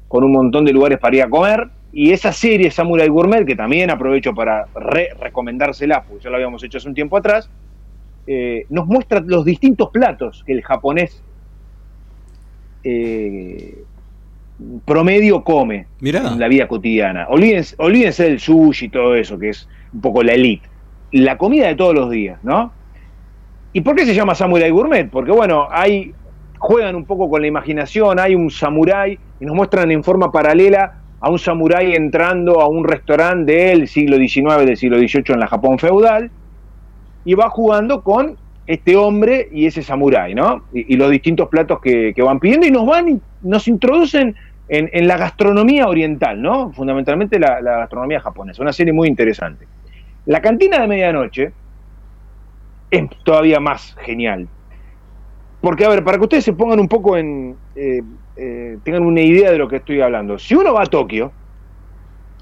con 0.09 0.25
un 0.25 0.33
montón 0.33 0.65
de 0.65 0.73
lugares 0.73 0.99
para 0.99 1.15
ir 1.15 1.23
a 1.23 1.31
comer, 1.31 1.69
y 1.93 2.11
esa 2.11 2.33
serie 2.33 2.73
Samurai 2.73 3.07
Gourmet, 3.07 3.47
que 3.47 3.55
también 3.55 3.89
aprovecho 3.91 4.35
para 4.35 4.67
recomendársela, 5.21 6.03
porque 6.03 6.25
ya 6.25 6.31
lo 6.31 6.37
habíamos 6.37 6.65
hecho 6.65 6.79
hace 6.79 6.89
un 6.89 6.95
tiempo 6.95 7.17
atrás, 7.17 7.49
eh, 8.27 8.67
nos 8.69 8.89
muestra 8.89 9.21
los 9.21 9.45
distintos 9.45 9.91
platos 9.91 10.43
que 10.45 10.55
el 10.55 10.63
japonés 10.63 11.23
eh, 12.83 13.85
promedio 14.85 15.45
come 15.45 15.87
en 16.35 16.41
la 16.41 16.49
vida 16.49 16.67
cotidiana. 16.67 17.29
Olvídense, 17.29 17.77
olvídense 17.79 18.25
del 18.25 18.41
sushi 18.41 18.87
y 18.87 18.89
todo 18.89 19.15
eso, 19.15 19.39
que 19.39 19.51
es 19.51 19.69
un 19.95 20.01
poco 20.01 20.25
la 20.25 20.33
elite. 20.33 20.69
La 21.13 21.39
comida 21.39 21.69
de 21.69 21.77
todos 21.77 21.95
los 21.95 22.11
días, 22.11 22.43
¿no? 22.43 22.73
¿Y 23.73 23.81
por 23.81 23.97
qué 23.97 24.05
se 24.05 24.15
llama 24.15 24.35
Samurai 24.35 24.71
Gourmet? 24.71 25.09
Porque, 25.11 25.33
bueno, 25.33 25.69
hay 25.71 26.15
juegan 26.63 26.95
un 26.95 27.05
poco 27.05 27.29
con 27.29 27.41
la 27.43 27.49
imaginación, 27.49 28.21
hay 28.21 28.37
un 28.37 28.49
samurái 28.49 29.19
y 29.41 29.45
nos 29.45 29.57
muestran 29.57 29.91
en 29.91 30.05
forma 30.05 30.31
paralela 30.31 31.01
a 31.19 31.29
un 31.29 31.39
samurái 31.39 31.95
entrando 31.95 32.61
a 32.61 32.69
un 32.69 32.85
restaurante 32.85 33.53
del 33.53 33.89
siglo 33.89 34.17
XIX, 34.17 34.65
del 34.65 34.77
siglo 34.77 34.97
XVIII 34.97 35.25
en 35.35 35.41
la 35.41 35.49
Japón 35.49 35.81
feudal, 35.81 36.31
y 37.25 37.35
va 37.35 37.51
jugando 37.51 38.03
con 38.03 38.37
este 38.69 38.95
hombre 38.95 39.49
y 39.51 39.67
ese 39.67 39.83
samurái, 39.83 40.37
¿no? 40.37 40.65
Y, 40.73 40.95
y 40.95 40.97
los 40.97 41.11
distintos 41.11 41.49
platos 41.49 41.81
que, 41.81 42.15
van 42.23 42.39
pidiendo 42.39 42.65
y 42.65 42.71
nos 42.71 42.87
van, 42.87 43.21
nos 43.43 43.67
introducen 43.67 44.37
en, 44.69 44.89
en 44.93 45.09
la 45.09 45.17
gastronomía 45.17 45.89
oriental, 45.89 46.41
¿no? 46.41 46.73
Fundamentalmente 46.73 47.41
la, 47.41 47.61
la 47.61 47.79
gastronomía 47.79 48.21
japonesa, 48.21 48.63
una 48.63 48.73
serie 48.73 48.93
muy 48.93 49.09
interesante. 49.09 49.67
La 50.27 50.41
cantina 50.41 50.79
de 50.79 50.87
medianoche 50.87 51.53
es 52.93 53.09
todavía 53.25 53.59
más 53.59 53.97
genial. 54.05 54.47
Porque, 55.61 55.85
a 55.85 55.89
ver, 55.89 56.05
para 56.05 56.19
que 56.19 56.25
ustedes 56.25 56.45
se 56.45 56.53
pongan 56.53 56.79
un 56.79 56.89
poco 56.89 57.17
en. 57.17 57.57
eh, 57.75 58.03
eh, 58.37 58.79
tengan 58.83 59.05
una 59.05 59.21
idea 59.21 59.51
de 59.51 59.59
lo 59.59 59.69
que 59.69 59.77
estoy 59.77 60.01
hablando. 60.01 60.39
Si 60.39 60.55
uno 60.55 60.73
va 60.75 60.83
a 60.83 60.87
Tokio, 60.87 61.33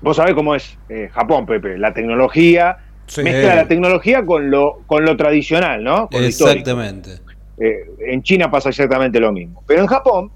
vos 0.02 0.16
sabés 0.16 0.34
cómo 0.34 0.54
es 0.54 0.78
eh, 0.88 1.08
Japón, 1.12 1.46
Pepe, 1.46 1.78
la 1.78 1.92
tecnología, 1.94 2.76
Sí. 3.06 3.22
mezcla 3.24 3.56
la 3.56 3.66
tecnología 3.66 4.24
con 4.24 4.50
lo, 4.52 4.82
con 4.86 5.04
lo 5.04 5.16
tradicional, 5.16 5.82
¿no? 5.82 6.08
Con. 6.08 6.22
Exactamente. 6.22 7.18
En 7.58 8.22
China 8.22 8.50
pasa 8.50 8.68
exactamente 8.70 9.18
lo 9.20 9.32
mismo. 9.32 9.62
Pero 9.66 9.80
en 9.82 9.86
Japón, 9.88 10.30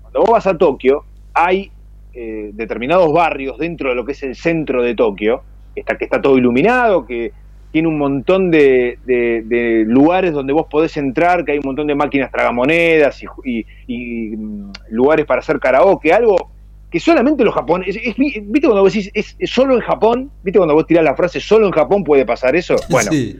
cuando 0.00 0.20
vos 0.20 0.30
vas 0.30 0.46
a 0.46 0.56
Tokio, 0.56 1.04
hay 1.34 1.70
determinados 2.12 3.12
barrios 3.12 3.58
dentro 3.58 3.90
de 3.90 3.94
lo 3.94 4.04
que 4.04 4.12
es 4.12 4.22
el 4.24 4.34
centro 4.34 4.82
de 4.82 4.96
Tokio, 4.96 5.42
que 5.72 5.80
está, 5.80 5.96
que 5.96 6.06
está 6.06 6.20
todo 6.20 6.36
iluminado, 6.36 7.06
que 7.06 7.32
tiene 7.70 7.88
un 7.88 7.98
montón 7.98 8.50
de, 8.50 8.98
de- 9.04 9.42
de 9.44 9.84
lugares 9.86 10.32
donde 10.32 10.52
vos 10.52 10.66
podés 10.70 10.96
entrar, 10.96 11.44
que 11.44 11.52
hay 11.52 11.58
un 11.58 11.66
montón 11.66 11.86
de 11.86 11.94
máquinas 11.94 12.30
tragamonedas 12.30 13.22
y, 13.22 13.26
y- 13.44 13.66
y, 13.86 14.36
mm, 14.36 14.72
lugares 14.90 15.26
para 15.26 15.40
hacer 15.40 15.58
karaoke, 15.60 16.12
algo 16.12 16.52
que 16.90 16.98
solamente 17.00 17.44
los 17.44 17.54
japoneses... 17.54 18.00
es- 18.02 18.16
¿Viste 18.16 18.66
cuando 18.66 18.82
vos 18.82 18.92
decís, 18.92 19.10
es, 19.12 19.36
es 19.38 19.50
solo 19.50 19.74
en 19.74 19.80
Japón? 19.80 20.30
¿Viste 20.42 20.58
cuando 20.58 20.74
vos 20.74 20.86
tirás 20.86 21.04
la 21.04 21.14
frase, 21.14 21.38
solo 21.40 21.66
en 21.66 21.72
Japón 21.72 22.02
puede 22.04 22.24
pasar 22.24 22.56
eso? 22.56 22.76
Bueno, 22.88 23.10
Sí. 23.12 23.36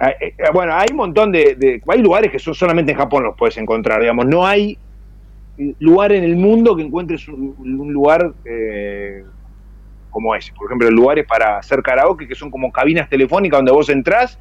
Eh, 0.00 0.32
Bueno, 0.52 0.72
hay 0.74 0.86
un 0.90 0.96
montón 0.96 1.30
de, 1.30 1.54
de- 1.56 1.80
Hay 1.86 2.00
lugares 2.00 2.30
que 2.32 2.38
son 2.38 2.54
solamente 2.54 2.92
en 2.92 2.98
Japón 2.98 3.22
los 3.22 3.36
puedes 3.36 3.56
encontrar, 3.58 4.00
digamos. 4.00 4.26
No 4.26 4.46
hay 4.46 4.78
lugar 5.78 6.10
en 6.12 6.24
el 6.24 6.36
mundo 6.36 6.74
que 6.74 6.82
encuentres 6.82 7.28
un, 7.28 7.54
un 7.58 7.92
lugar 7.92 8.32
eh, 8.46 9.22
como 10.10 10.34
ese. 10.34 10.52
Por 10.54 10.68
ejemplo, 10.68 10.90
lugares 10.90 11.24
para 11.26 11.58
hacer 11.58 11.82
karaoke 11.82 12.26
que 12.28 12.34
son 12.34 12.50
como 12.50 12.70
cabinas 12.70 13.08
telefónicas 13.08 13.58
donde 13.58 13.72
vos 13.72 13.88
entrás 13.88 14.38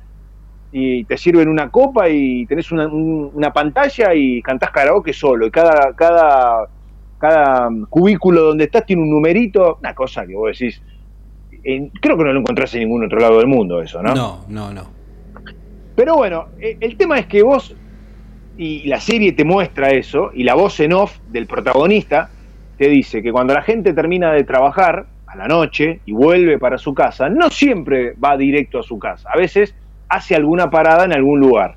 y 0.71 1.05
te 1.05 1.17
sirven 1.17 1.47
una 1.49 1.69
copa 1.69 2.09
y 2.09 2.45
tenés 2.45 2.71
una, 2.71 2.87
un- 2.87 3.31
una 3.33 3.51
pantalla 3.53 4.13
y 4.13 4.41
cantás 4.41 4.71
karaoke 4.71 5.13
solo. 5.13 5.45
Y 5.47 5.51
cada, 5.51 5.93
cada, 5.95 6.69
cada 7.17 7.69
cubículo 7.89 8.41
donde 8.43 8.65
estás 8.65 8.85
tiene 8.85 9.01
un 9.01 9.09
numerito, 9.09 9.77
una 9.81 9.93
cosa 9.93 10.25
que 10.27 10.35
vos 10.35 10.51
decís. 10.57 10.81
en- 11.63 11.89
creo 12.01 12.15
que 12.17 12.23
no 12.23 12.31
lo 12.33 12.39
encontrás 12.41 12.73
en 12.75 12.81
ningún 12.81 13.05
otro 13.05 13.19
lado 13.19 13.37
del 13.39 13.47
mundo 13.47 13.81
eso, 13.81 14.01
¿no? 14.03 14.13
No, 14.13 14.45
no, 14.47 14.71
no. 14.73 14.93
Pero 15.95 16.15
bueno, 16.15 16.49
eh, 16.61 16.77
el 16.79 16.95
tema 16.95 17.17
es 17.19 17.25
que 17.27 17.41
vos, 17.43 17.75
y 18.55 18.87
la 18.87 18.99
serie 18.99 19.33
te 19.33 19.43
muestra 19.43 19.89
eso, 19.89 20.31
y 20.33 20.43
la 20.43 20.53
voz 20.53 20.79
en 20.79 20.93
off 20.93 21.17
del 21.25 21.47
protagonista 21.47 22.31
te 22.77 22.87
dice 22.87 23.21
que 23.21 23.31
cuando 23.31 23.53
la 23.53 23.61
gente 23.63 23.93
termina 23.93 24.31
de 24.31 24.43
trabajar 24.43 25.09
a 25.29 25.35
la 25.35 25.47
noche 25.47 26.01
y 26.05 26.11
vuelve 26.11 26.57
para 26.57 26.77
su 26.77 26.93
casa, 26.93 27.29
no 27.29 27.49
siempre 27.49 28.13
va 28.13 28.35
directo 28.35 28.79
a 28.79 28.83
su 28.83 28.97
casa, 28.97 29.29
a 29.33 29.37
veces 29.37 29.75
hace 30.09 30.35
alguna 30.35 30.69
parada 30.69 31.05
en 31.05 31.13
algún 31.13 31.39
lugar, 31.39 31.75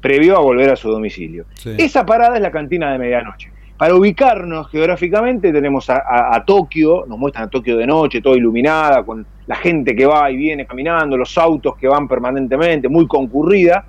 previo 0.00 0.36
a 0.36 0.40
volver 0.40 0.70
a 0.70 0.76
su 0.76 0.90
domicilio. 0.90 1.46
Sí. 1.54 1.74
Esa 1.78 2.04
parada 2.04 2.36
es 2.36 2.42
la 2.42 2.50
cantina 2.50 2.92
de 2.92 2.98
medianoche. 2.98 3.50
Para 3.78 3.94
ubicarnos 3.94 4.68
geográficamente 4.70 5.52
tenemos 5.52 5.88
a, 5.90 5.96
a- 5.96 6.36
a 6.36 6.44
Tokio, 6.44 7.04
nos 7.06 7.18
muestran 7.18 7.44
a 7.46 7.48
Tokio 7.50 7.76
de 7.78 7.86
noche, 7.86 8.20
toda 8.20 8.36
iluminada, 8.36 9.02
con 9.04 9.26
la 9.46 9.56
gente 9.56 9.94
que 9.96 10.04
va 10.06 10.30
y 10.30 10.36
viene 10.36 10.66
caminando, 10.66 11.16
los 11.16 11.36
autos 11.38 11.76
que 11.76 11.86
van 11.88 12.06
permanentemente, 12.08 12.88
muy 12.88 13.06
concurrida. 13.06 13.84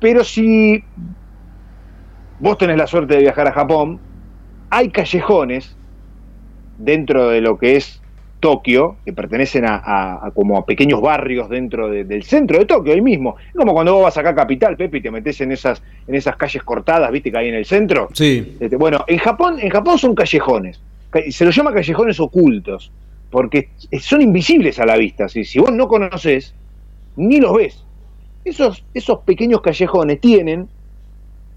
Pero 0.00 0.22
si 0.24 0.82
vos 2.40 2.58
tenés 2.58 2.76
la 2.76 2.86
suerte 2.86 3.14
de 3.14 3.20
viajar 3.20 3.48
a 3.48 3.52
Japón, 3.52 3.98
hay 4.70 4.90
callejones 4.90 5.76
dentro 6.78 7.28
de 7.28 7.40
lo 7.40 7.58
que 7.58 7.76
es 7.76 8.00
Tokio, 8.40 8.96
que 9.04 9.12
pertenecen 9.12 9.64
a, 9.64 9.74
a- 9.84 10.26
a 10.26 10.30
como 10.30 10.56
a 10.58 10.64
pequeños 10.64 11.00
barrios 11.00 11.48
dentro 11.48 11.90
de- 11.90 12.04
del 12.04 12.22
centro 12.22 12.58
de 12.58 12.66
Tokio, 12.66 12.92
ahí 12.94 13.00
mismo. 13.00 13.36
Es 13.48 13.54
como 13.56 13.72
cuando 13.74 13.94
vos 13.94 14.04
vas 14.04 14.16
acá 14.16 14.30
a 14.30 14.34
Capital, 14.34 14.76
Pepe, 14.76 14.98
y 14.98 15.00
te 15.02 15.10
metes 15.10 15.40
en 15.40 15.50
esas, 15.52 15.82
en 16.06 16.14
esas 16.14 16.36
calles 16.36 16.62
cortadas, 16.62 17.10
viste, 17.10 17.32
que 17.32 17.38
hay 17.38 17.48
en 17.48 17.56
el 17.56 17.64
centro. 17.64 18.08
Sí. 18.12 18.56
Este, 18.60 18.76
Bueno, 18.76 19.04
en 19.08 19.18
Japón, 19.18 19.56
en 19.60 19.70
Japón 19.70 19.98
son 19.98 20.14
callejones. 20.14 20.80
Ca- 21.10 21.22
Se 21.30 21.44
los 21.44 21.54
llama 21.56 21.72
callejones 21.74 22.20
ocultos, 22.20 22.92
porque 23.28 23.70
son 24.00 24.22
invisibles 24.22 24.78
a 24.78 24.86
la 24.86 24.96
vista. 24.96 25.28
Si, 25.28 25.44
si 25.44 25.58
vos 25.58 25.72
no 25.72 25.88
conoces, 25.88 26.54
ni 27.16 27.40
los 27.40 27.52
ves. 27.54 27.84
Esos, 28.44 28.84
esos 28.94 29.18
pequeños 29.24 29.60
callejones 29.62 30.20
tienen 30.20 30.68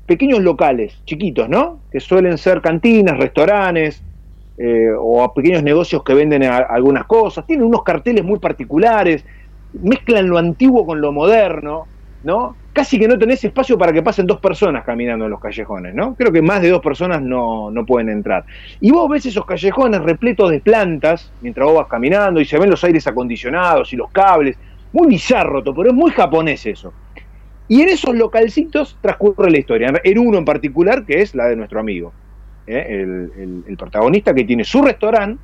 pequeños 0.08 0.40
locales, 0.40 0.96
chiquitos, 1.06 1.48
¿no? 1.48 1.80
Que 1.92 2.00
suelen 2.00 2.38
ser 2.38 2.60
cantinas, 2.62 3.18
restaurantes, 3.18 4.02
eh, 4.58 4.92
o 4.98 5.24
a 5.24 5.34
pequeños 5.34 5.64
negocios 5.64 6.04
que 6.04 6.14
venden 6.14 6.44
algunas 6.44 7.06
cosas. 7.06 7.46
Tienen 7.46 7.66
unos 7.66 7.84
carteles 7.84 8.24
muy 8.24 8.40
particulares, 8.40 9.26
mezclan 9.74 10.28
lo 10.28 10.38
antiguo 10.38 10.86
con 10.86 11.02
lo 11.02 11.12
moderno, 11.12 11.88
¿no? 12.24 12.56
Casi 12.74 12.98
que 13.00 13.08
no 13.08 13.18
tenés 13.18 13.44
espacio 13.44 13.78
para 13.78 13.92
que 13.92 14.02
pasen 14.02 14.26
dos 14.26 14.40
personas 14.40 14.86
caminando 14.86 15.26
en 15.26 15.32
los 15.32 15.40
callejones, 15.40 15.94
¿no? 15.94 16.16
Creo 16.16 16.32
que 16.32 16.42
más 16.42 16.62
de 16.62 16.70
dos 16.70 16.82
personas 16.82 17.22
no, 17.22 17.72
no 17.72 17.86
pueden 17.86 18.10
entrar. 18.10 18.46
Y 18.80 18.92
vos 18.92 19.10
ves 19.10 19.26
esos 19.26 19.46
callejones 19.46 20.02
repletos 20.02 20.52
de 20.52 20.60
plantas 20.62 21.32
mientras 21.42 21.66
vos 21.66 21.76
vas 21.76 21.88
caminando 21.88 22.40
y 22.40 22.46
se 22.46 22.58
ven 22.58 22.70
los 22.70 22.84
aires 22.84 23.06
acondicionados 23.08 23.92
y 23.94 23.98
los 23.98 24.12
cables. 24.12 24.58
Muy 24.94 25.08
bizarro, 25.08 25.64
pero 25.64 25.90
es 25.90 25.96
muy 25.96 26.12
japonés 26.12 26.66
eso. 26.66 26.94
Y 27.68 27.82
en 27.82 27.90
esos 27.90 28.14
localcitos 28.16 28.98
transcurre 29.02 29.50
la 29.50 29.58
historia. 29.58 29.94
En 30.04 30.20
uno 30.20 30.38
en 30.38 30.46
particular, 30.46 31.06
que 31.06 31.22
es 31.22 31.34
la 31.34 31.46
de 31.46 31.56
nuestro 31.56 31.80
amigo. 31.80 32.14
¿Eh? 32.68 32.86
El, 32.90 33.64
el- 33.68 33.78
protagonista 33.78 34.34
que 34.34 34.44
tiene 34.44 34.64
su 34.64 34.82
restaurante. 34.82 35.42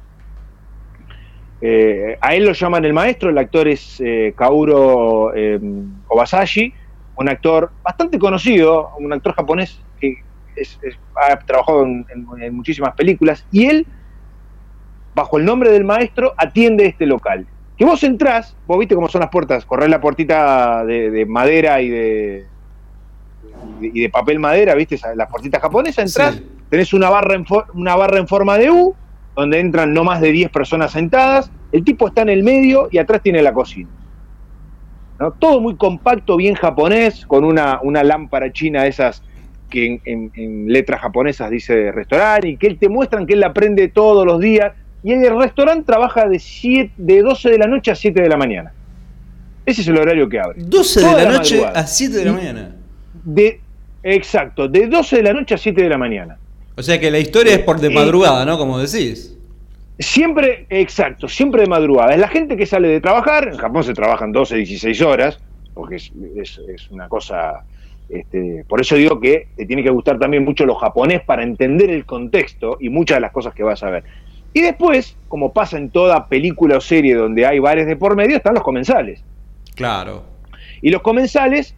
Eh, 1.59 2.17
a 2.21 2.35
él 2.35 2.45
lo 2.45 2.53
llaman 2.53 2.85
el 2.85 2.93
maestro, 2.93 3.29
el 3.31 3.37
actor 3.37 3.67
es 3.67 3.99
eh, 3.99 4.33
Kaoru 4.37 5.31
eh, 5.35 5.59
Obasashi, 6.07 6.71
un 7.15 7.29
actor 7.29 7.71
bastante 7.83 8.19
conocido, 8.19 8.91
un 8.99 9.11
actor 9.11 9.33
japonés 9.33 9.81
que 9.99 10.17
es- 10.55 10.79
ha 11.15 11.35
trabajado 11.39 11.83
en, 11.83 12.05
muchísimas 12.51 12.93
películas, 12.93 13.43
y 13.51 13.65
él, 13.65 13.87
bajo 15.15 15.39
el 15.39 15.45
nombre 15.45 15.71
del 15.71 15.83
maestro, 15.83 16.33
atiende 16.37 16.85
este 16.85 17.07
local. 17.07 17.47
Que 17.75 17.85
vos 17.85 18.03
entrás, 18.03 18.55
vos 18.67 18.77
viste 18.77 18.93
cómo 18.93 19.07
son 19.07 19.21
las 19.21 19.29
puertas, 19.31 19.65
correr 19.65 19.89
la 19.89 19.99
puertita 20.01 20.85
de, 20.85 21.09
de 21.09 21.25
madera 21.25 21.81
y 21.81 21.89
de, 21.89 22.45
y 23.81 24.01
de 24.01 24.09
papel 24.09 24.37
madera, 24.39 24.75
viste, 24.75 24.99
las 25.15 25.27
puertitas 25.29 25.59
japonesas, 25.61 26.05
entrás, 26.05 26.35
Sí. 26.35 26.56
Tenés 26.69 26.93
una 26.93 27.09
barra, 27.09 27.35
en 27.35 27.45
una 27.73 27.95
barra 27.95 28.17
en 28.19 28.27
forma 28.27 28.57
de 28.57 28.69
U, 28.71 28.95
donde 29.35 29.59
entran 29.59 29.93
no 29.93 30.03
más 30.03 30.19
de 30.21 30.31
10 30.31 30.49
personas 30.51 30.91
sentadas, 30.91 31.51
el 31.71 31.83
tipo 31.83 32.07
está 32.07 32.21
en 32.23 32.29
el 32.29 32.43
medio 32.43 32.87
y 32.91 32.97
atrás 32.97 33.21
tiene 33.21 33.41
la 33.41 33.53
cocina. 33.53 33.89
¿no? 35.19 35.31
Todo 35.31 35.59
muy 35.59 35.75
compacto, 35.75 36.37
bien 36.37 36.55
japonés, 36.55 37.25
con 37.25 37.43
una, 37.43 37.79
una 37.83 38.03
lámpara 38.03 38.51
china 38.51 38.83
de 38.83 38.89
esas 38.89 39.23
que 39.69 39.85
en, 39.85 40.01
en- 40.05 40.31
en 40.35 40.67
letras 40.71 41.01
japonesas 41.01 41.49
dice 41.51 41.91
restaurante, 41.91 42.47
y 42.49 42.57
que 42.57 42.67
él 42.67 42.77
te 42.79 42.87
muestran 42.89 43.25
que 43.25 43.33
él 43.33 43.43
aprende 43.43 43.87
todos 43.89 44.25
los 44.25 44.39
días, 44.39 44.73
y 45.03 45.11
el 45.13 45.37
restaurante 45.37 45.83
trabaja 45.85 46.27
de, 46.27 46.39
siete, 46.39 46.91
de 46.97 47.21
12 47.21 47.49
de 47.51 47.57
la 47.57 47.67
noche 47.67 47.91
a 47.91 47.95
7 47.95 48.21
de 48.21 48.29
la 48.29 48.37
mañana. 48.37 48.71
Ese 49.65 49.81
es 49.81 49.87
el 49.87 49.97
horario 49.97 50.27
que 50.29 50.39
abre. 50.39 50.61
12 50.63 50.99
de 51.01 51.05
la 51.05 51.23
la 51.23 51.31
noche 51.37 51.55
madrugada. 51.55 51.79
a 51.81 51.87
7 51.87 52.17
de 52.17 52.25
la 52.25 52.31
mañana. 52.33 52.75
De, 53.23 53.61
exacto, 54.03 54.67
de 54.67 54.87
12 54.87 55.17
de 55.17 55.23
la 55.23 55.33
noche 55.33 55.53
a 55.55 55.57
7 55.57 55.81
de 55.83 55.89
la 55.89 55.97
mañana. 55.97 56.37
O 56.77 56.83
sea 56.83 56.99
que 56.99 57.09
la 57.11 57.19
historia 57.19 57.53
es 57.53 57.59
por 57.59 57.79
de 57.79 57.87
Eh, 57.87 57.91
madrugada, 57.91 58.45
¿no? 58.45 58.57
Como 58.57 58.77
decís. 58.79 59.35
Siempre, 59.99 60.67
exacto, 60.69 61.27
siempre 61.27 61.61
de 61.63 61.67
madrugada. 61.67 62.13
Es 62.13 62.19
la 62.19 62.27
gente 62.27 62.55
que 62.55 62.65
sale 62.67 62.87
de 62.87 63.01
trabajar, 63.01 63.47
en 63.47 63.57
Japón 63.57 63.83
se 63.83 63.93
trabajan 63.93 64.31
12, 64.31 64.57
16 64.57 65.01
horas, 65.01 65.39
porque 65.73 65.95
es, 65.95 66.11
es- 66.35 66.61
es 66.67 66.91
una 66.91 67.07
cosa... 67.09 67.63
Este, 68.09 68.63
por 68.69 68.79
eso 68.79 68.95
digo 68.95 69.19
que 69.19 69.49
te 69.57 69.65
tiene 69.65 69.83
que 69.83 69.89
gustar 69.89 70.17
también 70.17 70.45
mucho 70.45 70.65
lo 70.65 70.75
japonés 70.75 71.21
para 71.23 71.43
entender 71.43 71.89
el 71.89 72.05
contexto 72.05 72.77
y 72.79 72.87
muchas 72.89 73.17
de 73.17 73.21
las 73.21 73.31
cosas 73.33 73.53
que 73.53 73.63
vas 73.63 73.83
a 73.83 73.89
ver. 73.89 74.03
Y 74.53 74.61
después, 74.61 75.17
como 75.27 75.51
pasa 75.51 75.77
en 75.77 75.89
toda 75.89 76.27
película 76.27 76.77
o 76.77 76.81
serie 76.81 77.15
donde 77.15 77.45
hay 77.45 77.59
bares 77.59 77.85
de 77.85 77.97
por 77.97 78.15
medio, 78.15 78.37
están 78.37 78.53
los 78.53 78.63
comensales. 78.63 79.21
Claro. 79.75 80.23
Y 80.81 80.89
los 80.89 81.01
comensales, 81.01 81.73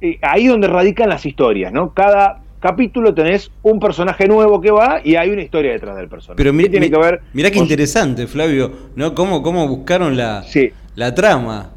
eh, 0.00 0.18
ahí 0.22 0.46
donde 0.46 0.68
radican 0.68 1.10
las 1.10 1.26
historias, 1.26 1.70
¿no? 1.70 1.92
Cada 1.92 2.40
capítulo 2.62 3.12
tenés 3.12 3.50
un 3.62 3.80
personaje 3.80 4.28
nuevo 4.28 4.60
que 4.60 4.70
va 4.70 5.00
y 5.02 5.16
hay 5.16 5.30
una 5.30 5.42
historia 5.42 5.72
detrás 5.72 5.96
del 5.96 6.08
personaje. 6.08 6.36
Pero 6.36 6.52
¿Qué 6.52 6.56
mira, 6.56 6.70
tiene 6.70 6.90
que 6.90 6.96
ver 6.96 7.20
mirá 7.32 7.50
qué 7.50 7.58
interesante, 7.58 8.26
Flavio, 8.28 8.70
¿no? 8.94 9.14
¿Cómo, 9.14 9.42
cómo 9.42 9.66
buscaron 9.66 10.16
la, 10.16 10.44
Sí. 10.44 10.70
la 10.94 11.12
trama? 11.12 11.70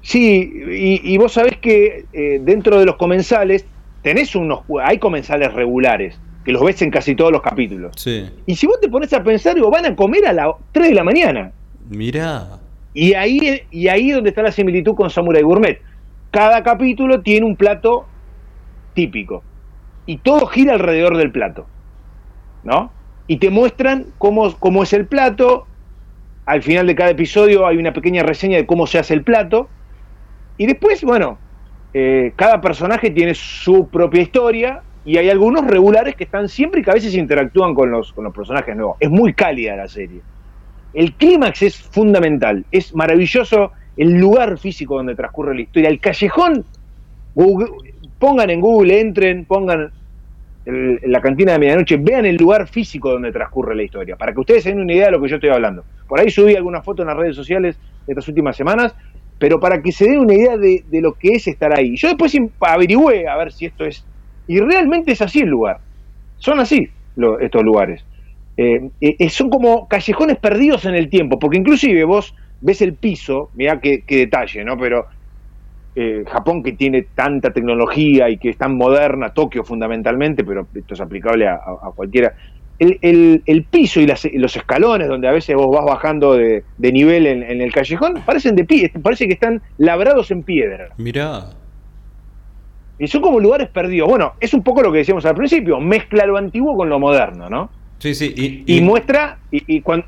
Sí, 0.00 1.00
y, 1.04 1.16
vos 1.18 1.34
sabés 1.34 1.58
que 1.58 2.06
eh, 2.12 2.40
dentro 2.42 2.80
de 2.80 2.86
los 2.86 2.96
comensales 2.96 3.64
tenés 4.02 4.34
unos, 4.34 4.60
hay 4.82 4.98
comensales 4.98 5.52
regulares, 5.52 6.18
que 6.44 6.50
los 6.50 6.64
ves 6.64 6.82
en 6.82 6.90
casi 6.90 7.14
todos 7.14 7.30
los 7.30 7.40
capítulos. 7.40 7.92
Sí. 7.96 8.28
Y 8.46 8.56
si 8.56 8.66
vos 8.66 8.80
te 8.80 8.88
pones 8.88 9.12
a 9.12 9.22
pensar, 9.22 9.54
digo, 9.54 9.70
van 9.70 9.86
a 9.86 9.94
comer 9.94 10.26
a 10.26 10.32
las 10.32 10.48
3 10.72 10.88
de 10.88 10.94
la 10.94 11.04
mañana. 11.04 11.52
Mirá. 11.88 12.58
Y 12.94 13.14
ahí, 13.14 13.60
y 13.70 13.86
ahí 13.86 14.10
donde 14.10 14.30
está 14.30 14.42
la 14.42 14.50
similitud 14.50 14.94
con 14.96 15.08
Samurai 15.08 15.42
Gourmet. 15.42 15.80
Cada 16.32 16.64
capítulo 16.64 17.20
tiene 17.20 17.46
un 17.46 17.54
plato 17.54 18.06
típico. 18.92 19.42
Y 20.06 20.18
todo 20.18 20.46
gira 20.46 20.74
alrededor 20.74 21.16
del 21.16 21.30
plato. 21.30 21.66
¿No? 22.64 22.92
Y 23.26 23.38
te 23.38 23.50
muestran 23.50 24.06
cómo, 24.18 24.54
cómo 24.58 24.82
es 24.82 24.92
el 24.92 25.06
plato. 25.06 25.66
Al 26.46 26.62
final 26.62 26.86
de 26.86 26.94
cada 26.94 27.10
episodio 27.10 27.66
hay 27.66 27.76
una 27.76 27.92
pequeña 27.92 28.22
reseña 28.22 28.56
de 28.56 28.66
cómo 28.66 28.86
se 28.86 28.98
hace 28.98 29.14
el 29.14 29.22
plato. 29.22 29.68
Y 30.58 30.66
después, 30.66 31.02
bueno, 31.04 31.38
eh, 31.94 32.32
cada 32.36 32.60
personaje 32.60 33.10
tiene 33.10 33.34
su 33.34 33.88
propia 33.88 34.22
historia 34.22 34.82
y 35.04 35.18
hay 35.18 35.28
algunos 35.28 35.66
regulares 35.66 36.14
que 36.14 36.24
están 36.24 36.48
siempre 36.48 36.80
y 36.80 36.84
que 36.84 36.90
a 36.90 36.94
veces 36.94 37.14
interactúan 37.14 37.74
con 37.74 37.90
los, 37.90 38.12
con 38.12 38.24
los 38.24 38.34
personajes 38.34 38.74
nuevos. 38.76 38.96
Es 39.00 39.10
muy 39.10 39.34
cálida 39.34 39.76
la 39.76 39.88
serie. 39.88 40.20
El 40.94 41.14
clímax 41.14 41.62
es 41.62 41.78
fundamental, 41.78 42.64
es 42.70 42.94
maravilloso 42.94 43.72
el 43.96 44.12
lugar 44.12 44.58
físico 44.58 44.96
donde 44.96 45.14
transcurre 45.14 45.54
la 45.54 45.62
historia, 45.62 45.88
el 45.88 46.00
callejón. 46.00 46.64
Pongan 48.22 48.50
en 48.50 48.60
Google, 48.60 49.00
entren, 49.00 49.44
pongan 49.46 49.90
la 50.64 51.20
cantina 51.20 51.54
de 51.54 51.58
medianoche, 51.58 51.96
vean 51.96 52.24
el 52.24 52.36
lugar 52.36 52.68
físico 52.68 53.10
donde 53.10 53.32
transcurre 53.32 53.74
la 53.74 53.82
historia, 53.82 54.14
para 54.14 54.32
que 54.32 54.38
ustedes 54.38 54.62
tengan 54.62 54.84
una 54.84 54.92
idea 54.92 55.06
de 55.06 55.10
lo 55.10 55.20
que 55.20 55.28
yo 55.28 55.34
estoy 55.34 55.50
hablando. 55.50 55.82
Por 56.06 56.20
ahí 56.20 56.30
subí 56.30 56.54
algunas 56.54 56.84
fotos 56.84 57.02
en 57.02 57.08
las 57.08 57.16
redes 57.16 57.34
sociales 57.34 57.76
estas 58.06 58.28
últimas 58.28 58.56
semanas, 58.56 58.94
pero 59.40 59.58
para 59.58 59.82
que 59.82 59.90
se 59.90 60.04
den 60.04 60.20
una 60.20 60.34
idea 60.34 60.56
de, 60.56 60.84
lo 61.00 61.14
que 61.14 61.32
es 61.32 61.48
estar 61.48 61.76
ahí. 61.76 61.96
Yo 61.96 62.06
después 62.10 62.32
averigüé 62.60 63.26
a 63.26 63.36
ver 63.36 63.50
si 63.50 63.66
esto 63.66 63.84
es... 63.84 64.06
Y 64.46 64.60
realmente 64.60 65.10
es 65.10 65.20
así 65.20 65.40
el 65.40 65.48
lugar. 65.48 65.78
Son 66.38 66.60
así 66.60 66.88
estos 67.40 67.62
lugares. 67.64 68.04
Eh, 68.56 68.88
eh, 69.00 69.28
son 69.30 69.50
como 69.50 69.88
callejones 69.88 70.36
perdidos 70.36 70.84
en 70.84 70.94
el 70.94 71.08
tiempo, 71.08 71.40
porque 71.40 71.58
inclusive 71.58 72.04
vos 72.04 72.36
ves 72.60 72.82
el 72.82 72.94
piso, 72.94 73.50
mira 73.54 73.80
qué, 73.80 74.04
detalle, 74.06 74.64
¿no? 74.64 74.76
Pero 74.76 75.06
eh, 75.94 76.24
Japón 76.30 76.62
que 76.62 76.72
tiene 76.72 77.02
tanta 77.14 77.52
tecnología 77.52 78.30
y 78.30 78.38
que 78.38 78.50
es 78.50 78.56
tan 78.56 78.76
moderna, 78.76 79.34
Tokio 79.34 79.64
fundamentalmente, 79.64 80.44
pero 80.44 80.66
esto 80.74 80.94
es 80.94 81.00
aplicable 81.00 81.46
a 81.48 81.58
cualquiera, 81.94 82.34
el, 82.78 83.66
piso 83.70 84.00
y 84.00 84.06
los 84.06 84.56
escalones 84.56 85.08
donde 85.08 85.28
a 85.28 85.32
veces 85.32 85.54
vos 85.56 85.74
vas 85.74 85.84
bajando 85.84 86.34
de, 86.34 86.64
nivel 86.78 87.26
en, 87.26 87.60
el 87.60 87.72
callejón 87.72 88.22
parecen 88.24 88.56
de 88.56 88.64
pie, 88.64 88.92
parece 89.02 89.26
que 89.26 89.34
están 89.34 89.62
labrados 89.78 90.30
en 90.30 90.42
piedra. 90.42 90.88
Mirá. 90.96 91.50
Y 92.98 93.08
son 93.08 93.22
como 93.22 93.40
lugares 93.40 93.68
perdidos. 93.68 94.08
Bueno, 94.08 94.34
es 94.38 94.54
un 94.54 94.62
poco 94.62 94.82
lo 94.82 94.92
que 94.92 94.98
decíamos 94.98 95.24
al 95.26 95.34
principio, 95.34 95.80
mezcla 95.80 96.26
lo 96.26 96.36
antiguo 96.36 96.76
con 96.76 96.88
lo 96.88 96.98
moderno, 96.98 97.48
¿no? 97.48 97.70
Sí, 97.98 98.14
sí. 98.14 98.64
Y, 98.66 98.80
muestra, 98.80 99.38
y, 99.50 99.80
cuando, 99.80 100.06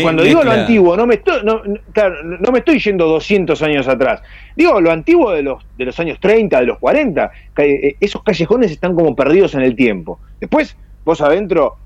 cuando 0.00 0.22
digo 0.22 0.42
lo 0.42 0.52
antiguo, 0.52 0.96
no 0.96 1.06
me, 1.06 1.14
estoy, 1.14 1.42
no, 1.44 1.62
no 1.64 2.52
me 2.52 2.58
estoy 2.58 2.78
yendo 2.78 3.06
200 3.06 3.60
años 3.62 3.88
atrás. 3.88 4.22
Digo, 4.54 4.80
lo 4.80 4.90
antiguo 4.90 5.32
de 5.32 5.42
los, 5.42 5.64
de 5.76 5.86
los 5.86 5.98
años 5.98 6.18
30, 6.20 6.60
de 6.60 6.66
los 6.66 6.78
40, 6.78 7.30
eh, 7.56 7.96
esos 8.00 8.22
callejones 8.22 8.70
están 8.70 8.94
como 8.94 9.16
perdidos 9.16 9.54
en 9.54 9.62
el 9.62 9.74
tiempo. 9.74 10.20
Después, 10.40 10.76
vos 11.04 11.20
adentro 11.20 11.78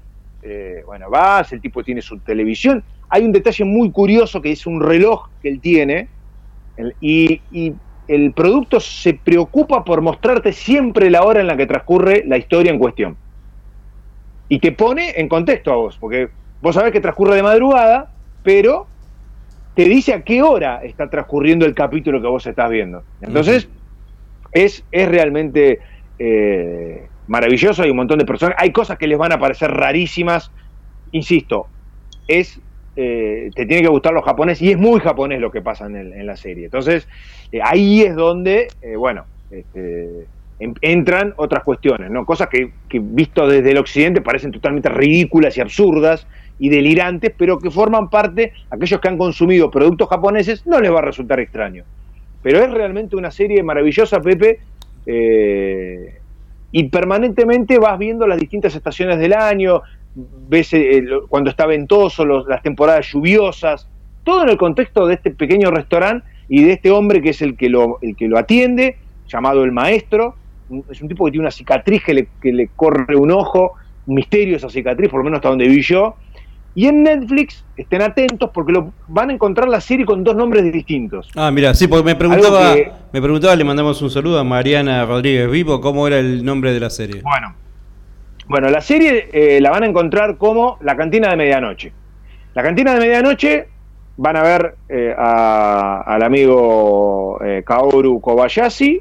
eh, 0.48 0.82
bueno, 0.86 1.10
vas, 1.10 1.52
el 1.52 1.60
tipo 1.60 1.82
tiene 1.82 2.00
su 2.00 2.18
televisión. 2.18 2.84
Hay 3.08 3.24
un 3.24 3.32
detalle 3.32 3.64
muy 3.64 3.90
curioso 3.90 4.40
que 4.40 4.52
es 4.52 4.64
un 4.64 4.80
reloj 4.80 5.28
que 5.42 5.48
él 5.48 5.60
tiene 5.60 6.08
y, 7.00 7.40
el 8.08 8.32
producto 8.34 8.78
se 8.78 9.14
preocupa 9.14 9.82
por 9.82 10.00
mostrarte 10.00 10.52
siempre 10.52 11.10
la 11.10 11.24
hora 11.24 11.40
en 11.40 11.48
la 11.48 11.56
que 11.56 11.66
transcurre 11.66 12.22
la 12.24 12.36
historia 12.36 12.70
en 12.70 12.78
cuestión. 12.78 13.16
Y 14.48 14.60
te 14.60 14.70
pone 14.70 15.14
en 15.16 15.28
contexto 15.28 15.72
a 15.72 15.74
vos, 15.74 15.98
porque 15.98 16.28
vos 16.60 16.74
sabés 16.74 16.92
que 16.92 17.00
transcurre 17.00 17.36
de 17.36 17.42
madrugada, 17.42 18.10
pero 18.42 18.86
te 19.74 19.84
dice 19.84 20.14
a 20.14 20.22
qué 20.22 20.42
hora 20.42 20.82
está 20.82 21.10
transcurriendo 21.10 21.66
el 21.66 21.74
capítulo 21.74 22.20
que 22.20 22.28
vos 22.28 22.46
estás 22.46 22.70
viendo. 22.70 23.02
Entonces, 23.20 23.68
es, 24.52 24.84
es 24.90 25.08
realmente 25.08 25.80
eh, 26.18 27.06
maravilloso, 27.26 27.82
hay 27.82 27.90
un 27.90 27.96
montón 27.96 28.18
de 28.18 28.24
personas, 28.24 28.56
hay 28.58 28.72
cosas 28.72 28.98
que 28.98 29.06
les 29.06 29.18
van 29.18 29.32
a 29.32 29.38
parecer 29.38 29.70
rarísimas, 29.70 30.50
insisto, 31.12 31.66
es 32.26 32.60
eh, 32.98 33.50
te 33.54 33.66
tiene 33.66 33.82
que 33.82 33.88
gustar 33.88 34.14
los 34.14 34.24
japoneses 34.24 34.62
y 34.62 34.70
es 34.70 34.78
muy 34.78 35.00
japonés 35.00 35.38
lo 35.38 35.50
que 35.50 35.60
pasa 35.60 35.84
en, 35.84 36.26
la 36.26 36.34
serie. 36.34 36.64
Entonces, 36.64 37.06
eh, 37.52 37.60
ahí 37.62 38.00
es 38.00 38.14
donde, 38.14 38.68
eh, 38.80 38.96
bueno, 38.96 39.26
este, 39.50 40.26
entran 40.58 41.34
otras 41.36 41.62
cuestiones, 41.62 42.10
¿no? 42.10 42.24
Cosas 42.24 42.48
que, 42.48 42.72
que, 42.88 42.98
visto 42.98 43.46
desde 43.46 43.72
el 43.72 43.76
occidente 43.76 44.22
parecen 44.22 44.50
totalmente 44.50 44.88
ridículas 44.88 45.58
y 45.58 45.60
absurdas 45.60 46.26
y 46.58 46.68
delirantes, 46.68 47.32
pero 47.36 47.58
que 47.58 47.70
forman 47.70 48.08
parte, 48.08 48.52
aquellos 48.70 49.00
que 49.00 49.08
han 49.08 49.18
consumido 49.18 49.70
productos 49.70 50.08
japoneses, 50.08 50.66
no 50.66 50.80
les 50.80 50.92
va 50.92 50.98
a 50.98 51.02
resultar 51.02 51.38
extraño. 51.40 51.84
Pero 52.42 52.60
es 52.60 52.70
realmente 52.70 53.16
una 53.16 53.30
serie 53.30 53.62
maravillosa, 53.62 54.20
Pepe, 54.20 54.60
y 56.72 56.84
permanentemente 56.84 57.78
vas 57.78 57.98
viendo 57.98 58.26
las 58.26 58.38
distintas 58.38 58.74
estaciones 58.74 59.18
del 59.18 59.32
año, 59.32 59.82
ves 60.48 60.72
eh, 60.72 61.04
cuando 61.28 61.50
está 61.50 61.66
ventoso, 61.66 62.24
las 62.24 62.62
temporadas 62.62 63.12
lluviosas, 63.12 63.88
todo 64.24 64.42
en 64.42 64.48
el 64.48 64.56
contexto 64.56 65.06
de 65.06 65.14
este 65.14 65.30
pequeño 65.30 65.70
restaurante 65.70 66.26
y 66.48 66.64
de 66.64 66.72
este 66.72 66.90
hombre 66.90 67.22
que 67.22 67.30
es 67.30 67.42
el 67.42 67.56
que 67.56 67.68
lo, 67.68 67.98
el 68.02 68.16
que 68.16 68.28
lo 68.28 68.38
atiende, 68.38 68.96
llamado 69.28 69.64
el 69.64 69.72
maestro. 69.72 70.34
Es 70.90 71.00
un 71.00 71.08
tipo 71.08 71.24
que 71.24 71.32
tiene 71.32 71.44
una 71.44 71.50
cicatriz 71.50 72.02
que 72.02 72.14
le, 72.14 72.28
que 72.42 72.52
le 72.52 72.68
corre 72.74 73.14
un 73.14 73.30
ojo, 73.30 73.74
un 74.06 74.14
misterio 74.14 74.56
esa 74.56 74.68
cicatriz, 74.68 75.10
por 75.10 75.20
lo 75.20 75.24
menos 75.24 75.38
hasta 75.38 75.48
donde 75.48 75.68
vi 75.68 75.80
yo, 75.80 76.16
y 76.76 76.88
en 76.88 77.04
Netflix, 77.04 77.64
estén 77.74 78.02
atentos 78.02 78.50
porque 78.52 78.70
lo, 78.70 78.92
van 79.08 79.30
a 79.30 79.32
encontrar 79.32 79.66
la 79.66 79.80
serie 79.80 80.04
con 80.04 80.22
dos 80.22 80.36
nombres 80.36 80.70
distintos. 80.70 81.30
Ah, 81.34 81.50
mira, 81.50 81.72
sí, 81.72 81.88
porque 81.88 82.04
me 82.04 82.14
preguntaba, 82.14 82.74
me 83.10 83.22
preguntaba, 83.22 83.56
le 83.56 83.64
mandamos 83.64 84.02
un 84.02 84.10
saludo 84.10 84.38
a 84.38 84.44
Mariana 84.44 85.06
Rodríguez 85.06 85.50
Vivo, 85.50 85.80
¿cómo 85.80 86.06
era 86.06 86.18
el 86.18 86.44
nombre 86.44 86.74
de 86.74 86.80
la 86.80 86.90
serie? 86.90 87.22
Bueno, 87.22 87.54
bueno 88.46 88.68
la 88.68 88.82
serie 88.82 89.30
eh, 89.32 89.58
la 89.62 89.70
van 89.70 89.84
a 89.84 89.86
encontrar 89.86 90.36
como 90.36 90.76
La 90.82 90.98
Cantina 90.98 91.30
de 91.30 91.36
Medianoche. 91.36 91.94
La 92.52 92.62
Cantina 92.62 92.92
de 92.92 93.00
Medianoche 93.00 93.68
van 94.18 94.36
a 94.36 94.42
ver 94.42 94.74
eh, 94.90 95.14
al 95.16 96.22
amigo 96.22 97.38
eh, 97.42 97.62
Kaoru 97.64 98.20
Kobayashi 98.20 99.00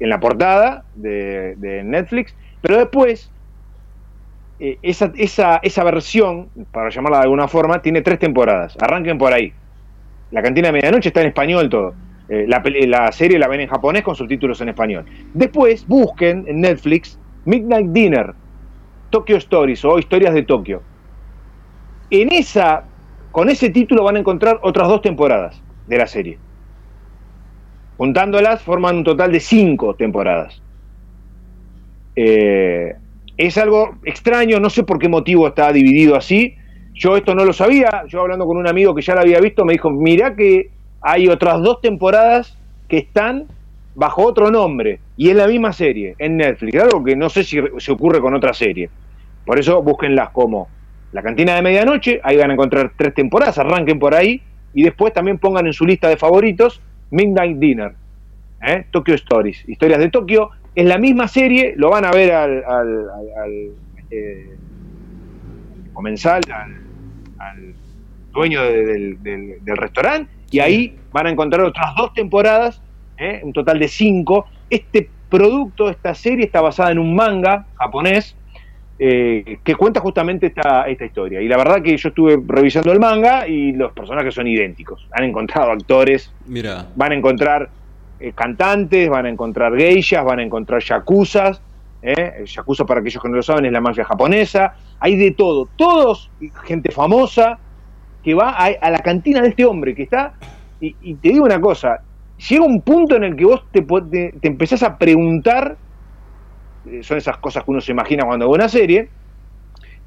en 0.00 0.08
la 0.08 0.18
portada 0.18 0.84
de, 0.94 1.56
de 1.56 1.84
Netflix, 1.84 2.34
pero 2.62 2.78
después 2.78 3.30
eh, 4.64 4.78
esa, 4.80 5.12
esa, 5.16 5.56
esa 5.56 5.82
versión, 5.82 6.48
para 6.70 6.88
llamarla 6.88 7.18
de 7.18 7.24
alguna 7.24 7.48
forma, 7.48 7.82
tiene 7.82 8.00
tres 8.00 8.20
temporadas. 8.20 8.76
Arranquen 8.80 9.18
por 9.18 9.32
ahí. 9.32 9.52
La 10.30 10.40
cantina 10.40 10.68
de 10.68 10.74
medianoche 10.74 11.08
está 11.08 11.20
en 11.20 11.26
español 11.26 11.68
todo. 11.68 11.94
Eh, 12.28 12.44
la, 12.46 12.62
la, 12.86 13.10
serie 13.10 13.40
la 13.40 13.48
ven 13.48 13.62
en 13.62 13.68
japonés 13.68 14.04
con 14.04 14.14
subtítulos 14.14 14.60
en 14.60 14.68
español. 14.68 15.04
Después 15.34 15.84
busquen 15.88 16.44
en 16.46 16.60
Netflix 16.60 17.18
Midnight 17.44 17.88
Dinner, 17.88 18.34
Tokyo 19.10 19.36
Stories 19.38 19.84
o 19.84 19.98
Historias 19.98 20.32
de 20.32 20.44
Tokio. 20.44 20.80
En 22.10 22.30
esa, 22.30 22.84
con 23.32 23.50
ese 23.50 23.70
título 23.70 24.04
van 24.04 24.14
a 24.14 24.20
encontrar 24.20 24.60
otras 24.62 24.86
dos 24.86 25.02
temporadas 25.02 25.60
de 25.88 25.98
la 25.98 26.06
serie. 26.06 26.38
Juntándolas 27.96 28.62
forman 28.62 28.98
un 28.98 29.02
total 29.02 29.32
de 29.32 29.40
cinco 29.40 29.96
temporadas. 29.96 30.62
Eh, 32.14 32.94
es 33.46 33.58
algo 33.58 33.96
extraño, 34.04 34.60
no 34.60 34.70
sé 34.70 34.84
por 34.84 35.00
qué 35.00 35.08
motivo 35.08 35.48
está 35.48 35.72
dividido 35.72 36.14
así. 36.14 36.54
Yo 36.94 37.16
esto 37.16 37.34
no 37.34 37.44
lo 37.44 37.52
sabía, 37.52 38.04
yo 38.06 38.20
hablando 38.20 38.46
con 38.46 38.56
un 38.56 38.68
amigo 38.68 38.94
que 38.94 39.02
ya 39.02 39.14
lo 39.14 39.22
había 39.22 39.40
visto, 39.40 39.64
me 39.64 39.72
dijo, 39.72 39.90
mirá 39.90 40.36
que 40.36 40.70
hay 41.00 41.26
otras 41.26 41.60
dos 41.60 41.80
temporadas 41.80 42.56
que 42.88 42.98
están 42.98 43.46
bajo 43.94 44.24
otro 44.24 44.50
nombre 44.50 45.00
y 45.16 45.30
es 45.30 45.36
la 45.36 45.48
misma 45.48 45.72
serie 45.72 46.14
en 46.18 46.36
Netflix, 46.36 46.80
algo 46.80 47.02
que 47.02 47.16
no 47.16 47.28
sé 47.28 47.42
si 47.42 47.58
se 47.78 47.92
ocurre 47.92 48.20
con 48.20 48.34
otra 48.34 48.54
serie. 48.54 48.90
Por 49.44 49.58
eso 49.58 49.82
búsquenlas 49.82 50.30
como 50.30 50.68
La 51.10 51.22
Cantina 51.22 51.56
de 51.56 51.62
Medianoche, 51.62 52.20
ahí 52.22 52.36
van 52.36 52.50
a 52.50 52.54
encontrar 52.54 52.92
tres 52.96 53.12
temporadas, 53.12 53.58
arranquen 53.58 53.98
por 53.98 54.14
ahí 54.14 54.40
y 54.72 54.84
después 54.84 55.12
también 55.12 55.38
pongan 55.38 55.66
en 55.66 55.72
su 55.72 55.84
lista 55.84 56.08
de 56.08 56.16
favoritos 56.16 56.80
Midnight 57.10 57.58
Dinner, 57.58 57.92
¿eh? 58.62 58.86
Tokyo 58.92 59.14
Stories, 59.14 59.68
historias 59.68 59.98
de 59.98 60.10
Tokio, 60.10 60.50
es 60.74 60.86
la 60.86 60.98
misma 60.98 61.28
serie, 61.28 61.74
lo 61.76 61.90
van 61.90 62.04
a 62.04 62.10
ver 62.10 62.32
al, 62.32 62.64
eh, 64.10 64.56
comensal, 65.92 66.42
al, 67.38 67.74
dueño 68.32 68.62
del, 68.62 69.18
restaurante, 69.76 70.30
y 70.50 70.60
ahí 70.60 70.96
van 71.12 71.26
a 71.26 71.30
encontrar 71.30 71.62
otras 71.62 71.94
dos 71.96 72.14
temporadas, 72.14 72.80
¿eh? 73.18 73.40
un 73.42 73.52
total 73.52 73.78
de 73.78 73.88
cinco. 73.88 74.46
Este 74.70 75.10
producto, 75.28 75.90
esta 75.90 76.14
serie 76.14 76.46
está 76.46 76.62
basada 76.62 76.92
en 76.92 76.98
un 76.98 77.14
manga 77.14 77.66
japonés, 77.74 78.34
eh, 78.98 79.58
que 79.64 79.74
cuenta 79.74 80.00
justamente 80.00 80.46
esta, 80.46 80.84
esta 80.88 81.04
historia. 81.04 81.42
Y 81.42 81.48
la 81.48 81.58
verdad 81.58 81.82
que 81.82 81.96
yo 81.96 82.08
estuve 82.08 82.40
revisando 82.46 82.92
el 82.92 83.00
manga 83.00 83.46
y 83.48 83.72
los 83.72 83.92
personajes 83.92 84.34
son 84.34 84.46
idénticos. 84.46 85.06
Han 85.12 85.24
encontrado 85.24 85.72
actores, 85.72 86.32
Mira. 86.46 86.86
van 86.94 87.12
a 87.12 87.14
encontrar 87.14 87.68
eh, 88.22 88.32
cantantes, 88.34 89.08
van 89.08 89.26
a 89.26 89.28
encontrar 89.28 89.74
geishas, 89.76 90.24
van 90.24 90.38
a 90.38 90.42
encontrar 90.42 90.80
yakuzas. 90.82 91.60
¿eh? 92.02 92.32
El 92.38 92.46
yakuza, 92.46 92.84
para 92.84 93.00
aquellos 93.00 93.22
que 93.22 93.28
no 93.28 93.36
lo 93.36 93.42
saben, 93.42 93.66
es 93.66 93.72
la 93.72 93.80
mafia 93.80 94.04
japonesa. 94.04 94.74
Hay 95.00 95.16
de 95.16 95.32
todo. 95.32 95.68
Todos, 95.76 96.30
gente 96.64 96.90
famosa, 96.90 97.58
que 98.22 98.34
va 98.34 98.50
a, 98.50 98.90
la 98.90 98.98
cantina 99.00 99.40
de 99.40 99.48
este 99.48 99.64
hombre 99.64 99.94
que 99.94 100.04
está. 100.04 100.34
Y, 100.80 101.14
te 101.16 101.28
digo 101.30 101.44
una 101.44 101.60
cosa: 101.60 102.00
llega 102.48 102.64
un 102.64 102.82
punto 102.82 103.16
en 103.16 103.24
el 103.24 103.36
que 103.36 103.44
vos 103.44 103.62
te, 103.70 103.82
te- 103.82 104.34
te 104.40 104.48
empezás 104.48 104.82
a 104.82 104.96
preguntar. 104.98 105.76
eh, 106.86 107.02
Son 107.02 107.16
esas 107.18 107.38
cosas 107.38 107.64
que 107.64 107.70
uno 107.70 107.80
se 107.80 107.92
imagina 107.92 108.24
cuando 108.24 108.48
ve 108.48 108.54
una 108.54 108.68
serie. 108.68 109.10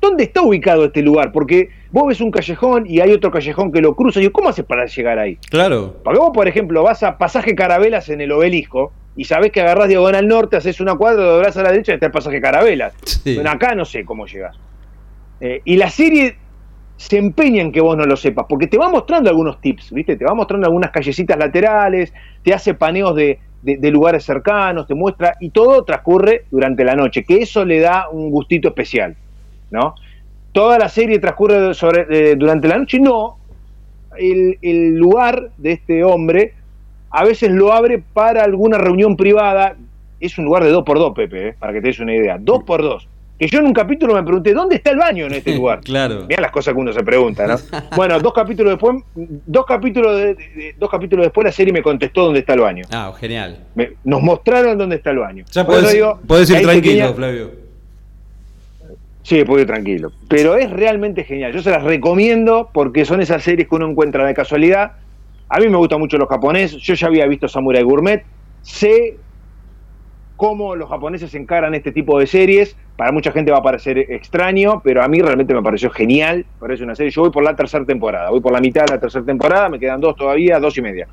¿Dónde 0.09 0.23
está 0.25 0.41
ubicado 0.41 0.85
este 0.85 1.01
lugar? 1.01 1.31
Porque 1.31 1.69
vos 1.91 2.07
ves 2.07 2.21
un 2.21 2.31
callejón 2.31 2.85
y 2.87 2.99
hay 2.99 3.11
otro 3.11 3.31
callejón 3.31 3.71
que 3.71 3.81
lo 3.81 3.95
cruza. 3.95 4.19
Y 4.19 4.23
digo, 4.23 4.33
¿cómo 4.33 4.49
haces 4.49 4.65
para 4.65 4.85
llegar 4.85 5.17
ahí? 5.19 5.37
Claro. 5.49 5.95
Porque 6.03 6.19
vos, 6.19 6.31
por 6.33 6.47
ejemplo, 6.47 6.83
vas 6.83 7.01
a 7.03 7.17
pasaje 7.17 7.55
Carabelas 7.55 8.09
en 8.09 8.21
el 8.21 8.31
obelisco 8.31 8.91
y 9.15 9.23
sabés 9.23 9.51
que 9.51 9.61
agarrás 9.61 9.87
diagonal 9.87 10.27
norte, 10.27 10.57
haces 10.57 10.79
una 10.81 10.95
cuadra, 10.95 11.23
doblás 11.23 11.55
a 11.57 11.63
la 11.63 11.71
derecha 11.71 11.93
y 11.93 11.95
está 11.95 12.05
el 12.07 12.11
pasaje 12.11 12.39
Carabelas. 12.41 12.93
Sí. 13.03 13.35
Bueno, 13.35 13.49
acá 13.49 13.73
no 13.75 13.85
sé 13.85 14.03
cómo 14.05 14.25
llegás. 14.27 14.57
Eh, 15.41 15.61
y 15.65 15.77
la 15.77 15.89
serie 15.89 16.35
se 16.97 17.17
empeña 17.17 17.61
en 17.61 17.71
que 17.71 17.81
vos 17.81 17.97
no 17.97 18.05
lo 18.05 18.15
sepas, 18.15 18.45
porque 18.47 18.67
te 18.67 18.77
va 18.77 18.87
mostrando 18.89 19.29
algunos 19.29 19.59
tips, 19.59 19.91
¿viste? 19.91 20.15
Te 20.15 20.23
va 20.25 20.33
mostrando 20.33 20.67
algunas 20.67 20.91
callecitas 20.91 21.37
laterales, 21.37 22.13
te 22.43 22.53
hace 22.53 22.73
paneos 22.73 23.13
de, 23.15 23.39
de- 23.61 23.77
de 23.77 23.91
lugares 23.91 24.23
cercanos, 24.23 24.87
te 24.87 24.95
muestra, 24.95 25.33
y 25.41 25.49
todo 25.49 25.83
transcurre 25.83 26.45
durante 26.51 26.85
la 26.85 26.95
noche, 26.95 27.23
que 27.25 27.37
eso 27.41 27.65
le 27.65 27.79
da 27.81 28.07
un 28.09 28.29
gustito 28.31 28.69
especial, 28.69 29.17
¿no? 29.75 29.93
Toda 30.51 30.79
la 30.79 30.89
serie 30.89 31.19
transcurre 31.19 31.73
sobre, 31.73 32.07
eh, 32.31 32.35
durante 32.35 32.67
la 32.67 32.77
noche, 32.79 32.99
no. 32.99 33.37
El, 34.17 34.57
el 34.61 34.95
lugar 34.95 35.51
de 35.57 35.73
este 35.73 36.03
hombre 36.03 36.53
a 37.11 37.23
veces 37.25 37.51
lo 37.51 37.73
abre 37.73 38.01
para 38.13 38.43
alguna 38.43 38.77
reunión 38.77 39.15
privada. 39.17 39.75
Es 40.19 40.37
un 40.37 40.45
lugar 40.45 40.63
de 40.63 40.69
dos 40.71 40.83
por 40.85 40.97
dos, 40.97 41.13
Pepe, 41.13 41.49
eh, 41.49 41.55
para 41.59 41.73
que 41.73 41.81
te 41.81 41.87
des 41.87 41.99
una 41.99 42.15
idea. 42.15 42.37
Dos 42.39 42.63
por 42.63 42.81
dos. 42.81 43.07
Que 43.37 43.47
yo 43.47 43.59
en 43.59 43.65
un 43.65 43.73
capítulo 43.73 44.13
me 44.15 44.23
pregunté, 44.23 44.53
¿dónde 44.53 44.77
está 44.77 44.91
el 44.91 44.97
baño 44.97 45.25
en 45.25 45.33
este 45.33 45.53
lugar? 45.57 45.81
Claro. 45.81 46.23
Mirá 46.27 46.41
las 46.41 46.51
cosas 46.51 46.73
que 46.73 46.79
uno 46.79 46.93
se 46.93 47.03
pregunta, 47.03 47.45
¿no? 47.45 47.55
Bueno, 47.97 48.17
dos 48.21 48.33
capítulos 48.33 48.71
después, 48.71 49.03
dos 49.13 49.65
capítulos, 49.65 50.15
de- 50.17 50.35
de- 50.35 50.75
dos 50.79 50.89
capítulos 50.89 51.25
después 51.25 51.43
la 51.43 51.51
serie 51.51 51.73
me 51.73 51.83
contestó 51.83 52.23
dónde 52.23 52.39
está 52.39 52.53
el 52.53 52.61
baño. 52.61 52.85
Ah, 52.91 53.11
genial. 53.19 53.59
Me- 53.75 53.91
nos 54.05 54.21
mostraron 54.21 54.77
dónde 54.77 54.95
está 54.95 55.11
el 55.11 55.19
baño. 55.19 55.43
Ya 55.51 55.65
podés, 55.65 55.91
digo 55.91 56.19
podés 56.25 56.49
ir 56.49 56.61
tranquilo, 56.61 56.81
pequeña- 56.81 57.13
Flavio. 57.13 57.64
Sí, 59.25 59.43
puedo 59.43 59.59
ir 59.59 59.65
tranquilo. 59.65 60.11
Pero 60.29 60.55
es 60.55 60.69
realmente 60.69 61.23
genial. 61.23 61.51
Yo 61.51 61.63
se 61.63 61.71
las 61.71 61.83
recomiendo 61.83 62.69
porque 62.71 63.05
son 63.05 63.21
esas 63.21 63.41
series 63.41 63.67
que 63.67 63.73
uno 63.73 63.89
encuentra 63.89 64.23
de 64.23 64.35
casualidad. 64.35 64.91
A 65.49 65.59
mí 65.59 65.67
me 65.67 65.77
gustan 65.77 65.99
mucho 65.99 66.19
los 66.19 66.29
japoneses. 66.29 66.79
Yo 66.79 66.93
ya 66.93 67.07
había 67.07 67.25
visto 67.25 67.47
Samurai 67.47 67.81
Gourmet. 67.81 68.23
Sé 68.61 69.17
cómo 70.35 70.75
los 70.75 70.87
japoneses 70.87 71.33
encaran 71.33 71.73
este 71.73 71.91
tipo 71.91 72.19
de 72.19 72.27
series. 72.27 72.77
Para 72.97 73.11
mucha 73.11 73.31
gente 73.31 73.51
va 73.51 73.57
a 73.57 73.63
parecer 73.63 73.97
extraño, 73.97 74.81
pero 74.83 75.01
a 75.01 75.07
mí 75.07 75.19
realmente 75.19 75.55
me 75.55 75.63
pareció 75.63 75.89
genial. 75.89 76.45
Parece 76.59 76.83
una 76.83 76.93
serie. 76.93 77.09
Yo 77.09 77.21
voy 77.21 77.31
por 77.31 77.43
la 77.43 77.55
tercera 77.55 77.83
temporada. 77.83 78.29
Voy 78.29 78.41
por 78.41 78.53
la 78.53 78.59
mitad 78.59 78.85
de 78.85 78.93
la 78.93 78.99
tercera 78.99 79.25
temporada. 79.25 79.69
Me 79.69 79.79
quedan 79.79 80.01
dos 80.01 80.15
todavía, 80.15 80.59
dos 80.59 80.77
y 80.77 80.83
media. 80.83 81.07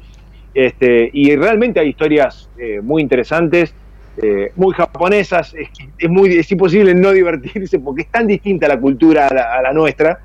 Este, 0.53 1.09
y 1.15 1.35
realmente 1.35 1.81
hay 1.81 1.89
historias 1.89 2.51
eh, 2.59 2.83
muy 2.83 3.01
interesantes, 3.01 3.75
eh, 4.17 4.53
muy 4.57 4.75
japonesas. 4.75 5.55
Es, 5.55 5.69
es 5.99 6.11
muy, 6.11 6.37
es 6.37 6.51
imposible 6.53 6.95
no 6.95 7.13
divertirse 7.13 7.79
porque 7.79 8.03
es 8.03 8.09
tan 8.09 8.27
distinta 8.27 8.69
la 8.69 8.79
cultura 8.79 9.29
a 9.29 9.63
la, 9.63 9.73
nuestra 9.73 10.21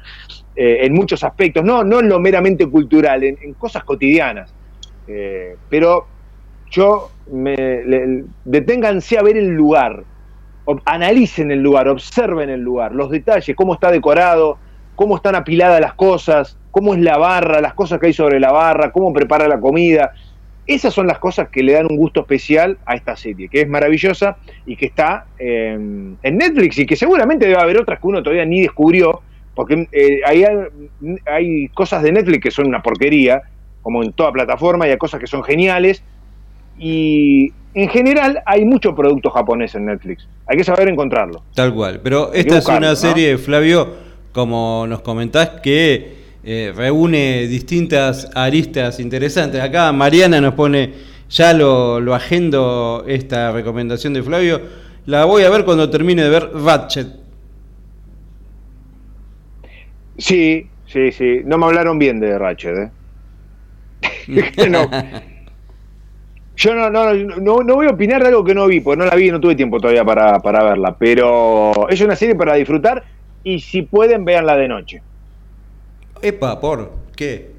eh, 0.55 0.79
en 0.81 0.93
muchos 0.93 1.23
aspectos, 1.23 1.63
no, 1.63 1.83
no 1.83 1.99
en 1.99 2.09
lo 2.09 2.19
meramente 2.19 2.67
cultural, 2.67 3.23
en, 3.23 3.53
cosas 3.53 3.83
cotidianas. 3.83 4.53
Eh, 5.07 5.55
pero 5.69 6.05
yo, 6.69 7.11
me, 7.31 8.25
deténganse 8.43 9.17
a 9.17 9.21
ver 9.21 9.37
el 9.37 9.49
lugar, 9.49 10.03
analicen 10.83 11.51
el 11.51 11.61
lugar, 11.61 11.87
observen 11.87 12.49
el 12.49 12.59
lugar, 12.59 12.93
los 12.93 13.09
detalles, 13.09 13.55
cómo 13.55 13.73
está 13.73 13.89
decorado, 13.89 14.57
cómo 14.95 15.15
están 15.15 15.35
apiladas 15.35 15.79
las 15.79 15.93
cosas, 15.93 16.57
cómo 16.71 16.93
es 16.93 16.99
la 16.99 17.17
barra, 17.17 17.61
las 17.61 17.73
cosas 17.73 17.99
que 17.99 18.07
hay 18.07 18.13
sobre 18.13 18.39
la 18.39 18.51
barra, 18.51 18.91
cómo 18.91 19.13
prepara 19.13 19.47
la 19.47 19.59
comida. 19.59 20.13
Esas 20.67 20.93
son 20.93 21.07
las 21.07 21.17
cosas 21.19 21.47
que 21.47 21.63
le 21.63 21.73
dan 21.73 21.87
un 21.89 21.95
gusto 21.95 22.19
especial 22.19 22.77
a 22.85 22.95
esta 22.95 23.15
serie, 23.15 23.47
que 23.47 23.61
es 23.61 23.69
maravillosa 23.69 24.37
y 24.65 24.75
que 24.75 24.87
está 24.87 25.25
eh, 25.39 25.73
en 25.73 26.37
Netflix 26.37 26.77
y 26.77 26.85
que 26.85 26.97
seguramente 26.97 27.47
debe 27.47 27.59
haber 27.59 27.79
otras 27.79 27.99
que 28.01 28.07
uno 28.07 28.21
todavía 28.21 28.45
ni 28.45 28.61
descubrió, 28.61 29.21
porque 29.55 29.87
eh, 29.93 30.19
hay, 30.25 30.43
hay 31.25 31.69
cosas 31.69 32.03
de 32.03 32.11
Netflix 32.11 32.43
que 32.43 32.51
son 32.51 32.67
una 32.67 32.83
porquería, 32.83 33.43
como 33.81 34.03
en 34.03 34.11
toda 34.11 34.31
plataforma, 34.33 34.85
y 34.87 34.91
hay 34.91 34.97
cosas 34.97 35.21
que 35.21 35.27
son 35.27 35.41
geniales, 35.41 36.03
y 36.77 37.53
en 37.73 37.89
general 37.89 38.43
hay 38.45 38.65
mucho 38.65 38.93
producto 38.93 39.29
japonés 39.29 39.73
en 39.75 39.85
Netflix. 39.85 40.27
Hay 40.47 40.57
que 40.57 40.63
saber 40.63 40.89
encontrarlo. 40.89 41.43
Tal 41.55 41.73
cual. 41.73 42.01
Pero 42.03 42.33
esta 42.33 42.57
es 42.57 42.67
una 42.67 42.79
¿no? 42.79 42.95
serie, 42.95 43.37
Flavio, 43.37 43.95
como 44.31 44.85
nos 44.87 45.01
comentás, 45.01 45.61
que 45.61 46.26
eh, 46.49 46.71
reúne 46.73 47.45
distintas 47.47 48.31
aristas 48.33 49.01
interesantes. 49.01 49.59
Acá 49.59 49.91
Mariana 49.91 50.39
nos 50.39 50.53
pone, 50.53 50.93
ya 51.29 51.51
lo, 51.51 51.99
lo 51.99 52.15
agendo 52.15 53.03
esta 53.05 53.51
recomendación 53.51 54.13
de 54.13 54.23
Flavio. 54.23 54.61
La 55.07 55.25
voy 55.25 55.43
a 55.43 55.49
ver 55.49 55.65
cuando 55.65 55.89
termine 55.89 56.23
de 56.23 56.29
ver 56.29 56.49
Ratchet. 56.53 57.07
Sí, 60.17 60.69
sí, 60.85 61.11
sí. 61.11 61.41
No 61.43 61.57
me 61.57 61.65
hablaron 61.65 61.99
bien 61.99 62.21
de 62.21 62.39
Ratchet, 62.39 62.77
¿eh? 62.77 64.69
no. 64.69 64.89
Yo 66.55 66.73
no, 66.73 66.89
no, 66.89 67.13
no, 67.13 67.61
no 67.61 67.75
voy 67.75 67.87
a 67.87 67.91
opinar 67.91 68.21
de 68.21 68.29
algo 68.29 68.45
que 68.45 68.55
no 68.55 68.67
vi, 68.67 68.79
porque 68.79 68.99
no 68.99 69.05
la 69.05 69.17
vi 69.17 69.27
y 69.27 69.31
no 69.31 69.41
tuve 69.41 69.55
tiempo 69.55 69.81
todavía 69.81 70.05
para, 70.05 70.39
para 70.39 70.63
verla. 70.63 70.95
Pero 70.97 71.89
es 71.89 71.99
una 71.99 72.15
serie 72.15 72.35
para 72.35 72.55
disfrutar 72.55 73.03
y 73.43 73.59
si 73.59 73.81
pueden, 73.81 74.23
véanla 74.23 74.55
de 74.55 74.67
noche. 74.69 75.01
Epa, 76.21 76.59
¿por 76.59 76.91
qué? 77.15 77.55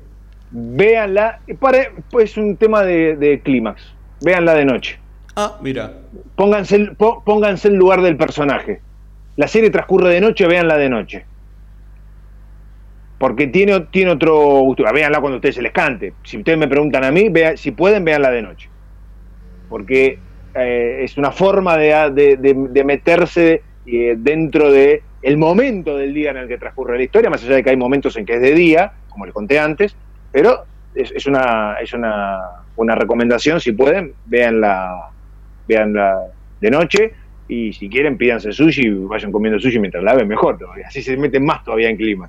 Véanla, 0.51 1.41
para, 1.61 1.91
pues 2.11 2.31
es 2.31 2.37
un 2.37 2.57
tema 2.57 2.83
de, 2.85 3.17
de 3.17 3.43
clímax. 3.43 3.83
Véanla 4.21 4.55
de 4.55 4.65
noche. 4.65 4.99
Ah, 5.37 5.59
mira. 5.63 5.93
Pónganse, 6.35 6.77
el- 6.77 6.97
pó- 6.97 7.23
pónganse 7.25 7.69
en 7.69 7.77
lugar 7.77 8.03
del 8.03 8.17
personaje. 8.17 8.81
La 9.37 9.47
serie 9.47 9.71
transcurre 9.71 10.11
de 10.11 10.21
noche, 10.21 10.47
véanla 10.47 10.77
de 10.77 10.89
noche. 10.89 11.27
Porque 13.19 13.49
tiene, 13.49 13.81
tiene 13.93 14.13
otro 14.13 14.37
gusto. 14.61 14.85
Véanla 14.93 15.21
cuando 15.21 15.35
a 15.35 15.39
ustedes 15.39 15.57
se 15.57 15.63
les 15.63 15.73
cante. 15.73 16.15
Si 16.25 16.39
ustedes 16.39 16.59
me 16.59 16.69
preguntan 16.69 17.05
a 17.05 17.11
mí, 17.13 17.29
vea- 17.29 17.57
si 17.57 17.73
pueden, 17.73 18.05
véanla 18.05 18.31
de 18.31 18.43
noche. 18.43 18.71
Porque 19.69 20.19
eh, 20.55 21.01
es 21.03 21.17
una 21.19 21.31
forma 21.31 21.77
de, 21.77 22.11
de- 22.13 22.37
de- 22.37 22.67
de 22.71 22.85
meterse 22.85 23.63
eh, 23.85 24.15
dentro 24.19 24.71
de 24.73 25.03
el 25.23 25.37
momento 25.37 25.97
del 25.97 26.15
día 26.15 26.31
en 26.31 26.37
el 26.39 26.49
que 26.49 26.59
transcurre 26.59 26.97
la 26.97 27.03
historia, 27.05 27.31
más 27.31 27.43
allá 27.45 27.57
de 27.57 27.63
que 27.65 27.71
hay 27.71 27.77
momentos 27.77 28.17
en 28.17 28.25
que 28.27 28.35
es 28.35 28.41
de 28.41 28.53
día, 28.55 28.93
como 29.09 29.25
les 29.27 29.35
conté 29.35 29.59
antes, 29.59 29.97
pero 30.33 30.65
es, 30.95 31.11
es 31.13 31.27
una, 31.27 31.75
es 31.81 31.93
una, 31.93 32.39
una 32.77 32.95
recomendación, 32.95 33.61
si 33.61 33.73
pueden, 33.73 34.15
véanla, 34.27 35.11
véanla 35.67 36.19
de 36.61 36.71
noche 36.71 37.13
y 37.49 37.73
si 37.73 37.89
quieren 37.89 38.17
pídanse 38.19 38.53
sushi 38.53 38.83
y 38.87 38.91
vayan 38.91 39.33
comiendo 39.33 39.59
sushi 39.59 39.79
mientras 39.79 40.05
la 40.05 40.15
ven 40.15 40.29
mejor 40.29 40.59
todavía, 40.59 40.87
así 40.89 41.03
se 41.03 41.17
meten 41.17 41.45
más 41.45 41.65
todavía 41.65 41.89
en 41.89 41.97
clima. 41.97 42.29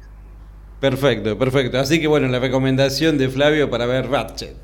Perfecto, 0.79 1.37
perfecto. 1.37 1.77
Así 1.77 1.99
que 1.99 2.07
bueno, 2.07 2.27
la 2.29 2.39
recomendación 2.39 3.17
de 3.17 3.27
Flavio 3.29 3.69
para 3.69 3.85
ver 3.85 4.07
Ratchet. 4.09 4.55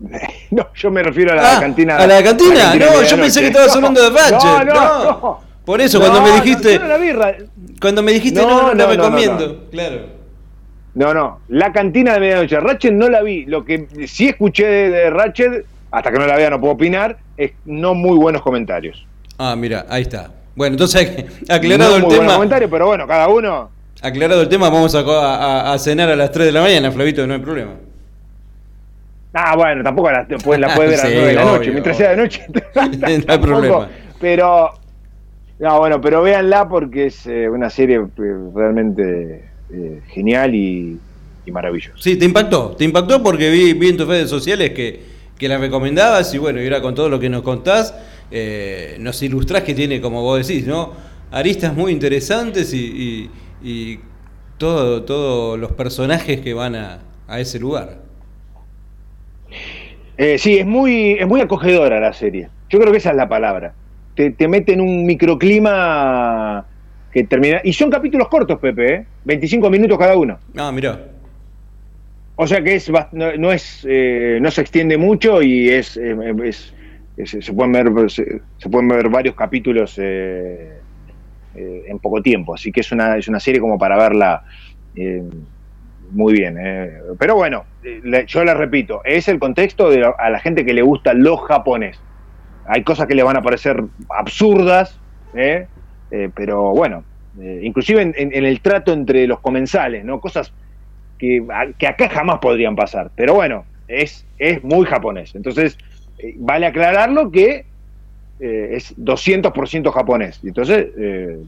No, 0.50 0.68
yo 0.74 0.90
me 0.90 1.02
refiero 1.02 1.32
a 1.32 1.36
la 1.36 1.56
Ah, 1.56 1.60
cantina. 1.60 1.96
¿A 1.96 2.06
la 2.06 2.22
cantina? 2.22 2.74
No, 2.74 3.02
yo 3.02 3.16
pensé 3.16 3.40
que 3.40 3.46
estabas 3.46 3.74
hablando 3.74 4.02
de 4.02 4.10
Ratchet. 4.18 4.42
No, 4.42 4.64
no, 4.64 4.74
no. 5.04 5.40
Por 5.64 5.80
eso, 5.80 6.00
cuando 6.00 6.20
me 6.22 6.32
dijiste. 6.32 6.74
yo 6.74 6.80
no 6.80 6.86
la 6.88 6.96
vi, 6.96 7.12
Ra- 7.12 7.36
Cuando 7.80 8.02
me 8.02 8.12
dijiste 8.12 8.40
No, 8.40 8.48
no, 8.48 8.56
no, 8.62 8.62
no, 8.68 8.74
la 8.74 8.84
no, 8.84 8.90
recomiendo. 8.90 9.46
no, 9.48 9.70
Claro. 9.70 10.22
No, 10.94 11.14
no, 11.14 11.40
la 11.48 11.72
cantina 11.72 12.14
de 12.14 12.20
medianoche. 12.20 12.60
Ratchet 12.60 12.92
no 12.92 13.08
la 13.08 13.22
vi. 13.22 13.46
Lo 13.46 13.64
que 13.64 13.86
sí 14.06 14.28
escuché 14.28 14.66
de, 14.66 15.08
Ratchet, 15.10 15.64
hasta 15.90 16.10
que 16.12 16.18
no 16.18 16.26
la 16.26 16.36
vea 16.36 16.50
no 16.50 16.60
puedo 16.60 16.74
opinar, 16.74 17.16
es 17.36 17.52
no 17.64 17.94
muy 17.94 18.16
buenos 18.18 18.42
comentarios. 18.42 19.06
Ah, 19.38 19.54
mira, 19.56 19.86
ahí 19.88 20.02
está. 20.02 20.30
Bueno, 20.54 20.74
entonces 20.74 21.24
aclarado 21.48 21.92
no 21.92 21.96
el 21.96 22.02
muy 22.02 22.14
tema. 22.18 22.34
comentarios, 22.34 22.70
pero 22.70 22.86
bueno, 22.86 23.06
cada 23.06 23.28
uno. 23.28 23.70
Aclarado 24.02 24.42
el 24.42 24.48
tema, 24.48 24.68
vamos 24.68 24.94
a, 24.94 25.00
a- 25.00 25.72
a 25.72 25.78
cenar 25.78 26.10
a 26.10 26.16
las 26.16 26.30
3 26.32 26.46
de 26.46 26.52
la 26.52 26.60
mañana, 26.60 26.90
Flavito, 26.92 27.26
no 27.26 27.34
hay 27.34 27.40
problema. 27.40 27.70
Ah, 29.32 29.56
bueno, 29.56 29.82
tampoco 29.82 30.10
la, 30.10 30.26
pues, 30.44 30.60
la 30.60 30.74
puedes 30.74 30.90
ver 30.90 31.00
a 31.00 31.04
las 31.04 31.10
Sí, 31.10 31.14
9 31.14 31.28
de 31.28 31.34
la 31.34 31.44
noche. 31.44 31.70
Mientras 31.70 31.96
sea 31.96 32.10
de 32.10 32.16
noche. 32.16 32.44
No 33.26 33.32
hay 33.32 33.38
problema. 33.38 33.88
Pero. 34.20 34.70
No, 35.62 35.78
bueno, 35.78 36.00
pero 36.00 36.22
véanla 36.22 36.68
porque 36.68 37.06
es 37.06 37.24
eh, 37.28 37.48
una 37.48 37.70
serie 37.70 37.98
eh, 37.98 38.34
realmente 38.52 39.44
eh, 39.72 40.00
genial 40.08 40.56
y, 40.56 40.98
y 41.46 41.50
maravillosa. 41.52 41.96
Sí, 42.00 42.16
te 42.16 42.24
impactó, 42.24 42.74
te 42.76 42.82
impactó 42.82 43.22
porque 43.22 43.48
vi, 43.48 43.72
vi 43.74 43.90
en 43.90 43.96
tus 43.96 44.08
redes 44.08 44.28
sociales 44.28 44.70
que, 44.70 45.00
que 45.38 45.48
la 45.48 45.58
recomendabas 45.58 46.34
y 46.34 46.38
bueno, 46.38 46.60
y 46.60 46.64
ahora 46.64 46.82
con 46.82 46.96
todo 46.96 47.08
lo 47.08 47.20
que 47.20 47.28
nos 47.28 47.42
contás, 47.42 47.94
eh, 48.32 48.96
nos 48.98 49.22
ilustrás 49.22 49.62
que 49.62 49.72
tiene, 49.72 50.00
como 50.00 50.20
vos 50.22 50.44
decís, 50.44 50.66
¿no? 50.66 50.94
Aristas 51.30 51.76
muy 51.76 51.92
interesantes 51.92 52.74
y, 52.74 53.30
y, 53.62 53.70
y 53.92 54.00
todo, 54.58 55.04
todos 55.04 55.60
los 55.60 55.70
personajes 55.70 56.40
que 56.40 56.54
van 56.54 56.74
a, 56.74 56.98
a 57.28 57.38
ese 57.38 57.60
lugar. 57.60 57.98
Eh, 60.16 60.38
sí, 60.38 60.58
es 60.58 60.66
muy, 60.66 61.12
es 61.12 61.26
muy 61.28 61.40
acogedora 61.40 62.00
la 62.00 62.12
serie. 62.12 62.48
Yo 62.68 62.80
creo 62.80 62.90
que 62.90 62.98
esa 62.98 63.10
es 63.10 63.16
la 63.16 63.28
palabra. 63.28 63.74
Te, 64.14 64.30
te 64.32 64.48
mete 64.48 64.72
en 64.74 64.80
un 64.80 65.04
microclima 65.06 66.68
que 67.10 67.24
termina. 67.24 67.60
Y 67.64 67.72
son 67.72 67.90
capítulos 67.90 68.28
cortos, 68.28 68.58
Pepe, 68.58 68.94
¿eh? 68.94 69.08
25 69.24 69.70
minutos 69.70 69.98
cada 69.98 70.16
uno. 70.16 70.40
Ah, 70.56 70.72
mirá. 70.72 71.08
O 72.34 72.46
sea 72.46 72.62
que 72.62 72.74
es 72.74 72.90
no, 73.12 73.36
no 73.36 73.52
es 73.52 73.86
eh, 73.88 74.38
no 74.40 74.50
se 74.50 74.62
extiende 74.62 74.96
mucho 74.96 75.42
y 75.42 75.68
es, 75.68 75.96
eh, 75.96 76.16
es- 76.44 76.74
es- 77.16 77.36
se 77.44 77.52
pueden 77.52 77.72
ver 77.72 78.10
se, 78.10 78.24
se 78.56 78.68
pueden 78.70 78.88
ver 78.88 79.08
varios 79.10 79.34
capítulos 79.34 79.94
eh, 79.98 80.82
eh, 81.54 81.82
en 81.86 81.98
poco 82.00 82.22
tiempo. 82.22 82.54
Así 82.54 82.72
que 82.72 82.80
es 82.80 82.90
una 82.90 83.16
es 83.18 83.28
una 83.28 83.38
serie 83.38 83.60
como 83.60 83.78
para 83.78 83.96
verla 83.96 84.42
eh, 84.94 85.22
muy 86.10 86.32
bien. 86.32 86.56
eh. 86.58 86.90
Pero 87.18 87.34
bueno, 87.36 87.66
le- 87.82 88.26
yo 88.26 88.44
le 88.44 88.54
repito, 88.54 89.02
es 89.04 89.28
el 89.28 89.38
contexto 89.38 89.90
de 89.90 90.00
la- 90.00 90.14
a 90.18 90.30
la 90.30 90.40
gente 90.40 90.64
que 90.64 90.74
le 90.74 90.82
gusta 90.82 91.12
lo 91.14 91.36
japonés. 91.36 92.02
Hay 92.66 92.82
cosas 92.82 93.06
que 93.06 93.14
le 93.14 93.22
van 93.22 93.36
a 93.36 93.42
parecer 93.42 93.82
absurdas, 94.08 94.98
¿eh? 95.34 95.66
Eh, 96.10 96.28
pero 96.34 96.70
bueno, 96.70 97.04
eh, 97.40 97.60
inclusive 97.62 98.02
en, 98.02 98.32
el 98.44 98.60
trato 98.60 98.92
entre 98.92 99.26
los 99.26 99.40
comensales, 99.40 100.04
¿no? 100.04 100.20
Cosas 100.20 100.52
que, 101.18 101.44
que 101.78 101.86
acá 101.86 102.08
jamás 102.08 102.38
podrían 102.38 102.76
pasar. 102.76 103.10
Pero 103.16 103.34
bueno, 103.34 103.64
es, 103.88 104.26
es 104.38 104.62
muy 104.62 104.86
japonés. 104.86 105.34
Entonces, 105.34 105.78
eh, 106.18 106.34
vale 106.38 106.66
aclararlo 106.66 107.30
que 107.30 107.66
es 108.40 108.96
200% 108.96 109.92
japonés. 109.92 110.40
Entonces, 110.42 110.88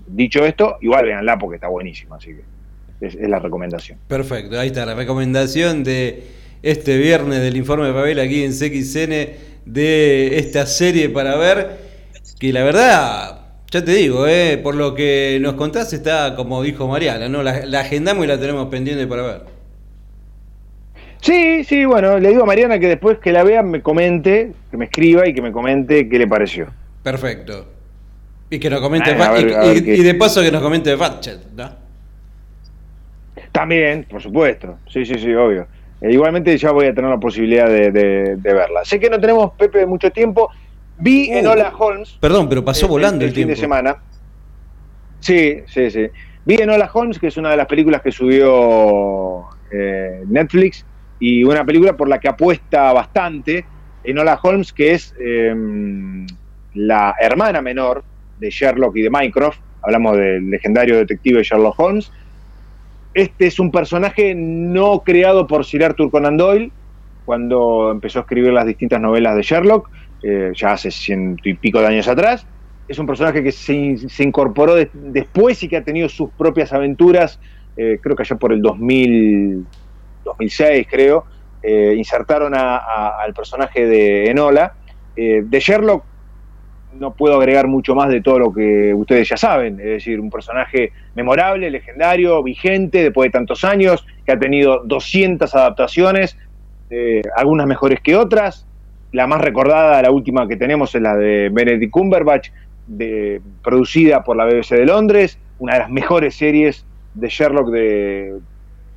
dicho 0.06 0.46
esto, 0.46 0.76
igual 0.80 1.06
véanla 1.06 1.36
porque 1.40 1.56
está 1.56 1.66
buenísima, 1.66 2.16
así 2.16 2.28
que 2.28 3.04
es, 3.04 3.16
es 3.16 3.28
la 3.28 3.40
recomendación. 3.40 3.98
Perfecto, 4.06 4.60
ahí 4.60 4.68
está 4.68 4.86
la 4.86 4.94
recomendación 4.94 5.82
de 5.82 6.22
este 6.62 6.96
viernes 6.96 7.40
del 7.40 7.56
informe 7.56 7.86
de 7.86 7.92
Pavel 7.92 8.20
aquí 8.20 8.44
en 8.44 8.52
CXN 8.52 9.53
de 9.64 10.38
esta 10.38 10.66
serie 10.66 11.08
para 11.08 11.36
ver, 11.36 11.78
que 12.38 12.52
la 12.52 12.62
verdad, 12.64 13.40
ya 13.70 13.84
te 13.84 13.92
digo, 13.92 14.26
eh, 14.26 14.58
por 14.62 14.74
lo 14.74 14.94
que 14.94 15.38
nos 15.40 15.54
contás 15.54 15.92
está 15.92 16.34
como 16.36 16.62
dijo 16.62 16.88
Mariana, 16.88 17.28
¿no? 17.28 17.42
La, 17.42 17.64
la 17.66 17.80
agendamos 17.80 18.24
y 18.24 18.28
la 18.28 18.38
tenemos 18.38 18.68
pendiente 18.68 19.06
para 19.06 19.22
ver. 19.22 19.54
Sí, 21.20 21.64
sí, 21.64 21.86
bueno, 21.86 22.18
le 22.18 22.28
digo 22.28 22.42
a 22.42 22.46
Mariana 22.46 22.78
que 22.78 22.86
después 22.86 23.18
que 23.18 23.32
la 23.32 23.42
vea 23.44 23.62
me 23.62 23.80
comente, 23.80 24.52
que 24.70 24.76
me 24.76 24.84
escriba 24.84 25.26
y 25.26 25.32
que 25.32 25.40
me 25.40 25.52
comente 25.52 26.06
qué 26.06 26.18
le 26.18 26.26
pareció. 26.26 26.66
Perfecto. 27.02 27.66
Y 28.50 28.58
que 28.58 28.68
nos 28.68 28.80
comente, 28.80 29.16
y 29.74 30.02
de 30.02 30.14
paso 30.14 30.42
que 30.42 30.52
nos 30.52 30.60
comente 30.60 30.94
Fatchet, 30.96 31.38
¿no? 31.56 31.70
También, 33.52 34.04
por 34.04 34.20
supuesto. 34.20 34.78
Sí, 34.86 35.06
sí, 35.06 35.14
sí, 35.18 35.32
obvio. 35.32 35.66
Eh, 36.04 36.12
igualmente 36.12 36.56
ya 36.58 36.70
voy 36.70 36.86
a 36.86 36.94
tener 36.94 37.10
la 37.10 37.18
posibilidad 37.18 37.66
de, 37.66 37.90
de- 37.90 38.36
de 38.36 38.52
verla. 38.54 38.84
Sé 38.84 39.00
que 39.00 39.08
no 39.08 39.18
tenemos, 39.18 39.52
Pepe, 39.52 39.86
mucho 39.86 40.10
tiempo. 40.10 40.50
Vi 40.98 41.30
en 41.30 41.46
Uh, 41.46 41.50
Hola 41.52 41.72
Holmes. 41.76 42.18
Perdón, 42.20 42.46
pero 42.48 42.62
pasó 42.62 42.84
eh, 42.86 42.88
volando 42.90 43.24
el, 43.24 43.30
fin 43.30 43.34
tiempo. 43.36 43.50
de 43.50 43.56
semana. 43.56 43.96
Sí, 45.20 45.60
sí, 45.66 45.90
sí. 45.90 46.06
Vi 46.44 46.56
en 46.56 46.68
Hola 46.68 46.90
Holmes, 46.92 47.18
que 47.18 47.28
es 47.28 47.36
una 47.38 47.50
de 47.50 47.56
las 47.56 47.66
películas 47.66 48.02
que 48.02 48.12
subió 48.12 49.44
eh, 49.72 50.22
Netflix, 50.28 50.84
y 51.18 51.42
una 51.42 51.64
película 51.64 51.94
por 51.96 52.08
la 52.08 52.18
que 52.20 52.28
apuesta 52.28 52.92
bastante. 52.92 53.64
En 54.04 54.18
Hola 54.18 54.38
Holmes, 54.42 54.72
que 54.74 54.92
es 54.92 55.14
eh, 55.18 55.54
la 56.74 57.14
hermana 57.18 57.62
menor 57.62 58.04
de 58.38 58.50
Sherlock 58.50 58.94
y 58.96 59.02
de 59.02 59.10
Mycroft. 59.10 59.58
Hablamos 59.80 60.16
del 60.18 60.50
legendario 60.50 60.98
detective 60.98 61.42
Sherlock 61.42 61.78
Holmes. 61.80 62.12
Este 63.14 63.46
es 63.46 63.60
un 63.60 63.70
personaje 63.70 64.34
no 64.36 65.00
creado 65.04 65.46
por 65.46 65.64
Sir 65.64 65.84
Arthur 65.84 66.10
Conan 66.10 66.36
Doyle 66.36 66.72
cuando 67.24 67.90
empezó 67.92 68.18
a 68.18 68.22
escribir 68.22 68.52
las 68.52 68.66
distintas 68.66 69.00
novelas 69.00 69.36
de 69.36 69.42
Sherlock, 69.42 69.88
eh, 70.22 70.50
ya 70.54 70.72
hace 70.72 70.90
ciento 70.90 71.48
y 71.48 71.56
pico 71.56 71.80
de 71.80 71.86
años 71.86 72.08
atrás. 72.08 72.46
Es 72.86 72.98
un 72.98 73.06
personaje 73.06 73.42
que 73.42 73.52
se, 73.52 73.72
in- 73.72 74.08
se 74.10 74.24
incorporó 74.24 74.74
de- 74.74 74.90
después 74.92 75.62
y 75.62 75.68
que 75.68 75.76
ha 75.78 75.84
tenido 75.84 76.08
sus 76.08 76.30
propias 76.36 76.72
aventuras, 76.72 77.38
eh, 77.76 77.98
creo 78.02 78.14
que 78.16 78.24
allá 78.24 78.36
por 78.36 78.52
el 78.52 78.60
2000, 78.60 79.68
2006, 80.24 80.86
creo. 80.90 81.24
eh, 81.66 81.94
insertaron 81.96 82.54
a- 82.54 82.76
a- 82.76 83.14
al 83.24 83.32
personaje 83.32 83.86
de 83.86 84.26
Enola. 84.26 84.70
Eh, 85.16 85.40
de 85.46 85.60
Sherlock 85.60 86.04
no 86.98 87.12
puedo 87.14 87.36
agregar 87.36 87.66
mucho 87.68 87.94
más 87.94 88.08
de 88.08 88.20
todo 88.20 88.38
lo 88.38 88.52
que 88.52 88.92
ustedes 88.94 89.28
ya 89.28 89.36
saben, 89.36 89.78
es 89.80 89.86
decir, 89.86 90.20
un 90.20 90.30
personaje 90.30 90.92
memorable, 91.14 91.70
legendario, 91.70 92.42
vigente, 92.42 93.02
después 93.02 93.28
de 93.28 93.32
tantos 93.32 93.64
años, 93.64 94.06
que 94.24 94.32
ha 94.32 94.38
tenido 94.38 94.82
200 94.84 95.54
adaptaciones, 95.54 96.36
eh, 96.90 97.22
algunas 97.36 97.66
mejores 97.66 98.00
que 98.00 98.16
otras. 98.16 98.66
La 99.12 99.26
más 99.26 99.40
recordada, 99.40 100.02
la 100.02 100.10
última 100.10 100.46
que 100.48 100.56
tenemos, 100.56 100.94
es 100.94 101.02
la 101.02 101.16
de 101.16 101.48
Benedict 101.52 101.90
Cumberbatch, 101.92 102.50
producida 103.62 104.22
por 104.24 104.36
la 104.36 104.44
BBC 104.44 104.76
de 104.76 104.86
Londres, 104.86 105.38
una 105.58 105.74
de 105.74 105.78
las 105.80 105.90
mejores 105.90 106.34
series 106.36 106.84
de 107.14 107.28
Sherlock, 107.28 107.70
de 107.70 108.34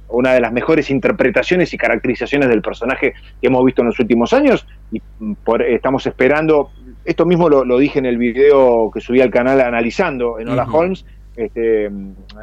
una 0.09 0.33
de 0.33 0.39
las 0.41 0.51
mejores 0.53 0.89
interpretaciones 0.89 1.73
y 1.73 1.77
caracterizaciones 1.77 2.49
del 2.49 2.61
personaje 2.61 3.13
que 3.41 3.47
hemos 3.47 3.63
visto 3.65 3.81
en 3.81 3.87
los 3.87 3.99
últimos 3.99 4.33
años. 4.33 4.65
Y 4.91 5.01
por- 5.43 5.61
estamos 5.61 6.05
esperando, 6.07 6.71
esto 7.07 7.25
mismo 7.25 7.49
lo, 7.49 7.63
lo 7.65 7.77
dije 7.77 7.99
en 7.99 8.05
el 8.05 8.17
video 8.17 8.91
que 8.93 8.99
subí 9.01 9.21
al 9.21 9.29
canal 9.31 9.59
analizando 9.61 10.39
en 10.39 10.49
Hola. 10.49 10.67
Holmes, 10.71 11.05
este, 11.35 11.85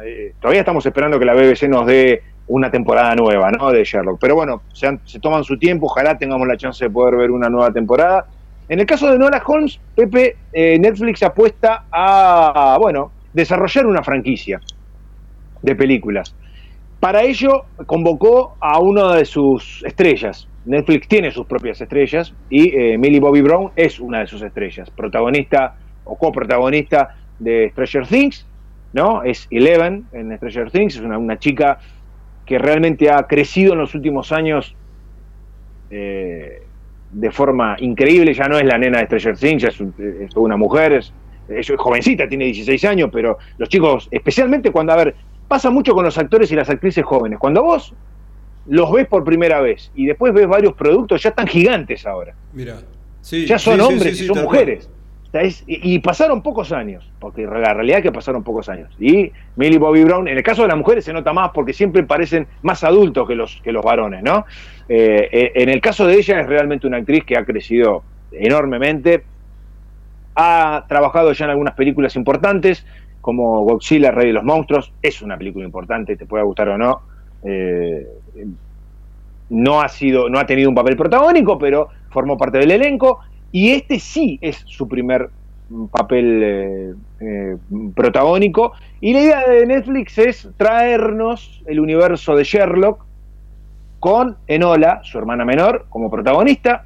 eh, 0.03 0.33
todavía 0.39 0.61
estamos 0.61 0.85
esperando 0.85 1.17
que 1.19 1.25
la 1.25 1.33
BBC 1.33 1.67
nos 1.69 1.85
dé 1.85 2.23
una 2.47 2.69
temporada 2.71 3.15
nueva 3.15 3.51
¿no? 3.51 3.71
de 3.71 3.83
Sherlock. 3.83 4.19
Pero 4.19 4.35
bueno, 4.35 4.63
se, 4.73 4.87
han- 4.87 4.99
se 5.05 5.19
toman 5.19 5.43
su 5.43 5.57
tiempo, 5.57 5.85
ojalá 5.87 6.17
tengamos 6.17 6.47
la 6.47 6.57
chance 6.57 6.83
de 6.85 6.89
poder 6.91 7.15
ver 7.15 7.31
una 7.31 7.49
nueva 7.49 7.71
temporada. 7.71 8.25
En 8.67 8.79
el 8.79 8.85
caso 8.85 9.11
de 9.11 9.17
Nola 9.19 9.41
Holmes, 9.45 9.79
Pepe, 9.95 10.35
eh, 10.51 10.77
Netflix 10.79 11.21
apuesta 11.23 11.85
a, 11.91 12.77
bueno, 12.79 13.11
desarrollar 13.33 13.85
una 13.85 14.01
franquicia 14.03 14.59
de 15.61 15.75
películas. 15.75 16.35
Para 17.05 17.21
ello 17.21 17.65
convocó 17.85 18.57
a 18.59 18.79
una 18.79 19.13
de 19.17 19.25
sus 19.25 19.83
estrellas. 19.85 20.47
Netflix 20.65 21.07
tiene 21.07 21.29
sus 21.29 21.45
propias 21.45 21.79
estrellas 21.79 22.33
y 22.49 22.75
eh, 22.75 22.97
Millie 22.97 23.19
Bobby 23.19 23.41
Brown 23.41 23.69
es 23.75 23.99
una 23.99 24.21
de 24.21 24.25
sus 24.25 24.41
estrellas, 24.41 24.89
protagonista 24.89 25.75
o 26.03 26.17
coprotagonista 26.17 27.09
de 27.37 27.69
Stranger 27.69 28.07
Things, 28.07 28.47
¿no? 28.93 29.21
Es 29.21 29.45
Eleven 29.51 30.05
en 30.13 30.35
Stranger 30.37 30.71
Things, 30.71 30.95
es 30.95 31.01
una, 31.01 31.19
una 31.19 31.37
chica 31.37 31.77
que 32.43 32.57
realmente 32.57 33.11
ha 33.11 33.21
crecido 33.27 33.73
en 33.73 33.79
los 33.81 33.93
últimos 33.93 34.31
años 34.31 34.75
eh, 35.91 36.63
de 37.11 37.29
forma 37.31 37.75
increíble, 37.81 38.33
ya 38.33 38.47
no 38.47 38.57
es 38.57 38.65
la 38.65 38.79
nena 38.79 38.97
de 38.97 39.05
Stranger 39.05 39.37
Things, 39.37 39.61
ya 39.61 39.67
es, 39.69 39.79
un- 39.79 39.93
es 40.27 40.35
una 40.35 40.57
mujer, 40.57 40.93
es, 40.93 41.13
es 41.49 41.71
jovencita, 41.77 42.27
tiene 42.27 42.45
16 42.45 42.83
años, 42.85 43.11
pero 43.13 43.37
los 43.59 43.69
chicos, 43.69 44.07
especialmente 44.09 44.71
cuando, 44.71 44.93
a 44.93 44.95
ver, 44.95 45.15
pasa 45.47 45.69
mucho 45.69 45.93
con 45.93 46.03
los 46.05 46.17
actores 46.17 46.51
y 46.51 46.55
las 46.55 46.69
actrices 46.69 47.03
jóvenes, 47.05 47.39
cuando 47.39 47.63
vos 47.63 47.93
los 48.67 48.91
ves 48.91 49.07
por 49.07 49.23
primera 49.23 49.61
vez 49.61 49.91
y 49.95 50.05
después 50.05 50.33
ves 50.33 50.47
varios 50.47 50.73
productos, 50.73 51.21
ya 51.21 51.29
están 51.29 51.47
gigantes 51.47 52.05
ahora, 52.05 52.33
Mira. 52.53 52.77
Sí, 53.21 53.45
ya 53.45 53.57
son 53.57 53.75
sí, 53.75 53.81
hombres 53.81 54.17
sí, 54.17 54.23
y 54.23 54.27
son 54.27 54.43
mujeres. 54.43 54.89
O 55.27 55.31
sea, 55.31 55.41
es- 55.41 55.63
y, 55.67 55.95
y 55.95 55.99
pasaron 55.99 56.41
pocos 56.43 56.71
años, 56.71 57.11
porque 57.19 57.43
la 57.45 57.73
realidad 57.73 57.97
es 57.99 58.03
que 58.03 58.11
pasaron 58.11 58.43
pocos 58.43 58.69
años. 58.69 58.89
Y 58.99 59.31
Millie 59.55 59.79
Bobby 59.79 60.03
Brown, 60.03 60.27
en 60.27 60.37
el 60.37 60.43
caso 60.43 60.61
de 60.61 60.67
las 60.69 60.77
mujeres 60.77 61.03
se 61.05 61.11
nota 61.11 61.33
más 61.33 61.49
porque 61.53 61.73
siempre 61.73 62.03
parecen 62.03 62.47
más 62.61 62.83
adultos 62.83 63.27
que 63.27 63.35
los, 63.35 63.59
que 63.63 63.71
los 63.71 63.83
varones, 63.83 64.23
¿no? 64.23 64.45
Eh, 64.87 65.27
eh, 65.31 65.51
en 65.55 65.69
el 65.69 65.81
caso 65.81 66.05
de 66.07 66.15
ella 66.15 66.39
es 66.39 66.47
realmente 66.47 66.85
una 66.87 66.97
actriz 66.97 67.23
que 67.25 67.35
ha 67.37 67.43
crecido 67.43 68.03
enormemente, 68.31 69.23
ha 70.35 70.85
trabajado 70.87 71.31
ya 71.33 71.45
en 71.45 71.51
algunas 71.51 71.73
películas 71.75 72.15
importantes, 72.15 72.85
como 73.25 73.63
Godzilla, 73.63 74.11
Rey 74.11 74.27
de 74.27 74.33
los 74.33 74.43
Monstruos, 74.43 74.93
es 75.01 75.23
una 75.23 75.35
película 75.35 75.65
importante, 75.65 76.15
te 76.15 76.27
pueda 76.27 76.43
gustar 76.43 76.69
o 76.69 76.77
no. 76.77 77.01
Eh, 77.41 78.07
no 79.49 79.81
ha 79.81 79.89
sido, 79.89 80.29
no 80.29 80.37
ha 80.37 80.45
tenido 80.45 80.69
un 80.69 80.75
papel 80.75 80.95
protagónico, 80.95 81.57
pero 81.57 81.89
formó 82.11 82.37
parte 82.37 82.59
del 82.59 82.69
elenco. 82.69 83.21
Y 83.51 83.71
este 83.71 83.97
sí 83.97 84.37
es 84.43 84.61
su 84.67 84.87
primer 84.87 85.31
mm, 85.69 85.85
papel 85.85 86.41
eh, 86.43 86.93
eh, 87.19 87.57
protagónico. 87.95 88.73
Y 89.01 89.13
la 89.13 89.21
idea 89.21 89.49
de 89.49 89.65
Netflix 89.65 90.19
es 90.19 90.47
traernos 90.55 91.63
el 91.65 91.79
universo 91.79 92.35
de 92.35 92.43
Sherlock 92.43 93.05
con 93.99 94.37
Enola, 94.45 95.01
su 95.03 95.17
hermana 95.17 95.45
menor, 95.45 95.87
como 95.89 96.11
protagonista, 96.11 96.85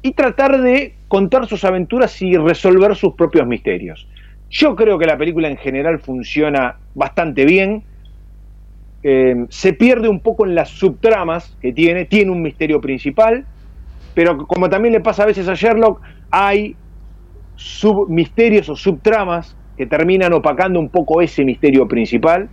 y 0.00 0.12
tratar 0.12 0.58
de 0.58 0.94
contar 1.08 1.46
sus 1.46 1.64
aventuras 1.64 2.22
y 2.22 2.34
resolver 2.34 2.96
sus 2.96 3.12
propios 3.12 3.46
misterios. 3.46 4.08
Yo 4.58 4.74
creo 4.74 4.98
que 4.98 5.06
la 5.06 5.18
película 5.18 5.48
en 5.48 5.56
general 5.58 6.00
funciona 6.00 6.78
bastante 6.94 7.44
bien. 7.44 7.84
Eh, 9.02 9.34
se 9.50 9.74
pierde 9.74 10.08
un 10.08 10.20
poco 10.20 10.46
en 10.46 10.54
las 10.54 10.70
subtramas 10.70 11.56
que 11.60 11.72
tiene, 11.72 12.06
tiene 12.06 12.30
un 12.30 12.40
misterio 12.42 12.80
principal, 12.80 13.46
pero 14.14 14.38
como 14.46 14.70
también 14.70 14.94
le 14.94 15.00
pasa 15.00 15.24
a 15.24 15.26
veces 15.26 15.46
a 15.48 15.54
Sherlock, 15.54 16.00
hay 16.30 16.76
submisterios 17.54 18.68
o 18.70 18.76
subtramas 18.76 19.56
que 19.76 19.86
terminan 19.86 20.32
opacando 20.32 20.80
un 20.80 20.90
poco 20.90 21.20
ese 21.20 21.44
misterio 21.44 21.86
principal. 21.86 22.50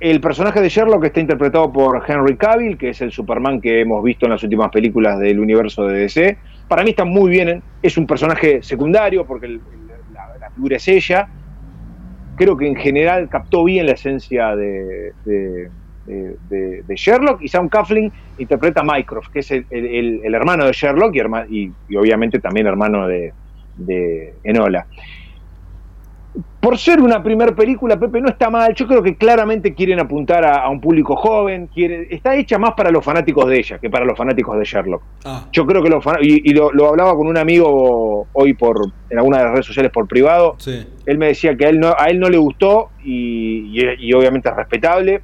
El 0.00 0.22
personaje 0.22 0.62
de 0.62 0.70
Sherlock 0.70 1.04
está 1.04 1.20
interpretado 1.20 1.70
por 1.70 2.02
Henry 2.08 2.38
Cavill, 2.38 2.78
que 2.78 2.88
es 2.90 3.00
el 3.02 3.12
Superman 3.12 3.60
que 3.60 3.82
hemos 3.82 4.02
visto 4.02 4.24
en 4.24 4.32
las 4.32 4.42
últimas 4.42 4.70
películas 4.70 5.18
del 5.20 5.38
universo 5.38 5.84
de 5.84 5.98
DC. 6.00 6.38
Para 6.66 6.82
mí 6.82 6.90
está 6.90 7.04
muy 7.04 7.30
bien, 7.30 7.62
es 7.82 7.98
un 7.98 8.06
personaje 8.06 8.62
secundario 8.62 9.26
porque 9.26 9.46
el- 9.46 9.60
figura 10.60 10.76
es 10.76 10.88
ella. 10.88 11.28
Creo 12.34 12.56
que 12.56 12.66
en 12.66 12.76
general 12.76 13.28
captó 13.30 13.64
bien 13.64 13.86
la 13.86 13.92
esencia 13.92 14.54
de, 14.54 15.12
de- 15.24 15.70
Sherlock 16.96 17.40
y 17.42 17.48
Sam 17.48 17.68
Coughlin 17.68 18.12
interpreta 18.36 18.80
a 18.80 18.84
Mycroft, 18.84 19.28
que 19.32 19.40
es 19.40 19.50
el, 19.50 19.64
hermano 20.34 20.66
de 20.66 20.72
Sherlock 20.72 21.14
y, 21.48 21.72
y- 21.88 21.96
obviamente 21.96 22.40
también 22.40 22.66
hermano 22.66 23.06
de 23.74 24.34
Enola. 24.42 24.86
Por 26.60 26.76
ser 26.76 27.00
una 27.00 27.22
primera 27.22 27.52
película, 27.54 27.98
Pepe, 27.98 28.20
no 28.20 28.28
está 28.28 28.50
mal. 28.50 28.74
Yo 28.74 28.86
creo 28.86 29.02
que 29.02 29.16
claramente 29.16 29.72
quieren 29.74 29.98
apuntar 29.98 30.44
a, 30.44 30.56
a 30.64 30.68
un 30.68 30.78
público 30.78 31.16
joven. 31.16 31.70
Está 31.74 32.36
hecha 32.36 32.58
más 32.58 32.74
para 32.74 32.90
los 32.90 33.02
fanáticos 33.02 33.48
de 33.48 33.58
ella 33.58 33.78
que 33.78 33.88
para 33.88 34.04
los 34.04 34.16
fanáticos 34.16 34.58
de 34.58 34.64
Sherlock. 34.64 35.02
Ah, 35.24 35.46
Yo 35.52 35.64
creo 35.66 35.82
que 35.82 35.88
los 35.88 36.04
y, 36.20 36.50
y 36.50 36.52
lo, 36.52 36.70
lo 36.70 36.88
hablaba 36.88 37.14
con 37.16 37.26
un 37.28 37.38
amigo 37.38 38.26
hoy 38.34 38.52
por 38.52 38.76
en 39.08 39.16
alguna 39.18 39.38
de 39.38 39.44
las 39.44 39.52
redes 39.54 39.66
sociales 39.66 39.90
por 39.90 40.06
privado. 40.06 40.56
sí. 40.58 40.86
Él 41.06 41.16
me 41.16 41.28
decía 41.28 41.56
que 41.56 41.64
a 41.64 41.70
él 41.70 41.80
no, 41.80 41.94
a 41.98 42.06
él 42.08 42.20
no 42.20 42.28
le 42.28 42.36
gustó 42.36 42.90
y, 43.02 43.80
y- 43.80 44.08
y 44.08 44.12
obviamente 44.12 44.50
es 44.50 44.54
respetable. 44.54 45.22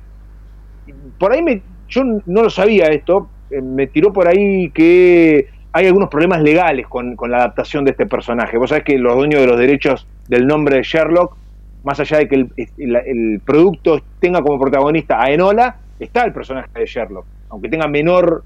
Por 1.18 1.32
ahí 1.32 1.42
me, 1.42 1.60
yo 1.88 2.02
no 2.04 2.42
lo 2.42 2.50
sabía 2.50 2.86
esto, 2.86 3.28
eh, 3.50 3.60
me 3.60 3.86
tiró 3.88 4.12
por 4.12 4.26
ahí 4.26 4.70
que 4.70 5.48
hay 5.72 5.86
algunos 5.86 6.08
problemas 6.08 6.40
legales 6.42 6.86
con, 6.88 7.14
con 7.14 7.30
la 7.30 7.36
adaptación 7.38 7.84
de 7.84 7.90
este 7.90 8.06
personaje. 8.06 8.56
Vos 8.56 8.70
sabés 8.70 8.84
que 8.84 8.96
los 8.98 9.14
dueños 9.16 9.40
de 9.42 9.46
los 9.46 9.58
derechos 9.58 10.06
del 10.28 10.46
nombre 10.46 10.76
de 10.76 10.82
Sherlock, 10.82 11.36
más 11.84 12.00
allá 12.00 12.18
de 12.18 12.28
que 12.28 12.46
el, 12.78 13.40
producto 13.44 14.02
tenga 14.18 14.42
como 14.42 14.58
protagonista 14.58 15.22
a 15.22 15.30
Enola, 15.30 15.76
está 16.00 16.24
el 16.24 16.32
personaje 16.32 16.68
de 16.74 16.86
Sherlock. 16.86 17.24
Aunque 17.48 17.68
tenga 17.68 17.86
menor 17.86 18.42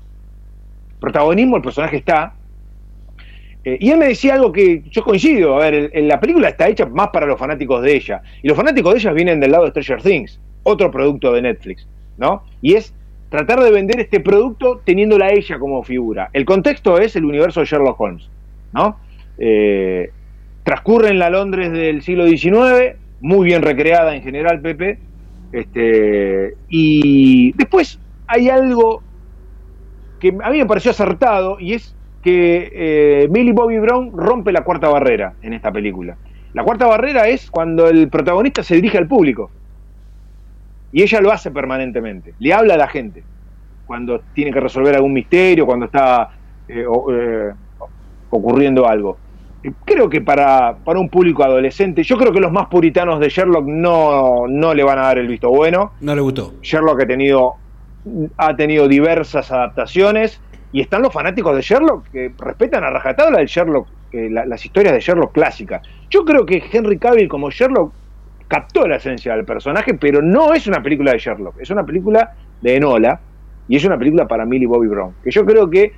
protagonismo, 1.00 1.56
el 1.56 1.62
personaje 1.62 1.96
está. 1.96 2.34
Eh, 3.64 3.78
y 3.80 3.90
él 3.90 3.98
me 3.98 4.08
decía 4.08 4.34
algo 4.34 4.52
que 4.52 4.82
yo 4.90 5.02
coincido, 5.02 5.56
a 5.56 5.70
ver, 5.70 5.90
la 5.94 6.20
película 6.20 6.48
está 6.48 6.68
hecha 6.68 6.86
más 6.86 7.08
para 7.08 7.26
los 7.26 7.38
fanáticos 7.38 7.82
de 7.82 7.94
ella, 7.94 8.22
y 8.42 8.48
los 8.48 8.56
fanáticos 8.56 8.92
de 8.92 9.00
ella 9.00 9.12
vienen 9.12 9.40
del 9.40 9.52
lado 9.52 9.64
de 9.64 9.70
Stranger 9.70 10.02
Things, 10.02 10.38
otro 10.62 10.90
producto 10.90 11.32
de 11.32 11.42
Netflix, 11.42 11.86
¿no? 12.16 12.42
Y 12.62 12.74
es 12.74 12.94
tratar 13.30 13.60
de 13.60 13.70
vender 13.70 14.00
este 14.00 14.20
producto 14.20 14.80
teniéndola 14.84 15.30
ella 15.30 15.58
como 15.58 15.82
figura. 15.82 16.30
El 16.32 16.44
contexto 16.44 16.98
es 16.98 17.16
el 17.16 17.24
universo 17.24 17.60
de 17.60 17.66
Sherlock 17.66 17.98
Holmes, 18.00 18.28
¿no? 18.72 18.98
Eh, 19.38 20.10
transcurre 20.62 21.08
en 21.10 21.18
la 21.18 21.30
Londres 21.30 21.72
del 21.72 22.02
siglo 22.02 22.26
XIX, 22.26 22.96
muy 23.20 23.46
bien 23.46 23.62
recreada 23.62 24.14
en 24.14 24.22
general, 24.22 24.60
Pepe, 24.60 25.00
este, 25.52 26.54
y 26.68 27.52
después 27.56 28.00
hay 28.26 28.48
algo 28.48 29.04
que 30.18 30.28
a 30.42 30.50
mí 30.50 30.58
me 30.58 30.66
pareció 30.66 30.90
acertado 30.90 31.56
y 31.58 31.74
es 31.74 31.96
que 32.22 32.70
eh, 32.74 33.28
Bobby 33.52 33.78
Brown 33.78 34.12
rompe 34.14 34.52
la 34.52 34.62
cuarta 34.64 34.88
barrera 34.88 35.36
en 35.40 35.54
esta 35.54 35.72
película. 35.72 36.18
La 36.52 36.64
cuarta 36.64 36.86
barrera 36.86 37.28
es 37.28 37.50
cuando 37.50 37.88
el 37.88 38.10
protagonista 38.10 38.62
se 38.62 38.74
dirige 38.74 38.98
al 38.98 39.08
público. 39.08 39.52
Y 40.92 41.02
ella 41.02 41.20
lo 41.20 41.30
hace 41.32 41.50
permanentemente. 41.50 42.34
Le 42.38 42.52
habla 42.52 42.74
a 42.74 42.78
la 42.78 42.88
gente. 42.88 43.24
Cuando 43.84 44.24
tiene 44.32 44.52
que 44.52 44.60
resolver 44.60 44.94
algún 44.94 45.12
misterio, 45.12 45.66
cuando 45.66 45.86
está 45.86 46.28
eh, 46.68 46.84
o- 46.86 47.12
eh, 47.12 47.54
ocurriendo 48.30 48.86
algo. 48.86 49.20
Creo 49.84 50.08
que 50.08 50.22
para, 50.22 50.78
para 50.84 50.98
un 51.00 51.10
público 51.10 51.44
adolescente, 51.44 52.02
yo 52.02 52.16
creo 52.16 52.32
que 52.32 52.40
los 52.40 52.50
más 52.52 52.66
puritanos 52.68 53.20
de 53.20 53.28
Sherlock 53.28 53.66
no, 53.66 54.46
no 54.48 54.72
le 54.74 54.82
van 54.82 54.98
a 54.98 55.02
dar 55.02 55.18
el 55.18 55.26
visto 55.28 55.50
bueno. 55.50 55.92
No 56.00 56.14
le 56.14 56.20
gustó. 56.22 56.54
Sherlock 56.62 57.02
ha 57.02 57.06
tenido, 57.06 57.56
ha 58.38 58.56
tenido 58.56 58.88
diversas 58.88 59.50
adaptaciones 59.50 60.40
y 60.72 60.80
están 60.80 61.02
los 61.02 61.12
fanáticos 61.12 61.54
de 61.54 61.62
Sherlock 61.62 62.08
que 62.10 62.34
respetan 62.38 62.84
a 62.84 62.90
rajatabla 62.90 63.40
el 63.40 63.46
Sherlock, 63.48 63.90
eh, 64.12 64.28
la- 64.30 64.46
las 64.46 64.64
historias 64.64 64.94
de 64.94 65.00
Sherlock 65.00 65.32
clásicas. 65.34 65.82
Yo 66.08 66.24
creo 66.24 66.46
que 66.46 66.62
Henry 66.72 66.98
Cavill 66.98 67.28
como 67.28 67.50
Sherlock 67.50 67.94
captó 68.48 68.86
la 68.88 68.96
esencia 68.96 69.36
del 69.36 69.44
personaje, 69.44 69.94
pero 69.94 70.22
no 70.22 70.54
es 70.54 70.66
una 70.66 70.82
película 70.82 71.12
de 71.12 71.18
Sherlock, 71.18 71.60
es 71.60 71.70
una 71.70 71.84
película 71.84 72.30
de 72.60 72.76
Enola 72.76 73.20
y 73.68 73.76
es 73.76 73.84
una 73.84 73.98
película 73.98 74.26
para 74.26 74.46
Millie 74.46 74.66
Bobby 74.66 74.88
Brown, 74.88 75.16
que 75.22 75.30
yo 75.30 75.44
creo 75.44 75.68
que 75.68 75.92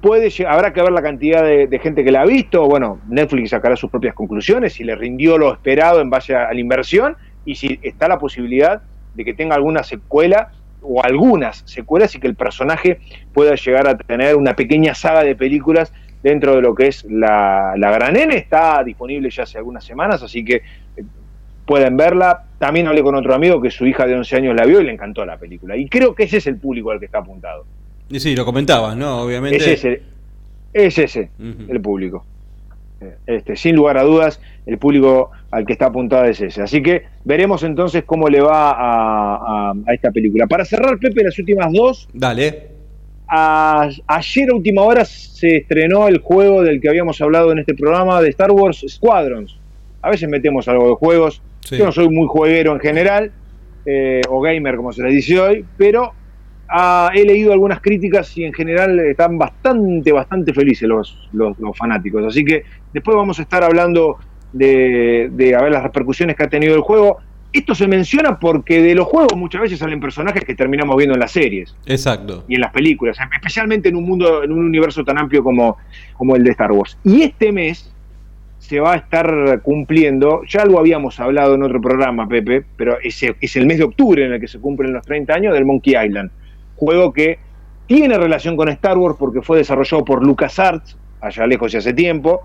puede 0.00 0.30
habrá 0.46 0.72
que 0.72 0.82
ver 0.82 0.92
la 0.92 1.02
cantidad 1.02 1.42
de, 1.42 1.66
de 1.66 1.78
gente 1.78 2.04
que 2.04 2.12
la 2.12 2.22
ha 2.22 2.26
visto, 2.26 2.66
bueno, 2.66 3.00
Netflix 3.08 3.50
sacará 3.50 3.76
sus 3.76 3.90
propias 3.90 4.14
conclusiones, 4.14 4.74
si 4.74 4.84
le 4.84 4.94
rindió 4.94 5.38
lo 5.38 5.52
esperado 5.52 6.00
en 6.00 6.10
base 6.10 6.34
a, 6.34 6.48
a 6.48 6.54
la 6.54 6.60
inversión 6.60 7.16
y 7.44 7.54
si 7.54 7.78
está 7.82 8.08
la 8.08 8.18
posibilidad 8.18 8.82
de 9.14 9.24
que 9.24 9.34
tenga 9.34 9.54
alguna 9.54 9.82
secuela 9.82 10.52
o 10.82 11.02
algunas 11.02 11.62
secuelas 11.66 12.14
y 12.14 12.20
que 12.20 12.26
el 12.26 12.34
personaje 12.34 13.00
pueda 13.32 13.54
llegar 13.54 13.88
a 13.88 13.96
tener 13.96 14.36
una 14.36 14.54
pequeña 14.54 14.94
saga 14.94 15.24
de 15.24 15.34
películas 15.34 15.92
dentro 16.22 16.56
de 16.56 16.62
lo 16.62 16.74
que 16.74 16.88
es 16.88 17.04
la, 17.04 17.74
la 17.76 17.90
Gran 17.90 18.16
N. 18.16 18.34
Está 18.36 18.82
disponible 18.84 19.30
ya 19.30 19.42
hace 19.44 19.58
algunas 19.58 19.84
semanas, 19.84 20.22
así 20.22 20.44
que 20.44 20.56
eh, 20.96 21.04
pueden 21.66 21.96
verla. 21.96 22.44
También 22.58 22.86
hablé 22.86 23.02
con 23.02 23.14
otro 23.14 23.34
amigo 23.34 23.60
que 23.60 23.70
su 23.70 23.86
hija 23.86 24.06
de 24.06 24.14
11 24.14 24.36
años 24.36 24.56
la 24.56 24.64
vio 24.64 24.80
y 24.80 24.84
le 24.84 24.92
encantó 24.92 25.24
la 25.24 25.36
película. 25.36 25.76
Y 25.76 25.88
creo 25.88 26.14
que 26.14 26.24
ese 26.24 26.38
es 26.38 26.46
el 26.46 26.56
público 26.56 26.90
al 26.90 26.98
que 26.98 27.06
está 27.06 27.18
apuntado. 27.18 27.66
Y 28.10 28.20
sí, 28.20 28.34
lo 28.34 28.44
comentabas, 28.44 28.96
¿no? 28.96 29.22
Obviamente. 29.22 29.56
Es 29.56 29.66
ese, 29.66 30.02
es 30.72 30.98
ese 30.98 31.30
el 31.68 31.80
público. 31.80 32.24
Eh, 33.00 33.14
Este, 33.26 33.54
sin 33.56 33.76
lugar 33.76 33.96
a 33.98 34.02
dudas, 34.02 34.40
el 34.66 34.78
público 34.78 35.30
al 35.50 35.64
que 35.66 35.72
está 35.74 35.86
apuntado 35.86 36.24
es 36.24 36.40
ese. 36.40 36.62
Así 36.62 36.82
que 36.82 37.04
veremos 37.24 37.62
entonces 37.62 38.04
cómo 38.04 38.28
le 38.28 38.40
va 38.40 38.70
a, 38.70 39.70
a- 39.70 39.74
a 39.86 39.94
esta 39.94 40.10
película. 40.10 40.46
Para 40.46 40.64
cerrar, 40.64 40.98
Pepe, 40.98 41.22
las 41.22 41.38
últimas 41.38 41.72
dos. 41.72 42.08
Dale. 42.12 42.68
a- 43.30 43.88
ayer 44.06 44.50
a 44.50 44.54
última 44.54 44.82
hora 44.82 45.04
se 45.04 45.58
estrenó 45.58 46.08
el 46.08 46.18
juego 46.18 46.62
del 46.62 46.80
que 46.80 46.88
habíamos 46.88 47.20
hablado 47.20 47.52
en 47.52 47.58
este 47.58 47.74
programa 47.74 48.22
de 48.22 48.30
Star 48.30 48.50
Wars 48.50 48.82
Squadrons. 48.88 49.54
A 50.00 50.08
veces 50.10 50.28
metemos 50.30 50.66
algo 50.68 50.88
de 50.88 50.94
juegos. 50.94 51.42
Sí. 51.60 51.76
Yo 51.76 51.84
no 51.84 51.92
soy 51.92 52.08
muy 52.08 52.26
jueguero 52.26 52.72
en 52.72 52.80
general, 52.80 53.30
eh, 53.84 54.22
o 54.30 54.40
gamer 54.40 54.76
como 54.76 54.92
se 54.94 55.02
le 55.02 55.10
dice 55.10 55.38
hoy, 55.38 55.64
pero 55.76 56.12
ah, 56.68 57.10
he 57.14 57.24
leído 57.24 57.52
algunas 57.52 57.80
críticas 57.80 58.36
y 58.36 58.44
en 58.44 58.52
general 58.52 58.98
están 59.00 59.38
bastante, 59.38 60.12
bastante 60.12 60.52
felices 60.52 60.88
los, 60.88 61.28
los, 61.32 61.58
los 61.58 61.76
fanáticos. 61.76 62.24
Así 62.24 62.44
que 62.44 62.64
después 62.92 63.16
vamos 63.16 63.38
a 63.38 63.42
estar 63.42 63.62
hablando 63.62 64.18
de, 64.52 65.30
de 65.32 65.54
a 65.54 65.62
ver 65.62 65.72
las 65.72 65.82
repercusiones 65.82 66.36
que 66.36 66.44
ha 66.44 66.48
tenido 66.48 66.74
el 66.74 66.80
juego. 66.80 67.18
Esto 67.52 67.74
se 67.74 67.88
menciona 67.88 68.38
porque 68.38 68.82
de 68.82 68.94
los 68.94 69.06
juegos 69.06 69.34
muchas 69.36 69.62
veces 69.62 69.78
salen 69.78 70.00
personajes 70.00 70.44
que 70.44 70.54
terminamos 70.54 70.96
viendo 70.98 71.14
en 71.14 71.20
las 71.20 71.32
series 71.32 71.74
Exacto. 71.86 72.44
y 72.46 72.56
en 72.56 72.60
las 72.60 72.72
películas, 72.72 73.16
especialmente 73.34 73.88
en 73.88 73.96
un 73.96 74.04
mundo, 74.04 74.44
en 74.44 74.52
un 74.52 74.66
universo 74.66 75.02
tan 75.02 75.16
amplio 75.16 75.42
como, 75.42 75.78
como 76.18 76.36
el 76.36 76.44
de 76.44 76.50
Star 76.50 76.70
Wars. 76.72 76.98
Y 77.04 77.22
este 77.22 77.50
mes 77.50 77.90
se 78.58 78.80
va 78.80 78.92
a 78.92 78.96
estar 78.96 79.62
cumpliendo, 79.62 80.42
ya 80.46 80.64
lo 80.66 80.78
habíamos 80.78 81.18
hablado 81.20 81.54
en 81.54 81.62
otro 81.62 81.80
programa, 81.80 82.28
Pepe, 82.28 82.64
pero 82.76 82.98
ese 83.02 83.34
es 83.40 83.56
el 83.56 83.66
mes 83.66 83.78
de 83.78 83.84
octubre 83.84 84.26
en 84.26 84.34
el 84.34 84.40
que 84.40 84.48
se 84.48 84.58
cumplen 84.58 84.92
los 84.92 85.06
30 85.06 85.32
años 85.32 85.54
del 85.54 85.64
Monkey 85.64 85.94
Island, 85.96 86.30
juego 86.78 87.12
que 87.12 87.38
tiene 87.86 88.16
relación 88.16 88.56
con 88.56 88.68
Star 88.68 88.96
Wars 88.96 89.16
porque 89.18 89.42
fue 89.42 89.58
desarrollado 89.58 90.04
por 90.04 90.24
LucasArts, 90.24 90.96
allá 91.20 91.46
lejos 91.46 91.74
y 91.74 91.78
hace 91.78 91.92
tiempo, 91.92 92.42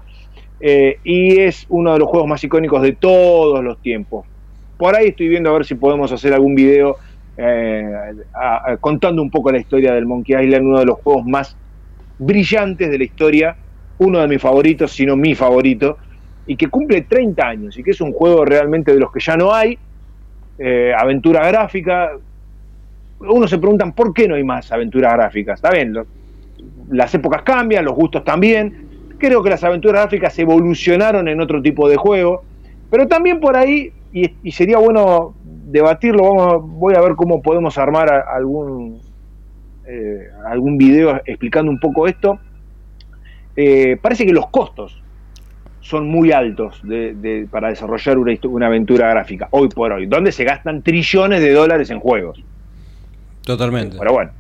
eh, 0.60 0.98
y 1.04 1.40
es 1.40 1.66
uno 1.70 1.94
de 1.94 2.00
los 2.00 2.08
juegos 2.08 2.28
más 2.28 2.44
icónicos 2.44 2.82
de 2.82 2.94
todos 2.94 3.64
los 3.64 3.82
tiempos. 3.82 4.26
Por 4.78 4.96
ahí 4.96 5.10
estoy 5.10 5.28
viendo 5.28 5.50
a 5.50 5.54
ver 5.54 5.66
si 5.66 5.76
podemos 5.76 6.12
hacer 6.12 6.34
algún 6.34 6.56
video 6.56 6.98
eh, 7.38 7.92
contando 8.80 9.22
un 9.22 9.30
poco 9.30 9.52
la 9.52 9.60
historia 9.60 9.94
del 9.94 10.06
Monkey 10.06 10.36
Island, 10.36 10.66
uno 10.66 10.80
de 10.80 10.86
los 10.86 11.00
juegos 11.00 11.26
más 11.26 11.58
brillantes 12.18 12.90
de 12.90 12.98
la 12.98 13.04
historia, 13.04 13.56
uno 13.98 14.20
de 14.20 14.28
mis 14.28 14.42
favoritos, 14.42 14.92
si 14.92 15.06
no 15.06 15.16
mi 15.16 15.36
favorito, 15.36 15.98
y 16.46 16.56
que 16.56 16.68
cumple 16.68 17.02
30 17.02 17.48
años, 17.48 17.78
y 17.78 17.84
que 17.84 17.92
es 17.92 18.02
un 18.02 18.14
juego 18.14 18.46
realmente 18.46 18.94
de 18.94 19.00
los 19.00 19.12
que 19.12 19.20
ya 19.20 19.36
no 19.36 19.54
hay, 19.54 19.78
eh, 20.58 20.94
aventura 20.98 21.48
gráfica. 21.48 22.12
Uno 23.30 23.48
se 23.48 23.58
preguntan 23.58 23.94
por 23.94 24.14
qué 24.14 24.28
no 24.28 24.36
hay 24.36 24.44
más 24.44 24.72
aventuras 24.72 25.14
gráficas. 25.14 25.56
Está 25.56 25.72
bien, 25.72 25.96
las 26.90 27.14
épocas 27.14 27.44
cambian, 27.44 27.86
los 27.86 27.96
gustos 27.96 28.24
también. 28.24 28.74
Creo 29.18 29.42
que 29.42 29.50
las 29.50 29.64
aventuras 29.64 30.02
gráficas 30.04 30.38
evolucionaron 30.40 31.28
en 31.28 31.40
otro 31.40 31.62
tipo 31.62 31.88
de 31.88 31.96
juego, 31.96 32.44
pero 32.90 33.08
también 33.08 33.40
por 33.40 33.56
ahí, 33.56 33.92
y, 34.12 34.52
sería 34.52 34.78
bueno 34.78 35.36
debatirlo, 35.44 36.36
vamos, 36.36 36.70
voy 36.70 36.96
a 36.96 37.02
ver 37.02 37.16
cómo 37.16 37.42
podemos 37.42 37.78
armar 37.78 38.12
algún, 38.12 39.02
eh, 39.88 40.28
algún 40.46 40.78
video 40.78 41.22
explicando 41.26 41.72
un 41.72 41.80
poco 41.80 42.08
esto. 42.08 42.40
Eh, 43.56 43.98
parece 44.02 44.26
que 44.26 44.34
los 44.34 44.50
costos 44.50 45.02
son 45.80 46.08
muy 46.08 46.32
altos 46.32 46.80
de- 46.84 47.14
de- 47.14 47.48
para 47.50 47.70
desarrollar 47.70 48.18
una 48.18 48.68
aventura 48.68 49.10
gráfica, 49.10 49.48
hoy 49.52 49.70
por 49.70 49.92
hoy, 49.92 50.06
donde 50.06 50.32
se 50.32 50.44
gastan 50.44 50.82
trillones 50.82 51.42
de 51.42 51.52
dólares 51.52 51.90
en 51.90 52.00
juegos. 52.00 52.44
Totalmente. 53.46 53.98
Pero 53.98 54.14
bueno, 54.14 54.32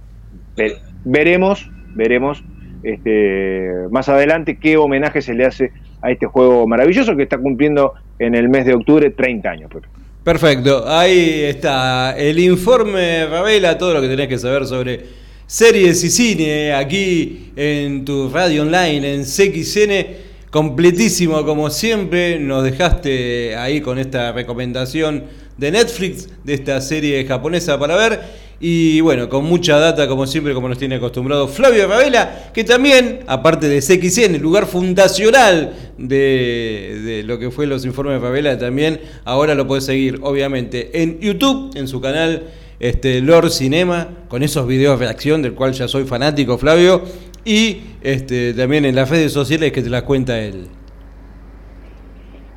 ve- 0.56 0.78
veremos, 1.06 1.70
veremos 1.96 2.44
este, 2.84 3.70
más 3.92 4.10
adelante 4.10 4.58
qué 4.58 4.78
homenaje 4.78 5.22
se 5.22 5.34
le 5.34 5.46
hace 5.46 5.72
a 6.02 6.12
este 6.12 6.26
juego 6.26 6.68
maravilloso 6.68 7.16
que 7.16 7.24
está 7.24 7.38
cumpliendo 7.38 7.94
en 8.20 8.36
el 8.36 8.50
mes 8.50 8.66
de 8.66 8.74
octubre 8.74 9.10
30 9.10 9.50
años. 9.50 9.72
Pepe. 9.74 9.88
Perfecto, 10.24 10.86
ahí 10.88 11.42
está 11.44 12.16
el 12.18 12.40
informe 12.40 13.26
Ravela, 13.26 13.78
todo 13.78 13.94
lo 13.94 14.02
que 14.02 14.08
tenés 14.08 14.28
que 14.28 14.38
saber 14.38 14.66
sobre 14.66 15.02
series 15.48 16.02
y 16.04 16.10
cine 16.10 16.74
aquí 16.74 17.52
en 17.56 18.06
tu 18.06 18.30
radio 18.30 18.62
online 18.64 19.14
en 19.16 19.24
CXN. 19.24 20.24
Completísimo 20.50 21.44
como 21.46 21.70
siempre, 21.70 22.40
nos 22.40 22.64
dejaste 22.64 23.56
ahí 23.56 23.82
con 23.82 23.98
esta 23.98 24.32
recomendación 24.32 25.24
de 25.58 25.72
Netflix, 25.72 26.30
de 26.44 26.54
esta 26.54 26.80
serie 26.80 27.26
japonesa 27.26 27.80
para 27.80 27.96
ver. 27.96 28.43
Y 28.60 29.02
bueno, 29.02 29.28
con 29.28 29.44
mucha 29.46 29.78
data, 29.78 30.08
como 30.08 30.26
siempre, 30.26 30.54
como 30.54 30.70
nos 30.70 30.78
tiene 30.78 30.96
acostumbrado 30.96 31.48
Flavio 31.48 31.88
Ravela, 31.88 32.52
que 32.54 32.64
también, 32.64 33.20
aparte 33.28 33.68
de 33.68 33.80
CXN, 33.80 34.36
el 34.36 34.42
lugar 34.42 34.66
fundacional 34.68 35.74
de, 35.98 37.02
de 37.04 37.24
lo 37.24 37.40
que 37.40 37.52
fue 37.52 37.68
los 37.68 37.86
informes 37.86 38.22
de 38.22 38.28
Ravela, 38.28 38.58
también 38.58 39.02
ahora 39.26 39.54
lo 39.56 39.68
puedes 39.68 39.86
seguir, 39.86 40.20
obviamente, 40.22 41.02
en 41.02 41.20
YouTube, 41.20 41.76
en 41.76 41.88
su 41.88 42.00
canal 42.00 42.44
este, 42.80 43.22
Lord 43.22 43.50
Cinema, 43.52 44.10
con 44.28 44.44
esos 44.44 44.68
videos 44.68 45.00
de 45.00 45.06
reacción, 45.06 45.42
del 45.42 45.54
cual 45.54 45.74
ya 45.74 45.88
soy 45.88 46.06
fanático, 46.06 46.58
Flavio, 46.58 47.04
y 47.46 47.82
este, 48.02 48.54
también 48.54 48.86
en 48.86 48.96
las 48.96 49.10
redes 49.10 49.32
sociales 49.32 49.72
que 49.72 49.82
te 49.82 49.90
las 49.90 50.04
cuenta 50.04 50.40
él. 50.40 50.68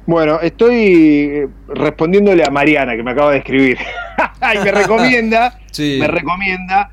Bueno, 0.07 0.40
estoy 0.40 0.74
eh, 0.74 1.49
respondiéndole 1.68 2.44
a 2.44 2.51
Mariana, 2.51 2.97
que 2.97 3.03
me 3.03 3.11
acaba 3.11 3.32
de 3.32 3.38
escribir. 3.38 3.78
y 4.55 4.59
me 4.59 4.70
recomienda, 4.72 5.59
Sí. 5.77 5.99
me 6.01 6.07
recomienda 6.09 6.91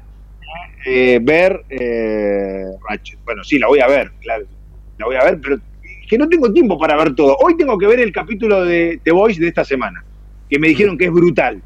eh, 0.86 1.20
ver 1.22 1.64
eh, 1.70 2.66
Ratchet. 2.90 3.20
Bueno, 3.24 3.44
sí, 3.44 3.58
la 3.60 3.68
voy 3.68 3.80
a 3.80 3.88
ver, 3.88 4.12
claro. 4.22 4.46
La 4.98 5.06
voy 5.06 5.16
a 5.16 5.24
ver, 5.24 5.40
pero 5.42 5.58
que 6.10 6.18
no 6.18 6.28
tengo 6.28 6.52
tiempo 6.52 6.78
para 6.78 6.96
ver 6.98 7.16
todo. 7.16 7.36
Hoy 7.42 7.56
tengo 7.58 7.78
que 7.78 7.88
ver 7.88 8.00
el 8.00 8.12
capítulo 8.12 8.64
de 8.66 9.00
The 9.04 9.12
Voice 9.12 9.40
de 9.42 9.48
esta 9.48 9.64
semana, 9.64 10.04
que 10.50 10.60
me 10.60 10.68
dijeron 10.68 10.98
que 10.98 11.06
es 11.06 11.12
brutal. 11.12 11.62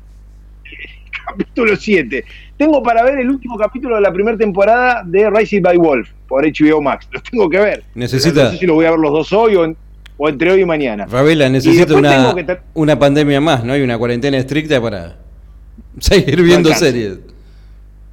capítulo 1.27 1.75
7. 1.75 2.23
Tengo 2.57 2.81
para 2.81 3.03
ver 3.03 3.19
el 3.19 3.29
último 3.29 3.57
capítulo 3.57 3.95
de 3.95 4.01
la 4.01 4.11
primera 4.13 4.37
temporada 4.37 5.03
de 5.05 5.29
Rising 5.29 5.61
by 5.61 5.77
Wolf 5.77 6.09
por 6.27 6.45
HBO 6.45 6.81
Max. 6.81 7.07
Los 7.11 7.23
tengo 7.23 7.49
que 7.49 7.59
ver. 7.59 7.83
Necesita- 7.95 8.45
No 8.45 8.51
sé 8.51 8.57
si 8.57 8.65
lo 8.65 8.75
voy 8.75 8.85
a 8.85 8.91
ver 8.91 8.99
los 8.99 9.11
dos 9.11 9.33
hoy 9.33 9.55
o, 9.55 9.65
en- 9.65 9.75
o 10.17 10.29
entre 10.29 10.51
hoy 10.51 10.61
y 10.61 10.65
mañana. 10.65 11.05
Ravela 11.05 11.47
Y 11.47 11.51
necesita 11.51 11.85
después 11.85 11.99
una, 11.99 12.33
que 12.45 12.59
una 12.75 12.97
pandemia 12.97 13.41
más, 13.41 13.63
¿no? 13.63 13.73
Hay 13.73 13.81
una 13.81 13.97
cuarentena 13.97 14.37
estricta 14.37 14.81
para 14.81 15.17
seguir 15.99 16.41
viendo 16.41 16.69
series. 16.73 17.19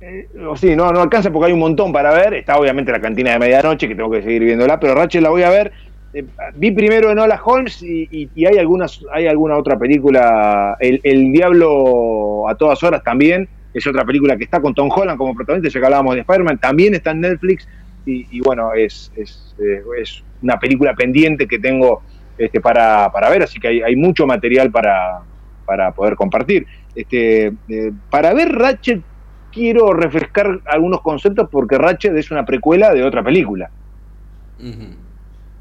Eh, 0.01 0.29
sí, 0.57 0.77
no, 0.77 0.91
no 0.93 1.01
alcanza 1.01 1.31
porque 1.31 1.47
hay 1.47 1.53
un 1.53 1.61
montón 1.61 1.93
para 1.93 2.13
ver. 2.13 2.35
Está 2.35 2.59
obviamente 2.59 2.93
la 2.93 3.01
cantina 3.01 3.33
de 3.33 3.39
medianoche, 3.39 3.89
que 3.89 3.95
tengo 3.95 4.11
que 4.11 4.23
seguir 4.23 4.45
viéndola, 4.45 4.79
pero 4.79 4.95
Ratchet 4.95 5.23
la 5.23 5.31
voy 5.31 5.43
a 5.43 5.51
ver. 5.51 5.73
Eh, 6.13 6.25
vi 6.57 6.71
primero 6.71 7.11
en 7.11 7.19
Hola 7.19 7.41
Holmes 7.45 7.83
y, 7.83 8.07
y- 8.11 8.29
y 8.35 8.47
hay 8.47 8.59
algunas, 8.59 9.01
hay 9.13 9.27
alguna 9.27 9.57
otra 9.57 9.79
película. 9.79 10.77
El, 10.81 11.01
El 11.03 11.33
Diablo 11.33 12.49
a 12.49 12.55
todas 12.55 12.83
horas 12.83 13.03
también. 13.03 13.49
Es 13.73 13.87
otra 13.89 14.05
película 14.05 14.37
que 14.37 14.45
está 14.45 14.61
con 14.61 14.73
Tom 14.75 14.89
Holland 14.95 15.19
como 15.19 15.35
protagonista, 15.35 15.69
ya 15.69 15.81
que 15.81 15.87
hablábamos 15.87 16.15
de 16.15 16.21
Spider-Man, 16.21 16.59
también 16.59 16.95
está 16.95 17.11
en 17.11 17.21
Netflix. 17.23 17.67
Y, 18.07 18.27
y 18.31 18.41
bueno, 18.41 18.73
es, 18.75 19.11
es, 19.17 19.55
eh, 19.59 19.83
es 20.01 20.23
una 20.43 20.61
película 20.61 20.95
pendiente 20.95 21.49
que 21.49 21.59
tengo 21.59 22.03
este, 22.39 22.61
para, 22.61 23.11
para 23.11 23.31
ver, 23.31 23.43
así 23.45 23.59
que 23.59 23.69
hay, 23.69 23.81
hay 23.83 23.97
mucho 23.97 24.27
material 24.27 24.71
para, 24.71 25.21
para 25.65 25.91
poder 25.93 26.15
compartir. 26.15 26.67
Este, 26.95 27.47
eh, 27.47 27.93
para 28.09 28.33
ver 28.35 28.51
Ratchet 28.51 29.05
quiero 29.51 29.93
refrescar 29.93 30.61
algunos 30.67 31.01
conceptos 31.03 31.49
porque 31.51 31.79
Ratchet 31.79 32.17
es 32.17 32.31
una 32.31 32.45
precuela 32.45 32.93
de 32.93 33.03
otra 33.03 33.23
película. 33.25 33.71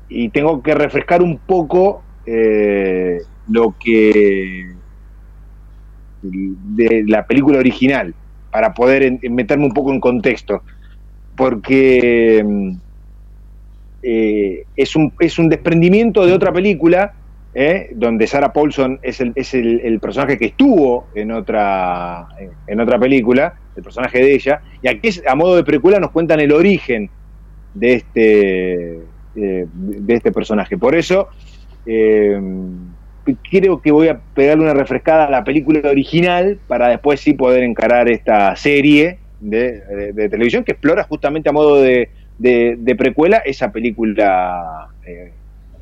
Y 0.08 0.30
tengo 0.32 0.62
que 0.62 0.76
refrescar 0.76 1.22
un 1.22 1.40
poco 1.46 2.06
eh, 2.26 3.18
lo 3.48 3.76
que 3.80 4.64
de 6.22 7.04
la 7.08 7.26
película 7.26 7.60
original 7.60 8.16
para 8.50 8.74
poder 8.74 9.04
en- 9.04 9.20
meterme 9.32 9.66
un 9.66 9.74
poco 9.74 9.92
en 9.92 10.00
contexto. 10.00 10.64
Porque 11.36 12.44
mm, 12.46 12.72
eh, 14.04 14.66
es, 14.76 14.96
un, 14.96 15.14
es 15.20 15.40
un 15.40 15.50
desprendimiento 15.50 16.26
de 16.26 16.34
otra 16.34 16.54
película 16.54 17.12
¿eh? 17.56 17.90
donde 17.96 18.28
Sarah 18.28 18.52
Paulson 18.54 19.00
es, 19.02 19.20
el, 19.22 19.32
es 19.36 19.54
el, 19.54 20.00
personaje 20.00 20.38
que 20.38 20.46
estuvo 20.46 21.08
en 21.16 21.32
otra, 21.32 22.28
en 22.68 22.80
otra 22.80 22.98
película, 23.00 23.54
el 23.76 23.84
personaje 23.84 24.20
de 24.20 24.34
ella, 24.34 24.62
y 24.82 24.88
aquí 24.88 25.10
a 25.28 25.36
modo 25.36 25.56
de 25.56 25.64
precuela 25.64 26.00
nos 26.00 26.12
cuentan 26.12 26.40
el 26.40 26.52
origen 26.52 27.10
de 27.74 27.94
este, 27.94 28.84
eh, 29.36 29.66
de 29.74 30.14
este 30.14 30.32
personaje. 30.32 30.78
Por 30.78 30.96
eso 30.96 31.30
eh, 31.86 32.40
creo 33.50 33.82
que 33.82 33.92
voy 33.92 34.08
a 34.10 34.20
pegarle 34.34 34.64
una 34.64 34.74
refrescada 34.74 35.26
a 35.26 35.32
la 35.32 35.44
película 35.44 35.90
original 35.90 36.60
para 36.68 36.90
después 36.90 37.20
sí 37.22 37.34
poder 37.34 37.64
encarar 37.64 38.10
esta 38.10 38.56
serie 38.56 39.20
de, 39.40 40.14
de- 40.14 40.30
televisión 40.30 40.64
que 40.64 40.72
explora 40.74 41.04
justamente 41.04 41.50
a 41.50 41.52
modo 41.52 41.82
de, 41.82 42.10
de- 42.38 42.76
de 42.78 42.96
precuela 42.96 43.38
esa 43.46 43.72
película 43.72 44.90
eh, 45.06 45.34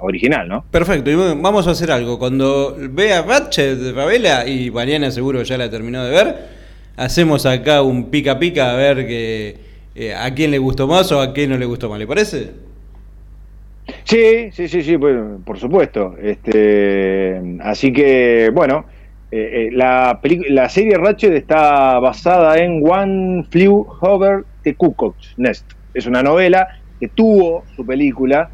original, 0.02 0.48
¿no? 0.48 0.64
Perfecto, 0.72 1.10
y 1.10 1.16
vamos 1.16 1.68
a 1.68 1.72
hacer 1.72 1.92
algo. 1.92 2.20
Cuando 2.20 2.76
vea 2.78 3.22
Ratchet 3.22 3.78
de 3.78 3.94
Ravela, 3.94 4.48
y 4.48 4.72
Mariana 4.72 5.12
seguro 5.12 5.44
ya 5.44 5.58
la 5.58 5.70
terminó 5.70 6.04
de 6.04 6.12
ver, 6.12 6.36
hacemos 6.98 7.46
acá 7.46 7.82
un 7.82 8.10
pica 8.10 8.38
pica 8.40 8.72
a 8.72 8.76
ver 8.76 9.08
que, 9.08 9.56
eh, 9.96 10.14
a 10.14 10.34
quién 10.34 10.52
le 10.52 10.58
gustó 10.58 10.88
más 10.88 11.12
o 11.12 11.22
a 11.22 11.34
quién 11.34 11.50
no 11.50 11.58
le 11.58 11.66
gustó 11.66 11.90
más. 11.90 12.00
¿Le 12.00 12.08
parece? 12.08 12.52
Sí, 14.04 14.52
sí, 14.52 14.68
sí, 14.68 14.84
sí, 14.84 14.96
bueno, 14.96 15.42
por 15.46 15.60
supuesto. 15.60 16.16
Este, 16.22 17.42
así 17.62 17.92
que, 17.92 18.50
bueno, 18.54 18.86
eh, 19.32 19.68
eh, 19.68 19.70
la, 19.72 20.20
la 20.50 20.70
serie 20.70 20.98
Ratchet 20.98 21.34
está 21.34 22.00
basada 22.00 22.58
en 22.58 22.82
One 22.86 23.46
Flew 23.50 23.88
Over 24.02 24.44
the 24.64 24.76
Cuckoo's 24.76 25.34
Nest. 25.38 25.66
Es 25.94 26.06
una 26.06 26.22
novela 26.22 26.68
que 27.00 27.08
tuvo 27.08 27.64
su 27.76 27.86
película 27.86 28.50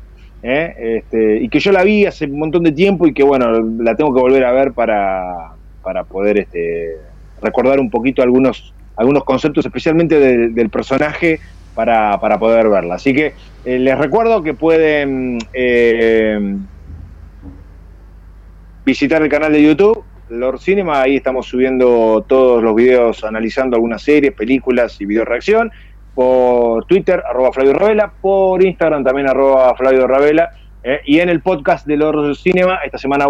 ¿eh? 0.48 1.00
este, 1.00 1.38
y 1.42 1.50
que 1.50 1.60
yo 1.60 1.72
la 1.72 1.84
vi 1.84 2.06
hace 2.06 2.26
un 2.26 2.40
montón 2.40 2.64
de 2.64 2.72
tiempo 2.72 3.06
y 3.06 3.14
que, 3.14 3.24
bueno, 3.24 3.52
la 3.80 3.96
tengo 3.96 4.14
que 4.14 4.22
volver 4.22 4.46
a 4.46 4.54
ver 4.54 4.72
para, 4.72 5.52
para 5.84 6.06
poder 6.06 6.38
este, 6.38 6.96
recordar 7.42 7.80
un 7.80 7.90
poquito 7.90 8.22
algunos, 8.22 8.74
algunos 8.96 9.26
conceptos, 9.26 9.66
especialmente 9.66 10.20
del, 10.20 10.70
personaje, 10.70 11.40
para, 11.76 12.20
para 12.20 12.40
poder 12.40 12.70
verla. 12.70 12.96
Así 12.96 13.14
que 13.14 13.34
eh, 13.66 13.78
les 13.78 13.98
recuerdo 13.98 14.42
que 14.42 14.54
pueden 14.54 15.38
eh, 15.54 16.56
visitar 18.86 19.22
el 19.22 19.30
canal 19.30 19.52
de 19.52 19.62
YouTube, 19.62 20.04
Lord 20.30 20.60
Cinema, 20.60 21.02
ahí 21.02 21.18
estamos 21.18 21.46
subiendo 21.46 22.26
todos 22.28 22.64
los 22.64 22.74
videos 22.74 23.24
analizando 23.24 23.76
algunas 23.76 24.02
series, 24.02 24.34
películas 24.34 25.00
y 25.00 25.06
video 25.06 25.26
reacción. 25.26 25.72
Por 26.18 26.86
Twitter, 26.86 27.22
arroba 27.30 27.52
Flavio 27.54 27.74
Ravela, 27.74 28.12
por 28.20 28.66
Instagram 28.66 29.04
también 29.04 29.30
arroba 29.30 29.76
Flavio 29.76 30.08
Ravela. 30.08 30.50
eh, 30.84 31.02
y 31.06 31.20
en 31.20 31.30
el 31.30 31.42
podcast 31.42 31.86
de 31.86 31.96
Lord 31.96 32.36
Cinema, 32.36 32.80
esta 32.84 32.98
semana 32.98 33.28